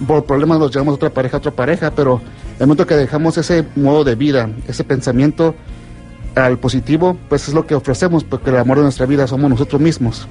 por 0.09 0.25
problemas 0.25 0.59
nos 0.59 0.73
llevamos 0.73 0.93
a 0.93 0.95
otra 0.97 1.11
pareja, 1.11 1.37
a 1.37 1.39
otra 1.39 1.53
pareja, 1.53 1.93
pero 1.93 2.21
el 2.59 2.67
momento 2.67 2.89
que 2.89 2.97
dejamos 2.97 3.39
ese 3.39 3.65
modo 3.77 4.03
de 4.03 4.17
vida, 4.17 4.51
ese 4.67 4.83
pensamiento 4.83 5.55
al 6.35 6.59
positivo, 6.59 7.17
pues 7.29 7.49
es 7.49 7.55
lo 7.55 7.67
que 7.67 7.75
ofrecemos, 7.75 8.25
porque 8.25 8.51
el 8.51 8.57
amor 8.57 8.79
de 8.79 8.85
nuestra 8.85 9.07
vida 9.07 9.27
somos 9.27 9.51
nosotros 9.51 9.81
mismos. 9.81 10.29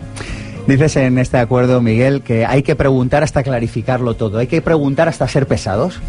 Dices 0.68 0.97
en 0.97 1.18
este 1.18 1.38
acuerdo, 1.38 1.82
Miguel, 1.82 2.22
que 2.22 2.45
hay 2.45 2.62
que 2.62 2.76
preguntar 2.76 3.24
hasta 3.24 3.41
clarificarlo 3.43 4.16
todo. 4.16 4.38
Hay 4.38 4.47
que 4.47 4.62
preguntar 4.62 5.08
hasta 5.08 5.28
ser 5.28 5.47
pesados. 5.47 6.00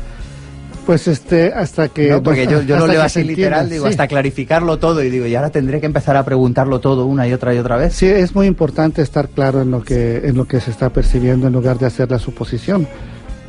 Pues 0.85 1.09
este, 1.09 1.53
hasta 1.53 1.89
que... 1.89 2.11
No, 2.11 2.23
porque 2.23 2.47
yo, 2.47 2.63
yo 2.63 2.77
lo 2.79 2.87
leo 2.87 3.03
así 3.03 3.23
literal, 3.23 3.71
digo, 3.71 3.87
hasta 3.87 4.09
clarificarlo 4.09 4.79
todo 4.79 5.03
y 5.03 5.11
digo, 5.11 5.27
y 5.27 5.35
ahora 5.35 5.51
tendré 5.51 5.81
que 5.81 5.87
empezar 5.87 6.17
a 6.17 6.25
preguntarlo 6.25 6.81
todo 6.81 7.07
una 7.07 7.29
y 7.29 7.33
otra 7.33 7.55
y 7.55 7.59
otra 7.59 7.77
vez. 7.77 7.95
Sí, 7.95 8.07
es 8.07 8.35
muy 8.35 8.47
importante 8.47 9.01
estar 9.01 9.29
claro 9.29 9.63
en 9.63 9.71
lo 9.71 9.83
que, 9.83 10.17
en 10.25 10.37
lo 10.37 10.47
que 10.47 10.61
se 10.61 10.71
está 10.71 10.91
percibiendo 10.91 11.47
en 11.47 11.53
lugar 11.53 11.79
de 11.79 11.87
hacer 11.87 12.11
la 12.11 12.19
suposición. 12.19 12.89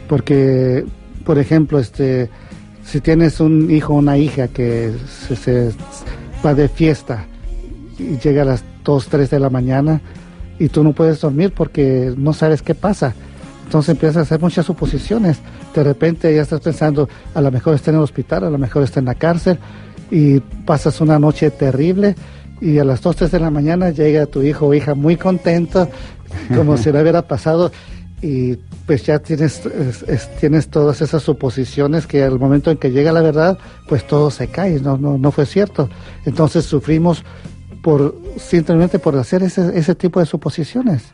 Porque, 0.08 0.86
por 1.26 1.40
ejemplo, 1.40 1.80
este, 1.80 2.30
si 2.86 3.02
tienes 3.02 3.40
un 3.40 3.72
hijo 3.72 3.94
o 3.94 3.98
una 3.98 4.18
hija 4.18 4.48
que 4.48 4.94
se, 5.28 5.36
se 5.36 5.72
va 6.46 6.54
de 6.54 6.68
fiesta 6.68 7.26
y 7.98 8.18
llega 8.18 8.42
a 8.42 8.46
las 8.46 8.64
2, 8.84 9.08
3 9.08 9.30
de 9.30 9.40
la 9.40 9.50
mañana, 9.50 10.02
y 10.62 10.70
tú 10.70 10.84
no 10.84 10.94
puedes 10.94 11.20
dormir 11.20 11.54
porque 11.56 12.14
no 12.16 12.34
sabes 12.34 12.62
qué 12.62 12.76
pasa. 12.76 13.16
Entonces 13.66 13.90
empiezas 13.90 14.18
a 14.18 14.22
hacer 14.22 14.40
muchas 14.40 14.66
suposiciones. 14.66 15.40
De 15.74 15.84
repente 15.84 16.34
ya 16.36 16.44
estás 16.44 16.60
pensando, 16.60 17.10
a 17.34 17.42
lo 17.42 17.52
mejor 17.52 17.74
está 17.74 17.90
en 17.90 17.98
el 17.98 18.04
hospital, 18.04 18.44
a 18.44 18.50
lo 18.52 18.60
mejor 18.60 18.84
está 18.84 19.00
en 19.00 19.08
la 19.08 19.16
cárcel 19.16 19.58
y 20.12 20.40
pasas 20.40 21.02
una 21.02 21.18
noche 21.18 21.50
terrible 21.50 22.16
y 22.60 22.78
a 22.78 22.84
las 22.84 23.02
2, 23.02 23.16
3 23.16 23.32
de 23.32 23.40
la 23.40 23.50
mañana 23.50 23.90
llega 23.90 24.28
tu 24.28 24.44
hijo 24.44 24.68
o 24.68 24.74
hija 24.76 24.94
muy 24.94 25.16
contento, 25.16 25.90
como 26.56 26.78
si 26.78 26.92
le 26.92 27.02
hubiera 27.02 27.24
pasado 27.24 27.72
y 28.22 28.58
pues 28.86 29.06
ya 29.06 29.20
tienes, 29.20 29.62
tienes 30.40 30.70
todas 30.70 31.02
esas 31.02 31.24
suposiciones 31.24 32.08
que 32.08 32.24
al 32.24 32.40
momento 32.40 32.72
en 32.72 32.78
que 32.78 32.92
llega 32.92 33.12
la 33.12 33.22
verdad, 33.22 33.58
pues 33.88 34.06
todo 34.06 34.32
se 34.32 34.48
cae, 34.48 34.80
no, 34.80 34.98
no, 34.98 35.18
no 35.18 35.32
fue 35.32 35.46
cierto. 35.46 35.90
Entonces 36.26 36.66
sufrimos 36.66 37.24
por 37.82 38.16
simplemente 38.38 39.00
por 39.00 39.16
hacer 39.18 39.44
ese, 39.44 39.78
ese 39.78 39.96
tipo 39.96 40.20
de 40.20 40.26
suposiciones. 40.26 41.14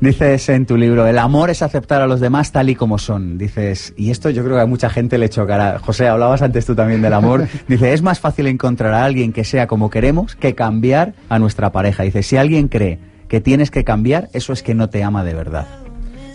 Dices 0.00 0.48
en 0.48 0.66
tu 0.66 0.76
libro, 0.76 1.06
el 1.06 1.18
amor 1.18 1.50
es 1.50 1.62
aceptar 1.62 2.00
a 2.00 2.06
los 2.06 2.20
demás 2.20 2.52
tal 2.52 2.70
y 2.70 2.74
como 2.74 2.98
son. 2.98 3.36
Dices, 3.36 3.92
y 3.96 4.10
esto 4.10 4.30
yo 4.30 4.44
creo 4.44 4.56
que 4.56 4.62
a 4.62 4.66
mucha 4.66 4.90
gente 4.90 5.18
le 5.18 5.28
chocará. 5.28 5.78
José, 5.80 6.06
hablabas 6.08 6.42
antes 6.42 6.66
tú 6.66 6.74
también 6.74 7.02
del 7.02 7.12
amor. 7.12 7.48
Dice, 7.68 7.92
es 7.92 8.02
más 8.02 8.20
fácil 8.20 8.46
encontrar 8.46 8.94
a 8.94 9.04
alguien 9.04 9.32
que 9.32 9.44
sea 9.44 9.66
como 9.66 9.90
queremos 9.90 10.36
que 10.36 10.54
cambiar 10.54 11.14
a 11.28 11.38
nuestra 11.38 11.72
pareja. 11.72 12.04
Dice, 12.04 12.22
si 12.22 12.36
alguien 12.36 12.68
cree 12.68 12.98
que 13.28 13.40
tienes 13.40 13.70
que 13.70 13.84
cambiar, 13.84 14.28
eso 14.32 14.52
es 14.52 14.62
que 14.62 14.74
no 14.74 14.88
te 14.88 15.02
ama 15.02 15.24
de 15.24 15.34
verdad. 15.34 15.66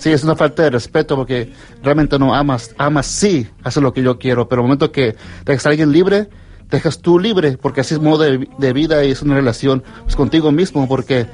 Sí, 0.04 0.12
es 0.12 0.26
una 0.26 0.36
falta 0.36 0.64
de 0.64 0.70
respeto 0.70 1.16
porque 1.16 1.54
realmente 1.82 2.20
no 2.20 2.36
amas. 2.36 2.76
Amas 2.78 3.06
sí, 3.06 3.48
hace 3.64 3.80
lo 3.80 3.94
que 3.94 4.04
yo 4.04 4.20
quiero, 4.20 4.50
pero 4.50 4.62
el 4.62 4.66
momento 4.66 4.92
que 4.92 5.16
dejas 5.46 5.66
a 5.66 5.70
alguien 5.70 5.94
libre, 5.94 6.28
dejas 6.70 7.00
tú 7.00 7.18
libre, 7.18 7.58
porque 7.58 7.80
así 7.80 7.94
es 7.94 8.02
modo 8.02 8.22
de, 8.22 8.74
vida 8.74 9.06
y 9.06 9.12
es 9.12 9.22
una 9.22 9.36
relación 9.36 9.82
pues, 10.02 10.18
contigo 10.18 10.52
mismo, 10.52 10.90
porque 10.90 11.26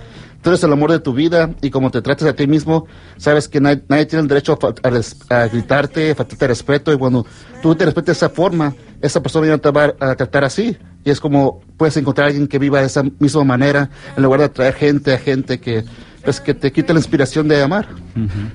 tú 0.44 0.52
eres 0.52 0.64
el 0.64 0.72
amor 0.72 0.92
de 0.92 1.00
tu 1.00 1.14
vida 1.14 1.50
y 1.64 1.72
como 1.72 1.90
te 1.90 2.04
tratas 2.04 2.28
a 2.28 2.34
ti 2.34 2.46
mismo, 2.46 2.86
sabes 3.18 3.48
que 3.48 3.60
nadie, 3.60 4.06
tiene 4.06 4.22
el 4.22 4.28
derecho 4.28 4.60
a, 4.62 5.48
gritarte, 5.48 6.12
a 6.12 6.16
faltarte 6.16 6.48
respeto 6.48 6.94
y 6.94 6.98
cuando 7.00 7.26
tú 7.64 7.74
te 7.74 7.86
respetas 7.86 8.06
de 8.06 8.28
esa 8.28 8.30
forma, 8.30 8.76
esa 9.02 9.20
persona 9.24 9.48
ya 9.48 9.54
no 9.54 9.62
te 9.62 9.72
va 9.72 9.96
a 10.00 10.14
tratar 10.14 10.44
así. 10.44 10.78
Y 11.04 11.10
es 11.10 11.20
como 11.20 11.62
puedes 11.76 11.98
encontrar 11.98 12.26
a 12.26 12.28
alguien 12.28 12.48
que 12.48 12.60
viva 12.60 12.82
de 12.82 12.86
esa 12.86 13.02
misma 13.18 13.44
manera 13.44 13.90
en 14.16 14.22
lugar 14.22 14.42
de 14.42 14.46
atraer 14.46 14.76
gente 14.76 15.12
a 15.12 15.18
gente 15.18 15.60
que 15.60 15.86
pues 16.24 16.42
que 16.42 16.54
te 16.54 16.72
quita 16.72 16.94
la 16.94 17.00
inspiración 17.00 17.48
de 17.48 17.62
amar. 17.62 17.88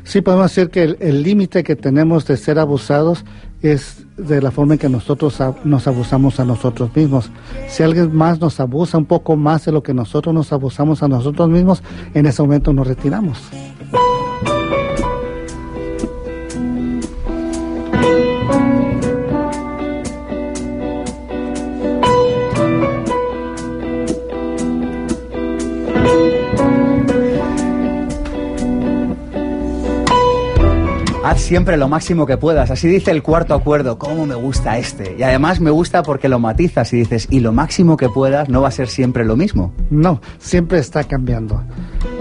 Sí, 0.05 0.21
podemos 0.21 0.55
decir 0.55 0.71
que 0.71 0.97
el 0.99 1.23
límite 1.23 1.65
que 1.65 1.77
tenemos 1.77 2.27
de 2.27 2.37
ser 2.37 2.59
abusados 2.59 3.25
es 3.63 4.05
de 4.17 4.43
la 4.43 4.51
forma 4.51 4.75
en 4.75 4.79
que 4.79 4.89
nosotros 4.89 5.39
nos 5.65 5.87
abusamos 5.87 6.39
a 6.39 6.45
nosotros 6.45 6.95
mismos. 6.95 7.31
Si 7.69 7.83
alguien 7.83 8.15
más 8.15 8.41
nos 8.41 8.61
abusa 8.61 8.99
un 8.99 9.07
poco 9.07 9.37
más 9.37 9.65
de 9.65 9.73
lo 9.73 9.83
que 9.83 9.95
nosotros 9.95 10.35
nos 10.35 10.53
abusamos 10.53 11.03
a 11.03 11.09
nosotros 11.09 11.49
mismos, 11.49 11.83
en 12.13 12.27
ese 12.27 12.43
momento 12.43 12.73
nos 12.73 12.87
retiramos. 12.87 13.39
Siempre 31.37 31.77
lo 31.77 31.89
máximo 31.89 32.27
que 32.27 32.37
puedas. 32.37 32.71
Así 32.71 32.87
dice 32.87 33.11
el 33.11 33.23
cuarto 33.23 33.55
acuerdo. 33.55 33.99
¿Cómo 33.99 34.27
me 34.27 34.35
gusta 34.35 34.77
este? 34.79 35.17
Y 35.19 35.23
además 35.23 35.61
me 35.61 35.71
gusta 35.71 36.03
porque 36.03 36.29
lo 36.29 36.39
matizas 36.39 36.93
y 36.93 36.99
dices, 36.99 37.27
y 37.31 37.41
lo 37.41 37.53
máximo 37.53 37.97
que 37.97 38.09
puedas 38.09 38.49
no 38.49 38.61
va 38.61 38.69
a 38.69 38.71
ser 38.71 38.89
siempre 38.89 39.25
lo 39.25 39.37
mismo. 39.37 39.73
No, 39.91 40.21
siempre 40.39 40.79
está 40.79 41.05
cambiando. 41.05 41.63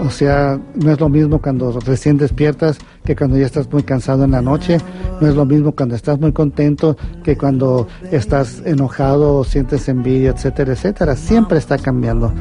O 0.00 0.10
sea, 0.10 0.58
no 0.74 0.92
es 0.92 1.00
lo 1.00 1.08
mismo 1.08 1.40
cuando 1.40 1.78
recién 1.80 2.16
despiertas 2.16 2.78
que 3.04 3.14
cuando 3.14 3.36
ya 3.36 3.46
estás 3.46 3.70
muy 3.70 3.82
cansado 3.82 4.24
en 4.24 4.30
la 4.30 4.42
noche. 4.42 4.78
No 5.20 5.28
es 5.28 5.34
lo 5.34 5.44
mismo 5.44 5.72
cuando 5.72 5.94
estás 5.94 6.18
muy 6.18 6.32
contento 6.32 6.96
que 7.22 7.36
cuando 7.36 7.86
estás 8.10 8.62
enojado 8.64 9.36
o 9.36 9.44
sientes 9.44 9.88
envidia, 9.88 10.30
etcétera, 10.30 10.72
etcétera. 10.72 11.14
Siempre 11.14 11.58
está 11.58 11.76
cambiando. 11.76 12.32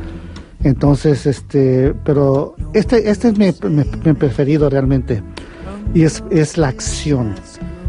Entonces, 0.64 1.26
este, 1.26 1.94
pero 2.06 2.56
este, 2.74 3.10
este 3.10 3.30
es 3.30 3.38
mi 3.38 4.14
preferido 4.14 4.70
realmente. 4.70 5.22
Y 5.94 6.04
es, 6.04 6.24
es 6.32 6.58
la 6.58 6.70
acción. 6.70 7.36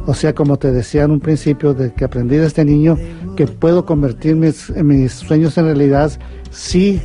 O 0.07 0.13
sea, 0.15 0.35
como 0.35 0.59
te 0.59 0.71
decía 0.71 1.05
en 1.05 1.13
un 1.13 1.21
principio, 1.21 1.73
de 1.73 1.93
que 1.95 2.05
aprendí 2.05 2.37
de 2.37 2.47
este 2.47 2.65
niño, 2.65 2.99
que 3.37 3.47
puedo 3.47 3.87
convertir 3.87 4.37
mis, 4.37 4.71
mis 4.77 5.13
sueños 5.13 5.57
en 5.59 5.65
realidad 5.65 6.13
si 6.51 7.01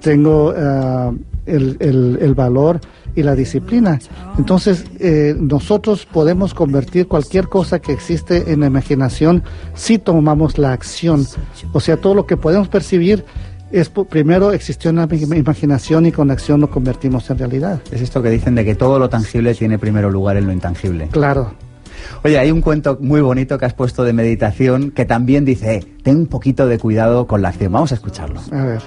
tengo 0.00 0.54
ah, 0.56 1.12
el, 1.46 1.76
el- 1.80 2.18
el 2.20 2.34
valor 2.34 2.80
y 3.16 3.24
la 3.24 3.34
disciplina. 3.34 3.98
Entonces, 4.38 4.84
eh, 5.00 5.34
nosotros 5.36 6.06
podemos 6.06 6.54
convertir 6.54 7.08
cualquier 7.08 7.48
cosa 7.48 7.80
que 7.80 7.92
existe 7.92 8.52
en 8.52 8.60
la 8.60 8.66
imaginación 8.66 9.42
si 9.74 9.98
tomamos 9.98 10.56
la 10.58 10.72
acción. 10.72 11.26
O 11.72 11.80
sea, 11.80 11.96
todo 11.96 12.14
lo 12.14 12.26
que 12.26 12.36
podemos 12.36 12.68
percibir 12.68 13.24
es 13.70 13.88
primero 13.90 14.52
existió 14.52 14.90
en 14.90 14.96
la 14.96 15.06
mi- 15.06 15.18
imaginación 15.36 16.06
y 16.06 16.12
con 16.12 16.30
acción 16.30 16.60
lo 16.60 16.70
convertimos 16.70 17.28
en 17.30 17.38
realidad. 17.38 17.80
Es 17.90 18.00
esto 18.00 18.22
que 18.22 18.30
dicen 18.30 18.54
de 18.54 18.64
que 18.64 18.74
todo 18.74 18.98
lo 18.98 19.08
tangible 19.08 19.54
tiene 19.54 19.78
primero 19.78 20.10
lugar 20.10 20.36
en 20.36 20.46
lo 20.46 20.52
intangible. 20.52 21.08
Claro. 21.10 21.52
Oye, 22.24 22.38
hay 22.38 22.50
un 22.50 22.60
cuento 22.60 22.96
muy 23.00 23.20
bonito 23.20 23.58
que 23.58 23.66
has 23.66 23.74
puesto 23.74 24.04
de 24.04 24.12
meditación 24.12 24.90
que 24.92 25.04
también 25.04 25.44
dice, 25.44 25.74
eh, 25.76 25.86
ten 26.02 26.16
un 26.16 26.26
poquito 26.26 26.66
de 26.66 26.78
cuidado 26.78 27.26
con 27.26 27.42
la 27.42 27.48
acción. 27.48 27.72
Vamos 27.72 27.90
a 27.92 27.96
escucharlo. 27.96 28.40
A 28.52 28.64
ver. 28.64 28.82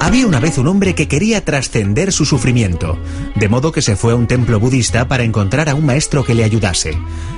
Había 0.00 0.26
una 0.26 0.40
vez 0.40 0.56
un 0.56 0.68
hombre 0.68 0.94
que 0.94 1.06
quería 1.08 1.44
trascender 1.44 2.12
su 2.12 2.24
sufrimiento, 2.24 2.96
de 3.34 3.48
modo 3.48 3.72
que 3.72 3.82
se 3.82 3.94
fue 3.96 4.12
a 4.12 4.16
un 4.16 4.26
templo 4.26 4.58
budista 4.58 5.06
para 5.06 5.24
encontrar 5.24 5.68
a 5.68 5.74
un 5.74 5.84
maestro 5.84 6.24
que 6.24 6.34
le 6.34 6.44
ayudase. 6.44 6.96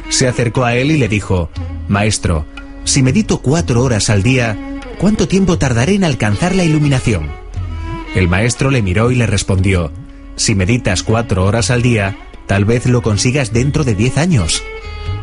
Se 0.09 0.29
acercó 0.29 0.65
a 0.65 0.75
él 0.77 0.93
y 0.93 0.97
le 0.99 1.09
dijo, 1.09 1.49
Maestro, 1.89 2.45
si 2.85 3.03
medito 3.03 3.39
cuatro 3.39 3.83
horas 3.83 4.11
al 4.11 4.23
día, 4.23 4.81
¿cuánto 4.99 5.29
tiempo 5.29 5.59
tardaré 5.59 5.95
en 5.95 6.05
alcanzar 6.05 6.55
la 6.55 6.65
iluminación? 6.65 7.29
El 8.15 8.29
maestro 8.29 8.71
le 8.71 8.83
miró 8.83 9.11
y 9.11 9.15
le 9.15 9.27
respondió, 9.27 9.93
Si 10.37 10.55
meditas 10.55 11.03
cuatro 11.03 11.45
horas 11.45 11.71
al 11.71 11.83
día, 11.83 12.17
tal 12.47 12.65
vez 12.65 12.87
lo 12.87 13.03
consigas 13.03 13.53
dentro 13.53 13.85
de 13.85 13.95
diez 13.95 14.17
años. 14.17 14.63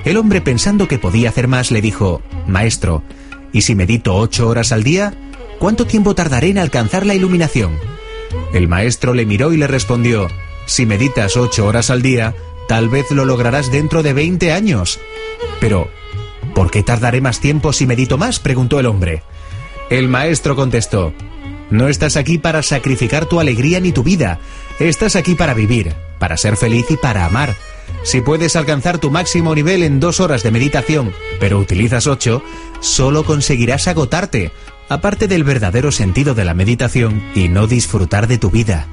El 0.05 0.17
hombre 0.17 0.39
pensando 0.39 0.87
que 0.87 0.99
podía 0.99 1.29
hacer 1.29 1.47
más 1.47 1.71
le 1.71 1.81
dijo, 1.81 2.21
Maestro, 2.47 3.03
¿y 3.51 3.61
si 3.61 3.75
medito 3.75 4.15
ocho 4.15 4.47
horas 4.47 4.71
al 4.71 4.83
día? 4.83 5.13
¿Cuánto 5.59 5.85
tiempo 5.85 6.15
tardaré 6.15 6.49
en 6.49 6.59
alcanzar 6.59 7.05
la 7.05 7.15
iluminación? 7.15 7.77
El 8.53 8.67
maestro 8.67 9.13
le 9.13 9.25
miró 9.25 9.51
y 9.51 9.57
le 9.57 9.67
respondió, 9.67 10.27
Si 10.65 10.85
meditas 10.85 11.35
ocho 11.35 11.65
horas 11.65 11.89
al 11.89 12.01
día, 12.01 12.35
tal 12.67 12.87
vez 12.87 13.11
lo 13.11 13.25
lograrás 13.25 13.71
dentro 13.71 14.03
de 14.03 14.13
20 14.13 14.53
años. 14.53 14.99
Pero, 15.59 15.89
¿por 16.57 16.71
qué 16.71 16.81
tardaré 16.81 17.21
más 17.21 17.39
tiempo 17.39 17.71
si 17.71 17.85
medito 17.85 18.17
más? 18.17 18.39
preguntó 18.39 18.79
el 18.79 18.87
hombre. 18.87 19.21
El 19.91 20.07
maestro 20.07 20.55
contestó, 20.55 21.13
No 21.69 21.87
estás 21.87 22.17
aquí 22.17 22.39
para 22.39 22.63
sacrificar 22.63 23.27
tu 23.27 23.39
alegría 23.39 23.79
ni 23.79 23.91
tu 23.91 24.01
vida, 24.01 24.39
estás 24.79 25.15
aquí 25.15 25.35
para 25.35 25.53
vivir, 25.53 25.93
para 26.17 26.35
ser 26.35 26.57
feliz 26.57 26.87
y 26.89 26.97
para 26.97 27.27
amar. 27.27 27.53
Si 28.01 28.21
puedes 28.21 28.55
alcanzar 28.55 28.97
tu 28.97 29.11
máximo 29.11 29.53
nivel 29.53 29.83
en 29.83 29.99
dos 29.99 30.19
horas 30.19 30.41
de 30.41 30.49
meditación, 30.49 31.13
pero 31.39 31.59
utilizas 31.59 32.07
ocho, 32.07 32.41
solo 32.79 33.23
conseguirás 33.23 33.87
agotarte, 33.87 34.51
aparte 34.89 35.27
del 35.27 35.43
verdadero 35.43 35.91
sentido 35.91 36.33
de 36.33 36.43
la 36.43 36.55
meditación 36.55 37.21
y 37.35 37.49
no 37.49 37.67
disfrutar 37.67 38.27
de 38.27 38.39
tu 38.39 38.49
vida. 38.49 38.87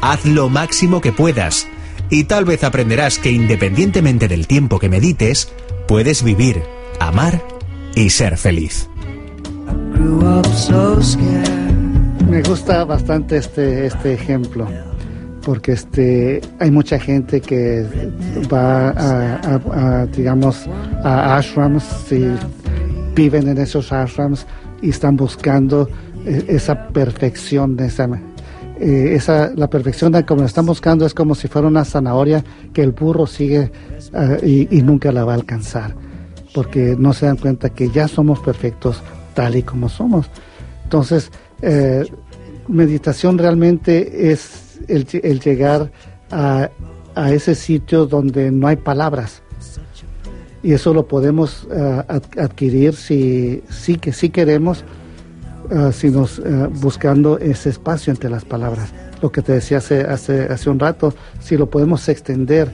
Haz 0.00 0.24
lo 0.24 0.48
máximo 0.48 1.02
que 1.02 1.12
puedas, 1.12 1.68
y 2.08 2.24
tal 2.24 2.46
vez 2.46 2.64
aprenderás 2.64 3.18
que 3.18 3.30
independientemente 3.30 4.28
del 4.28 4.46
tiempo 4.46 4.78
que 4.78 4.88
medites, 4.88 5.52
puedes 5.86 6.22
vivir, 6.22 6.62
amar 7.08 7.42
y 7.94 8.10
ser 8.10 8.36
feliz. 8.36 8.88
Me 12.28 12.42
gusta 12.42 12.84
bastante 12.84 13.36
este, 13.36 13.86
este 13.86 14.14
ejemplo, 14.14 14.66
porque 15.44 15.72
este, 15.72 16.40
hay 16.58 16.70
mucha 16.70 16.98
gente 16.98 17.40
que 17.40 17.86
va 18.52 18.90
a, 18.90 20.06
digamos, 20.06 20.66
a 21.04 21.36
ashrams 21.36 21.84
y 22.10 22.26
viven 23.14 23.48
en 23.48 23.58
esos 23.58 23.92
ashrams 23.92 24.46
y 24.80 24.90
están 24.90 25.16
buscando 25.16 25.88
eh, 26.24 26.44
esa 26.48 26.88
perfección, 26.88 27.78
esa, 27.80 28.08
eh, 28.80 29.14
esa, 29.14 29.52
la 29.54 29.68
perfección 29.68 30.12
de 30.12 30.24
como 30.24 30.40
la 30.40 30.46
están 30.46 30.64
buscando 30.64 31.04
es 31.04 31.12
como 31.12 31.34
si 31.34 31.48
fuera 31.48 31.68
una 31.68 31.84
zanahoria 31.84 32.42
que 32.72 32.82
el 32.82 32.92
burro 32.92 33.26
sigue 33.26 33.70
y, 34.42 34.74
y 34.76 34.82
nunca 34.82 35.12
la 35.12 35.24
va 35.24 35.32
a 35.32 35.36
alcanzar, 35.36 35.94
porque 36.54 36.96
no 36.98 37.12
se 37.12 37.26
dan 37.26 37.36
cuenta 37.36 37.70
que 37.70 37.88
ya 37.90 38.08
somos 38.08 38.40
perfectos 38.40 39.02
tal 39.34 39.56
y 39.56 39.62
como 39.62 39.88
somos. 39.88 40.26
Entonces, 40.84 41.30
eh, 41.62 42.04
meditación 42.68 43.38
realmente 43.38 44.30
es 44.32 44.78
el, 44.88 45.06
lle- 45.06 45.20
el 45.24 45.40
llegar 45.40 45.90
a, 46.30 46.68
a 47.14 47.32
ese 47.32 47.54
sitio 47.54 48.06
donde 48.06 48.50
no 48.50 48.66
hay 48.66 48.76
palabras. 48.76 49.42
Y 50.62 50.72
eso 50.72 50.94
lo 50.94 51.08
podemos 51.08 51.66
eh, 51.72 52.02
ad- 52.08 52.38
adquirir 52.38 52.94
si, 52.94 53.62
si, 53.70 53.96
que, 53.96 54.12
si 54.12 54.28
queremos, 54.28 54.84
eh, 55.70 55.90
si 55.92 56.10
nos, 56.10 56.40
buscando 56.80 57.38
ese 57.38 57.70
espacio 57.70 58.12
entre 58.12 58.28
las 58.30 58.44
palabras. 58.44 58.92
Lo 59.22 59.32
que 59.32 59.40
te 59.42 59.52
decía 59.52 59.78
hace, 59.78 60.02
hace, 60.02 60.42
hace 60.44 60.68
un 60.70 60.78
rato, 60.78 61.14
si 61.40 61.56
lo 61.56 61.70
podemos 61.70 62.08
extender, 62.08 62.70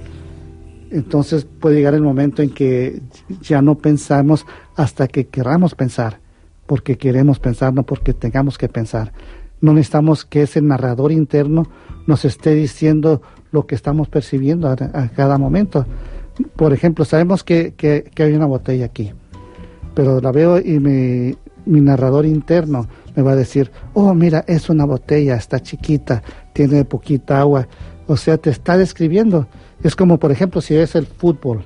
entonces 0.91 1.47
puede 1.61 1.76
llegar 1.76 1.95
el 1.95 2.01
momento 2.03 2.43
en 2.43 2.51
que 2.51 3.01
ya 3.43 3.62
no 3.62 3.76
pensamos 3.76 4.47
hasta 4.76 5.09
que 5.09 5.26
queramos 5.26 5.74
pensar, 5.74 6.20
porque 6.66 6.97
queremos 6.99 7.39
pensar, 7.39 7.72
no 7.74 7.83
porque 7.83 8.12
tengamos 8.14 8.59
que 8.59 8.68
pensar. 8.68 9.12
No 9.61 9.72
necesitamos 9.72 10.24
que 10.24 10.43
ese 10.43 10.62
narrador 10.62 11.11
interno 11.12 11.64
nos 12.07 12.24
esté 12.24 12.55
diciendo 12.55 13.22
lo 13.51 13.66
que 13.66 13.74
estamos 13.74 14.09
percibiendo 14.09 14.68
a, 14.68 14.76
cada 15.16 15.37
momento. 15.39 15.85
Por 16.57 16.72
ejemplo, 16.72 17.05
sabemos 17.05 17.43
que, 17.43 17.74
que- 17.76 18.11
que 18.14 18.22
hay 18.22 18.35
una 18.35 18.47
botella 18.47 18.85
aquí, 18.87 19.12
pero 19.95 20.20
la 20.20 20.31
veo 20.31 20.59
y 20.61 20.79
mi, 20.79 21.37
mi 21.66 21.81
narrador 21.81 22.24
interno 22.24 22.87
me 23.16 23.22
va 23.22 23.33
a 23.33 23.37
decir, 23.37 23.72
oh, 23.95 24.14
mira, 24.14 24.45
es 24.47 24.70
una 24.70 24.85
botella, 24.85 25.35
está 25.35 25.59
chiquita, 25.61 26.22
tiene 26.53 26.85
poquita 26.85 27.41
agua. 27.41 27.66
O 28.07 28.16
sea, 28.16 28.39
te 28.39 28.51
está 28.51 28.79
describiendo. 28.79 29.49
Es 29.83 29.97
como, 29.97 30.18
por 30.18 30.31
ejemplo, 30.31 30.61
si 30.61 30.76
es 30.76 30.95
el 30.95 31.07
fútbol. 31.07 31.64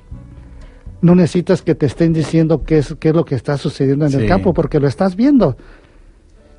No 1.03 1.13
necesitas 1.15 1.61
que 1.61 1.75
te 1.75 1.85
estén 1.85 2.13
diciendo 2.13 2.63
qué 2.63 2.79
es, 2.79 2.95
qué 2.99 3.09
es 3.09 3.15
lo 3.15 3.25
que 3.25 3.35
está 3.35 3.57
sucediendo 3.57 4.05
en 4.05 4.11
Sí. 4.11 4.17
el 4.17 4.27
campo, 4.27 4.53
porque 4.53 4.79
lo 4.79 4.87
estás 4.87 5.15
viendo. 5.15 5.55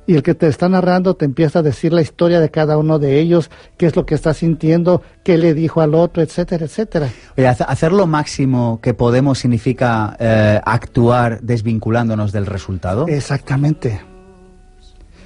Y 0.07 0.13
el 0.13 0.21
que 0.21 0.35
te 0.35 0.47
está 0.47 0.69
narrando 0.69 1.15
te 1.15 1.25
empieza 1.25 1.59
a 1.59 1.61
decir 1.63 1.91
la 1.91 2.03
historia 2.03 2.39
de 2.39 2.51
cada 2.51 2.77
uno 2.77 2.99
de 2.99 3.19
ellos, 3.19 3.49
qué 3.75 3.87
es 3.87 3.95
lo 3.95 4.05
que 4.05 4.13
está 4.13 4.35
sintiendo, 4.35 5.01
qué 5.23 5.39
le 5.39 5.55
dijo 5.55 5.81
al 5.81 5.95
otro, 5.95 6.21
etcétera, 6.21 6.65
etcétera. 6.65 7.09
Oye, 7.35 7.47
hace- 7.47 7.63
hacer 7.67 7.91
lo 7.91 8.05
máximo 8.05 8.79
que 8.83 8.93
podemos 8.93 9.39
significa 9.39 10.15
eh, 10.19 10.61
actuar 10.63 11.41
desvinculándonos 11.41 12.31
del 12.31 12.45
resultado. 12.45 13.07
Exactamente. 13.07 13.99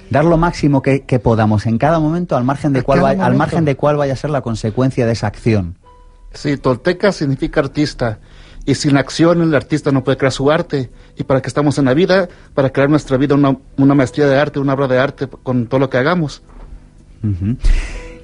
Dar 0.09 0.24
lo 0.26 0.38
máximo 0.38 0.82
que, 0.82 1.01
que 1.01 1.20
podamos 1.20 1.65
en 1.65 1.78
cada 1.78 1.99
momento 1.99 2.38
al 2.38 2.45
margen 2.45 2.72
de 2.72 2.82
cuál 2.82 2.99
cada 3.01 3.15
va- 3.15 3.26
al 3.26 3.36
margen 3.36 3.65
de 3.65 3.76
cuál 3.76 3.97
vaya 3.97 4.13
a 4.13 4.15
ser 4.15 4.30
la 4.30 4.39
consecuencia 4.41 5.05
de 5.05 5.11
esa 5.11 5.28
acción. 5.28 5.76
Sí, 6.34 6.55
tolteca 6.57 7.11
significa 7.11 7.59
artista. 7.59 8.20
Y 8.66 8.76
sin 8.76 8.97
acción 8.97 9.41
el 9.41 9.55
artista 9.55 9.91
no 9.91 10.03
puede 10.03 10.18
crear 10.18 10.32
su 10.32 10.51
arte. 10.51 10.89
Y 11.18 11.24
para 11.24 11.41
que 11.41 11.47
estamos 11.47 11.78
en 11.78 11.86
la 11.86 11.93
vida, 11.93 12.30
para 12.53 12.72
crear 12.72 12.89
nuestra 12.89 13.18
vida 13.18 13.36
una, 13.36 13.57
una 13.78 13.95
maestría 13.95 14.28
de 14.28 14.38
arte, 14.38 14.60
una 14.60 14.74
obra 14.74 14.88
de 14.88 14.99
arte 14.99 15.28
con 15.28 15.68
todo 15.68 15.80
lo 15.80 15.89
que 15.89 15.97
hagamos. 15.97 16.43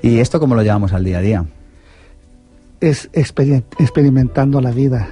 ¿Y 0.02 0.20
esto 0.20 0.40
cómo 0.40 0.56
lo 0.56 0.62
llevamos 0.62 0.94
al 0.94 1.04
día 1.04 1.18
a 1.18 1.22
día? 1.22 1.46
es 2.80 3.10
experimentando 3.14 4.62
la 4.62 4.72
vida, 4.72 5.10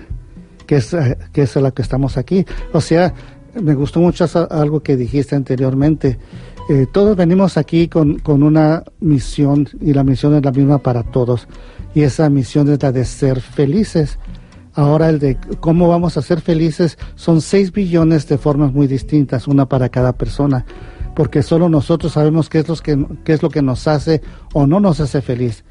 que 0.68 0.78
es, 0.78 0.94
eh, 0.94 1.18
que 1.32 1.44
es 1.44 1.58
a 1.58 1.62
la 1.62 1.72
que 1.72 1.82
estamos 1.82 2.18
aquí. 2.18 2.46
O 2.72 2.82
sea, 2.82 3.14
me 3.60 3.74
gustó 3.74 4.00
mucho 4.00 4.26
algo 4.50 4.82
que 4.82 4.96
dijiste 4.96 5.36
anteriormente. 5.36 6.18
Eh, 6.70 6.88
todos 6.92 7.16
venimos 7.18 7.58
aquí 7.58 7.88
con, 7.88 8.20
con 8.20 8.44
una 8.44 8.84
misión 9.00 9.68
y 9.82 9.94
la 9.94 10.04
misión 10.04 10.36
es 10.36 10.44
la 10.44 10.52
misma 10.52 10.78
para 10.78 11.04
todos. 11.04 11.48
Y 11.96 12.02
esa 12.02 12.30
misión 12.30 12.70
es 12.70 12.82
la 12.82 12.92
de 12.92 13.06
ser 13.06 13.42
felices. 13.42 14.18
Ahora 14.76 15.10
el 15.10 15.20
de 15.20 15.38
cómo 15.60 15.88
vamos 15.88 16.18
a 16.18 16.22
ser 16.22 16.42
felices 16.42 16.98
son 17.16 17.42
6 17.42 17.72
billones 17.72 18.28
de 18.28 18.38
formas 18.38 18.74
muy 18.74 18.88
distintas, 18.88 19.48
una 19.48 19.68
para 19.68 19.90
cada 19.90 20.14
persona, 20.14 20.66
porque 21.16 21.44
solo 21.44 21.70
nosotros 21.70 22.14
sabemos 22.14 22.50
qué 22.50 22.60
es, 22.60 22.68
los 22.68 22.82
que, 22.82 23.06
qué 23.24 23.34
es 23.34 23.44
lo 23.44 23.50
que 23.50 23.62
nos 23.62 23.88
hace 23.88 24.22
o 24.54 24.66
no 24.66 24.80
nos 24.80 25.00
hace 25.00 25.22
feliz. 25.22 25.64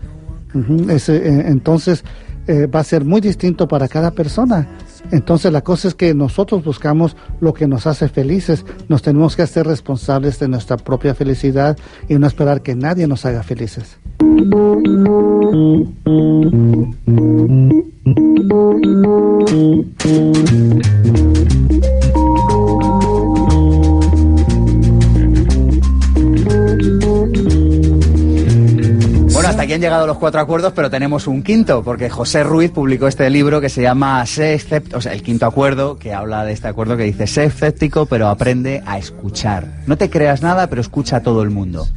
Eh, 0.54 1.44
entonces 1.46 2.04
eh, 2.46 2.66
va 2.66 2.80
a 2.80 2.84
ser 2.84 3.04
muy 3.04 3.20
distinto 3.20 3.68
para 3.68 3.88
cada 3.88 4.10
persona. 4.10 4.68
Entonces 5.10 5.52
la 5.52 5.62
cosa 5.62 5.88
es 5.88 5.94
que 5.94 6.14
nosotros 6.14 6.64
buscamos 6.64 7.16
lo 7.40 7.54
que 7.54 7.66
nos 7.66 7.86
hace 7.86 8.08
felices. 8.08 8.64
Nos 8.88 9.02
tenemos 9.02 9.36
que 9.36 9.42
hacer 9.42 9.66
responsables 9.66 10.38
de 10.38 10.48
nuestra 10.48 10.76
propia 10.76 11.14
felicidad 11.14 11.76
y 12.08 12.14
no 12.18 12.26
esperar 12.26 12.62
que 12.62 12.74
nadie 12.74 13.06
nos 13.06 13.24
haga 13.24 13.42
felices. 13.42 13.98
Bueno, 29.32 29.48
hasta 29.48 29.62
aquí 29.62 29.72
han 29.72 29.80
llegado 29.80 30.06
los 30.06 30.18
cuatro 30.18 30.40
acuerdos, 30.40 30.72
pero 30.72 30.88
tenemos 30.88 31.26
un 31.26 31.42
quinto, 31.42 31.82
porque 31.82 32.08
José 32.08 32.44
Ruiz 32.44 32.70
publicó 32.70 33.08
este 33.08 33.28
libro 33.28 33.60
que 33.60 33.68
se 33.68 33.82
llama 33.82 34.24
Sé 34.26 34.60
o 34.94 35.00
sea, 35.00 35.12
el 35.12 35.22
quinto 35.22 35.46
acuerdo, 35.46 35.98
que 35.98 36.14
habla 36.14 36.44
de 36.44 36.52
este 36.52 36.68
acuerdo 36.68 36.96
que 36.96 37.02
dice, 37.02 37.26
sé 37.26 37.44
escéptico, 37.46 38.06
pero 38.06 38.28
aprende 38.28 38.84
a 38.86 38.98
escuchar. 38.98 39.66
No 39.86 39.98
te 39.98 40.10
creas 40.10 40.42
nada, 40.42 40.68
pero 40.68 40.80
escucha 40.80 41.16
a 41.16 41.22
todo 41.22 41.42
el 41.42 41.50
mundo. 41.50 41.88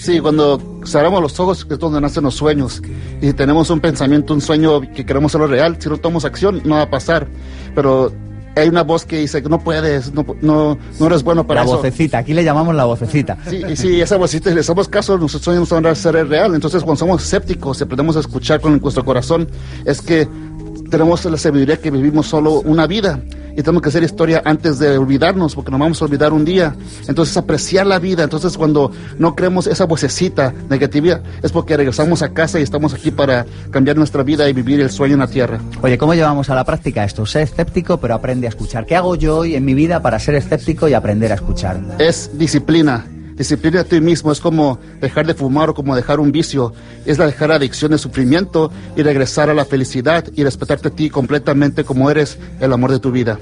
Sí, 0.00 0.18
cuando 0.18 0.58
cerramos 0.86 1.20
los 1.20 1.38
ojos 1.38 1.66
es 1.68 1.78
donde 1.78 2.00
nacen 2.00 2.24
los 2.24 2.34
sueños. 2.34 2.82
Y 3.20 3.34
tenemos 3.34 3.68
un 3.68 3.80
pensamiento, 3.80 4.32
un 4.32 4.40
sueño 4.40 4.80
que 4.80 5.04
queremos 5.04 5.30
hacerlo 5.30 5.46
real. 5.46 5.76
Si 5.78 5.90
no 5.90 5.98
tomamos 5.98 6.24
acción, 6.24 6.62
no 6.64 6.76
va 6.76 6.82
a 6.82 6.90
pasar. 6.90 7.28
Pero 7.74 8.10
hay 8.56 8.68
una 8.68 8.82
voz 8.82 9.04
que 9.04 9.18
dice 9.18 9.42
que 9.42 9.48
no 9.50 9.60
puedes, 9.60 10.12
no, 10.14 10.24
no, 10.40 10.78
no 10.98 11.06
eres 11.06 11.22
bueno 11.22 11.46
para 11.46 11.60
la 11.60 11.66
eso. 11.66 11.76
vocecita, 11.76 12.18
aquí 12.18 12.32
le 12.32 12.42
llamamos 12.44 12.74
la 12.74 12.84
vocecita. 12.84 13.36
Sí, 13.48 13.62
y 13.68 13.76
si 13.76 14.00
esa 14.00 14.16
vocecita 14.16 14.50
le 14.50 14.60
hacemos 14.60 14.88
caso, 14.88 15.18
nuestros 15.18 15.42
sueños 15.42 15.68
van 15.68 15.84
a 15.84 15.94
ser 15.94 16.14
real. 16.28 16.54
Entonces, 16.54 16.82
cuando 16.82 16.98
somos 16.98 17.22
escépticos 17.22 17.80
y 17.80 17.84
aprendemos 17.84 18.16
a 18.16 18.20
escuchar 18.20 18.60
con 18.60 18.80
nuestro 18.80 19.04
corazón, 19.04 19.48
es 19.84 20.00
que 20.00 20.26
tenemos 20.90 21.24
la 21.24 21.38
sabiduría 21.38 21.78
que 21.78 21.90
vivimos 21.90 22.26
solo 22.26 22.60
una 22.60 22.86
vida 22.86 23.20
y 23.52 23.56
tenemos 23.62 23.82
que 23.82 23.88
hacer 23.88 24.02
historia 24.02 24.42
antes 24.44 24.78
de 24.78 24.98
olvidarnos, 24.98 25.54
porque 25.54 25.70
nos 25.70 25.80
vamos 25.80 26.02
a 26.02 26.04
olvidar 26.04 26.32
un 26.32 26.44
día. 26.44 26.74
Entonces, 27.08 27.36
apreciar 27.36 27.86
la 27.86 27.98
vida. 27.98 28.24
Entonces, 28.24 28.56
cuando 28.56 28.92
no 29.18 29.34
creemos 29.34 29.66
esa 29.66 29.86
vocecita 29.86 30.52
negativa, 30.68 31.20
es 31.42 31.52
porque 31.52 31.76
regresamos 31.76 32.22
a 32.22 32.32
casa 32.32 32.60
y 32.60 32.62
estamos 32.62 32.94
aquí 32.94 33.10
para 33.10 33.46
cambiar 33.70 33.96
nuestra 33.96 34.22
vida 34.22 34.48
y 34.48 34.52
vivir 34.52 34.80
el 34.80 34.90
sueño 34.90 35.14
en 35.14 35.20
la 35.20 35.26
tierra. 35.26 35.60
Oye, 35.82 35.98
¿cómo 35.98 36.14
llevamos 36.14 36.50
a 36.50 36.54
la 36.54 36.64
práctica 36.64 37.04
esto? 37.04 37.26
Sé 37.26 37.42
escéptico, 37.42 37.98
pero 37.98 38.14
aprende 38.14 38.46
a 38.46 38.50
escuchar. 38.50 38.86
¿Qué 38.86 38.96
hago 38.96 39.14
yo 39.14 39.38
hoy 39.38 39.54
en 39.54 39.64
mi 39.64 39.74
vida 39.74 40.02
para 40.02 40.18
ser 40.18 40.34
escéptico 40.34 40.88
y 40.88 40.94
aprender 40.94 41.32
a 41.32 41.36
escuchar? 41.36 41.80
Es 41.98 42.30
disciplina. 42.38 43.04
Disciplina 43.40 43.80
a 43.80 43.84
ti 43.84 44.02
mismo 44.02 44.32
es 44.32 44.38
como 44.38 44.78
dejar 45.00 45.26
de 45.26 45.32
fumar 45.32 45.70
o 45.70 45.74
como 45.74 45.96
dejar 45.96 46.20
un 46.20 46.30
vicio. 46.30 46.74
Es 47.06 47.16
la 47.16 47.24
dejar 47.24 47.50
adicción 47.50 47.90
de 47.90 47.96
sufrimiento 47.96 48.70
y 48.96 49.02
regresar 49.02 49.48
a 49.48 49.54
la 49.54 49.64
felicidad 49.64 50.26
y 50.36 50.44
respetarte 50.44 50.88
a 50.88 50.90
ti 50.90 51.08
completamente 51.08 51.82
como 51.82 52.10
eres 52.10 52.36
el 52.60 52.70
amor 52.70 52.90
de 52.92 52.98
tu 52.98 53.10
vida. 53.10 53.38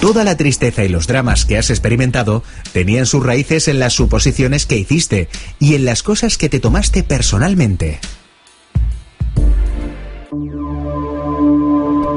Toda 0.00 0.24
la 0.24 0.38
tristeza 0.38 0.84
y 0.84 0.88
los 0.88 1.06
dramas 1.06 1.44
que 1.44 1.58
has 1.58 1.68
experimentado 1.68 2.42
tenían 2.72 3.04
sus 3.04 3.22
raíces 3.22 3.68
en 3.68 3.78
las 3.78 3.92
suposiciones 3.92 4.64
que 4.64 4.78
hiciste 4.78 5.28
y 5.58 5.74
en 5.74 5.84
las 5.84 6.02
cosas 6.02 6.38
que 6.38 6.48
te 6.48 6.60
tomaste 6.60 7.02
personalmente. 7.02 8.00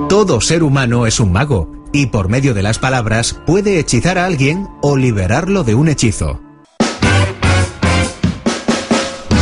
Todo 0.07 0.39
ser 0.39 0.63
humano 0.63 1.05
es 1.05 1.19
un 1.19 1.33
mago 1.33 1.82
y 1.93 2.07
por 2.07 2.27
medio 2.27 2.53
de 2.53 2.63
las 2.63 2.79
palabras 2.79 3.39
puede 3.45 3.79
hechizar 3.79 4.17
a 4.17 4.25
alguien 4.25 4.67
o 4.81 4.97
liberarlo 4.97 5.63
de 5.63 5.75
un 5.75 5.87
hechizo. 5.87 6.41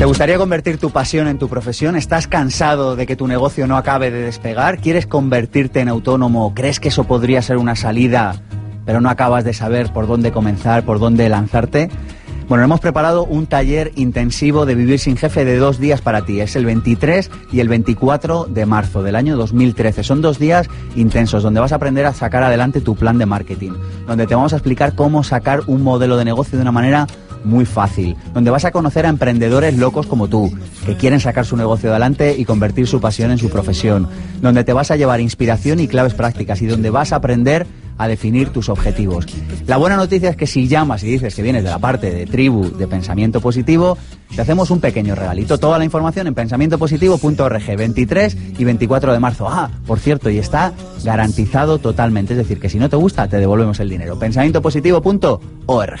¿Te 0.00 0.06
gustaría 0.06 0.38
convertir 0.38 0.78
tu 0.78 0.88
pasión 0.88 1.28
en 1.28 1.36
tu 1.36 1.50
profesión? 1.50 1.94
¿Estás 1.94 2.26
cansado 2.26 2.96
de 2.96 3.06
que 3.06 3.16
tu 3.16 3.26
negocio 3.26 3.66
no 3.66 3.76
acabe 3.76 4.10
de 4.10 4.22
despegar? 4.22 4.78
¿Quieres 4.78 5.06
convertirte 5.06 5.80
en 5.80 5.90
autónomo? 5.90 6.54
¿Crees 6.54 6.80
que 6.80 6.88
eso 6.88 7.04
podría 7.04 7.42
ser 7.42 7.58
una 7.58 7.76
salida, 7.76 8.40
pero 8.86 9.02
no 9.02 9.10
acabas 9.10 9.44
de 9.44 9.52
saber 9.52 9.92
por 9.92 10.06
dónde 10.06 10.32
comenzar, 10.32 10.86
por 10.86 11.00
dónde 11.00 11.28
lanzarte? 11.28 11.90
Bueno, 12.48 12.64
hemos 12.64 12.80
preparado 12.80 13.26
un 13.26 13.46
taller 13.46 13.92
intensivo 13.94 14.64
de 14.64 14.74
Vivir 14.74 14.98
sin 14.98 15.18
Jefe 15.18 15.44
de 15.44 15.58
dos 15.58 15.78
días 15.78 16.00
para 16.00 16.24
ti. 16.24 16.40
Es 16.40 16.56
el 16.56 16.64
23 16.64 17.30
y 17.52 17.60
el 17.60 17.68
24 17.68 18.46
de 18.48 18.64
marzo 18.64 19.02
del 19.02 19.16
año 19.16 19.36
2013. 19.36 20.02
Son 20.02 20.22
dos 20.22 20.38
días 20.38 20.66
intensos 20.96 21.42
donde 21.42 21.60
vas 21.60 21.72
a 21.72 21.76
aprender 21.76 22.06
a 22.06 22.14
sacar 22.14 22.42
adelante 22.42 22.80
tu 22.80 22.96
plan 22.96 23.18
de 23.18 23.26
marketing, 23.26 23.72
donde 24.06 24.26
te 24.26 24.34
vamos 24.34 24.54
a 24.54 24.56
explicar 24.56 24.94
cómo 24.94 25.22
sacar 25.24 25.60
un 25.66 25.82
modelo 25.82 26.16
de 26.16 26.24
negocio 26.24 26.56
de 26.56 26.62
una 26.62 26.72
manera 26.72 27.06
muy 27.44 27.64
fácil, 27.64 28.16
donde 28.34 28.50
vas 28.50 28.64
a 28.64 28.70
conocer 28.70 29.06
a 29.06 29.08
emprendedores 29.08 29.76
locos 29.76 30.06
como 30.06 30.28
tú, 30.28 30.50
que 30.86 30.96
quieren 30.96 31.20
sacar 31.20 31.46
su 31.46 31.56
negocio 31.56 31.90
adelante 31.90 32.36
y 32.36 32.44
convertir 32.44 32.86
su 32.86 33.00
pasión 33.00 33.30
en 33.30 33.38
su 33.38 33.50
profesión, 33.50 34.08
donde 34.40 34.64
te 34.64 34.72
vas 34.72 34.90
a 34.90 34.96
llevar 34.96 35.20
inspiración 35.20 35.80
y 35.80 35.88
claves 35.88 36.14
prácticas 36.14 36.62
y 36.62 36.66
donde 36.66 36.90
vas 36.90 37.12
a 37.12 37.16
aprender 37.16 37.66
a 38.00 38.08
definir 38.08 38.48
tus 38.48 38.70
objetivos. 38.70 39.26
La 39.66 39.76
buena 39.76 39.96
noticia 39.96 40.30
es 40.30 40.36
que 40.36 40.46
si 40.46 40.68
llamas 40.68 41.02
y 41.02 41.06
dices 41.08 41.34
que 41.34 41.42
vienes 41.42 41.64
de 41.64 41.68
la 41.68 41.78
parte 41.78 42.10
de 42.10 42.24
tribu 42.24 42.70
de 42.70 42.86
pensamiento 42.86 43.42
positivo, 43.42 43.98
te 44.34 44.40
hacemos 44.40 44.70
un 44.70 44.80
pequeño 44.80 45.14
regalito. 45.14 45.58
Toda 45.58 45.76
la 45.76 45.84
información 45.84 46.26
en 46.26 46.34
pensamientopositivo.org, 46.34 47.76
23 47.76 48.36
y 48.58 48.64
24 48.64 49.12
de 49.12 49.20
marzo. 49.20 49.48
Ah, 49.50 49.70
por 49.86 49.98
cierto, 49.98 50.30
y 50.30 50.38
está 50.38 50.72
garantizado 51.04 51.76
totalmente, 51.76 52.32
es 52.32 52.38
decir, 52.38 52.58
que 52.58 52.70
si 52.70 52.78
no 52.78 52.88
te 52.88 52.96
gusta, 52.96 53.28
te 53.28 53.36
devolvemos 53.36 53.78
el 53.80 53.90
dinero. 53.90 54.18
pensamientopositivo.org. 54.18 56.00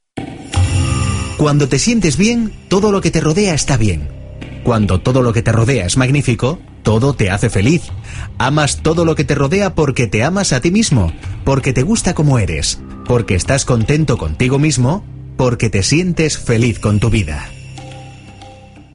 Cuando 1.41 1.67
te 1.67 1.79
sientes 1.79 2.17
bien, 2.17 2.53
todo 2.67 2.91
lo 2.91 3.01
que 3.01 3.09
te 3.09 3.19
rodea 3.19 3.55
está 3.55 3.75
bien. 3.75 4.07
Cuando 4.63 5.01
todo 5.01 5.23
lo 5.23 5.33
que 5.33 5.41
te 5.41 5.51
rodea 5.51 5.87
es 5.87 5.97
magnífico, 5.97 6.59
todo 6.83 7.15
te 7.15 7.31
hace 7.31 7.49
feliz. 7.49 7.81
Amas 8.37 8.83
todo 8.83 9.05
lo 9.05 9.15
que 9.15 9.23
te 9.23 9.33
rodea 9.33 9.73
porque 9.73 10.05
te 10.05 10.23
amas 10.23 10.53
a 10.53 10.61
ti 10.61 10.69
mismo, 10.69 11.11
porque 11.43 11.73
te 11.73 11.81
gusta 11.81 12.13
como 12.13 12.37
eres, 12.37 12.79
porque 13.07 13.33
estás 13.33 13.65
contento 13.65 14.19
contigo 14.19 14.59
mismo, 14.59 15.03
porque 15.35 15.71
te 15.71 15.81
sientes 15.81 16.37
feliz 16.37 16.77
con 16.77 16.99
tu 16.99 17.09
vida. 17.09 17.49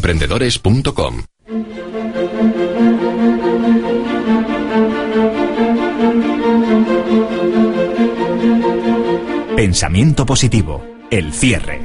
emprendedores.com. 0.00 1.24
Pensamiento 9.54 10.24
positivo, 10.24 10.82
el 11.10 11.34
cierre. 11.34 11.82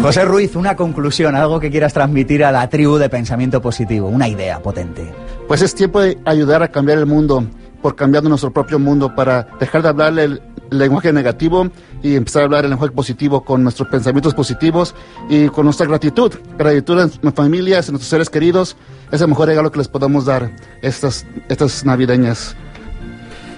José 0.00 0.24
Ruiz, 0.24 0.56
una 0.56 0.74
conclusión, 0.74 1.34
algo 1.34 1.60
que 1.60 1.70
quieras 1.70 1.92
transmitir 1.92 2.44
a 2.44 2.50
la 2.50 2.66
tribu 2.70 2.96
de 2.96 3.10
pensamiento 3.10 3.60
positivo, 3.60 4.08
una 4.08 4.26
idea 4.26 4.60
potente. 4.60 5.12
Pues 5.46 5.60
es 5.60 5.74
tiempo 5.74 6.00
de 6.00 6.18
ayudar 6.24 6.62
a 6.62 6.68
cambiar 6.68 6.96
el 6.96 7.06
mundo 7.06 7.46
por 7.82 7.94
cambiando 7.94 8.30
nuestro 8.30 8.52
propio 8.52 8.78
mundo 8.78 9.14
para 9.14 9.48
dejar 9.60 9.82
de 9.82 9.88
hablarle 9.90 10.24
el 10.24 10.42
lenguaje 10.78 11.12
negativo 11.12 11.68
y 12.02 12.16
empezar 12.16 12.42
a 12.42 12.44
hablar 12.46 12.64
el 12.64 12.70
lenguaje 12.70 12.94
positivo 12.94 13.44
con 13.44 13.62
nuestros 13.62 13.88
pensamientos 13.88 14.34
positivos 14.34 14.94
y 15.28 15.48
con 15.48 15.64
nuestra 15.64 15.86
gratitud. 15.86 16.32
Gratitud 16.58 16.94
en 16.94 17.08
nuestras 17.08 17.34
familias, 17.34 17.88
en 17.88 17.92
nuestros 17.92 18.08
seres 18.08 18.30
queridos. 18.30 18.76
Es 19.10 19.20
el 19.20 19.28
mejor 19.28 19.48
regalo 19.48 19.70
que 19.70 19.78
les 19.78 19.88
podamos 19.88 20.24
dar 20.24 20.50
estas, 20.82 21.26
estas 21.48 21.84
navideñas. 21.84 22.56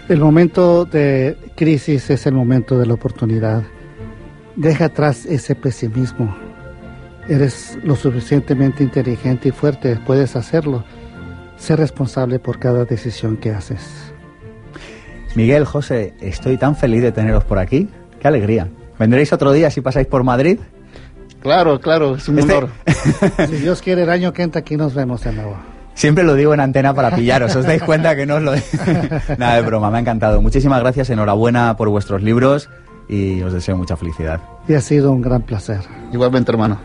El 0.08 0.20
momento 0.20 0.84
de 0.84 1.36
crisis 1.56 2.10
es 2.10 2.26
el 2.26 2.34
momento 2.34 2.78
de 2.78 2.86
la 2.86 2.94
oportunidad. 2.94 3.62
Deja 4.56 4.86
atrás 4.86 5.24
ese 5.24 5.54
pesimismo. 5.54 6.36
Eres 7.28 7.78
lo 7.82 7.96
suficientemente 7.96 8.84
inteligente 8.84 9.48
y 9.48 9.52
fuerte, 9.52 9.98
puedes 10.06 10.36
hacerlo. 10.36 10.84
Sé 11.56 11.74
responsable 11.76 12.38
por 12.38 12.58
cada 12.58 12.84
decisión 12.84 13.38
que 13.38 13.50
haces. 13.50 14.13
Miguel, 15.34 15.64
José, 15.64 16.14
estoy 16.20 16.56
tan 16.56 16.76
feliz 16.76 17.02
de 17.02 17.12
teneros 17.12 17.44
por 17.44 17.58
aquí. 17.58 17.88
Qué 18.20 18.28
alegría. 18.28 18.68
¿Vendréis 18.98 19.32
otro 19.32 19.52
día 19.52 19.70
si 19.70 19.80
pasáis 19.80 20.06
por 20.06 20.22
Madrid? 20.22 20.58
Claro, 21.42 21.80
claro, 21.80 22.14
es 22.16 22.28
un 22.28 22.38
Este- 22.38 22.54
honor. 22.54 22.70
Si 23.48 23.56
Dios 23.56 23.82
quiere, 23.82 24.02
el 24.04 24.10
año 24.10 24.32
que 24.32 24.42
entra 24.42 24.60
aquí 24.60 24.76
nos 24.76 24.94
vemos 24.94 25.22
de 25.24 25.32
nuevo. 25.32 25.56
Siempre 25.94 26.24
lo 26.24 26.34
digo 26.34 26.54
en 26.54 26.60
antena 26.60 26.94
para 26.94 27.14
pillaros, 27.14 27.54
os 27.54 27.64
dais 27.64 27.82
cuenta 27.82 28.16
que 28.16 28.26
no 28.26 28.36
os 28.36 28.42
lo... 28.42 28.52
Nada 29.38 29.56
de 29.56 29.62
broma, 29.62 29.90
me 29.90 29.98
ha 29.98 30.00
encantado. 30.00 30.40
Muchísimas 30.40 30.80
gracias, 30.80 31.10
enhorabuena 31.10 31.76
por 31.76 31.88
vuestros 31.88 32.22
libros 32.22 32.68
y 33.08 33.42
os 33.42 33.52
deseo 33.52 33.76
mucha 33.76 33.96
felicidad. 33.96 34.40
Y 34.66 34.74
ha 34.74 34.80
sido 34.80 35.12
un 35.12 35.20
gran 35.22 35.42
placer. 35.42 35.80
Igualmente, 36.12 36.50
hermano. 36.50 36.78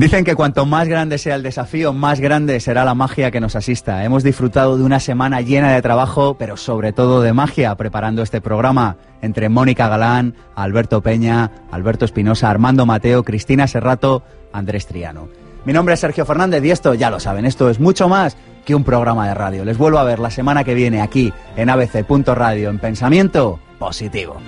Dicen 0.00 0.24
que 0.24 0.34
cuanto 0.34 0.64
más 0.64 0.88
grande 0.88 1.18
sea 1.18 1.34
el 1.34 1.42
desafío, 1.42 1.92
más 1.92 2.20
grande 2.20 2.58
será 2.60 2.86
la 2.86 2.94
magia 2.94 3.30
que 3.30 3.38
nos 3.38 3.54
asista. 3.54 4.02
Hemos 4.02 4.22
disfrutado 4.22 4.78
de 4.78 4.82
una 4.82 4.98
semana 4.98 5.42
llena 5.42 5.74
de 5.74 5.82
trabajo, 5.82 6.38
pero 6.38 6.56
sobre 6.56 6.94
todo 6.94 7.20
de 7.20 7.34
magia, 7.34 7.74
preparando 7.74 8.22
este 8.22 8.40
programa 8.40 8.96
entre 9.20 9.50
Mónica 9.50 9.88
Galán, 9.88 10.36
Alberto 10.54 11.02
Peña, 11.02 11.50
Alberto 11.70 12.06
Espinosa, 12.06 12.48
Armando 12.48 12.86
Mateo, 12.86 13.24
Cristina 13.24 13.66
Serrato, 13.66 14.22
Andrés 14.54 14.86
Triano. 14.86 15.28
Mi 15.66 15.74
nombre 15.74 15.92
es 15.92 16.00
Sergio 16.00 16.24
Fernández 16.24 16.64
y 16.64 16.70
esto, 16.70 16.94
ya 16.94 17.10
lo 17.10 17.20
saben, 17.20 17.44
esto 17.44 17.68
es 17.68 17.78
mucho 17.78 18.08
más 18.08 18.38
que 18.64 18.74
un 18.74 18.84
programa 18.84 19.28
de 19.28 19.34
radio. 19.34 19.66
Les 19.66 19.76
vuelvo 19.76 19.98
a 19.98 20.04
ver 20.04 20.18
la 20.18 20.30
semana 20.30 20.64
que 20.64 20.72
viene 20.72 21.02
aquí 21.02 21.30
en 21.56 21.68
abc.radio 21.68 22.70
en 22.70 22.78
Pensamiento 22.78 23.60
Positivo. 23.78 24.38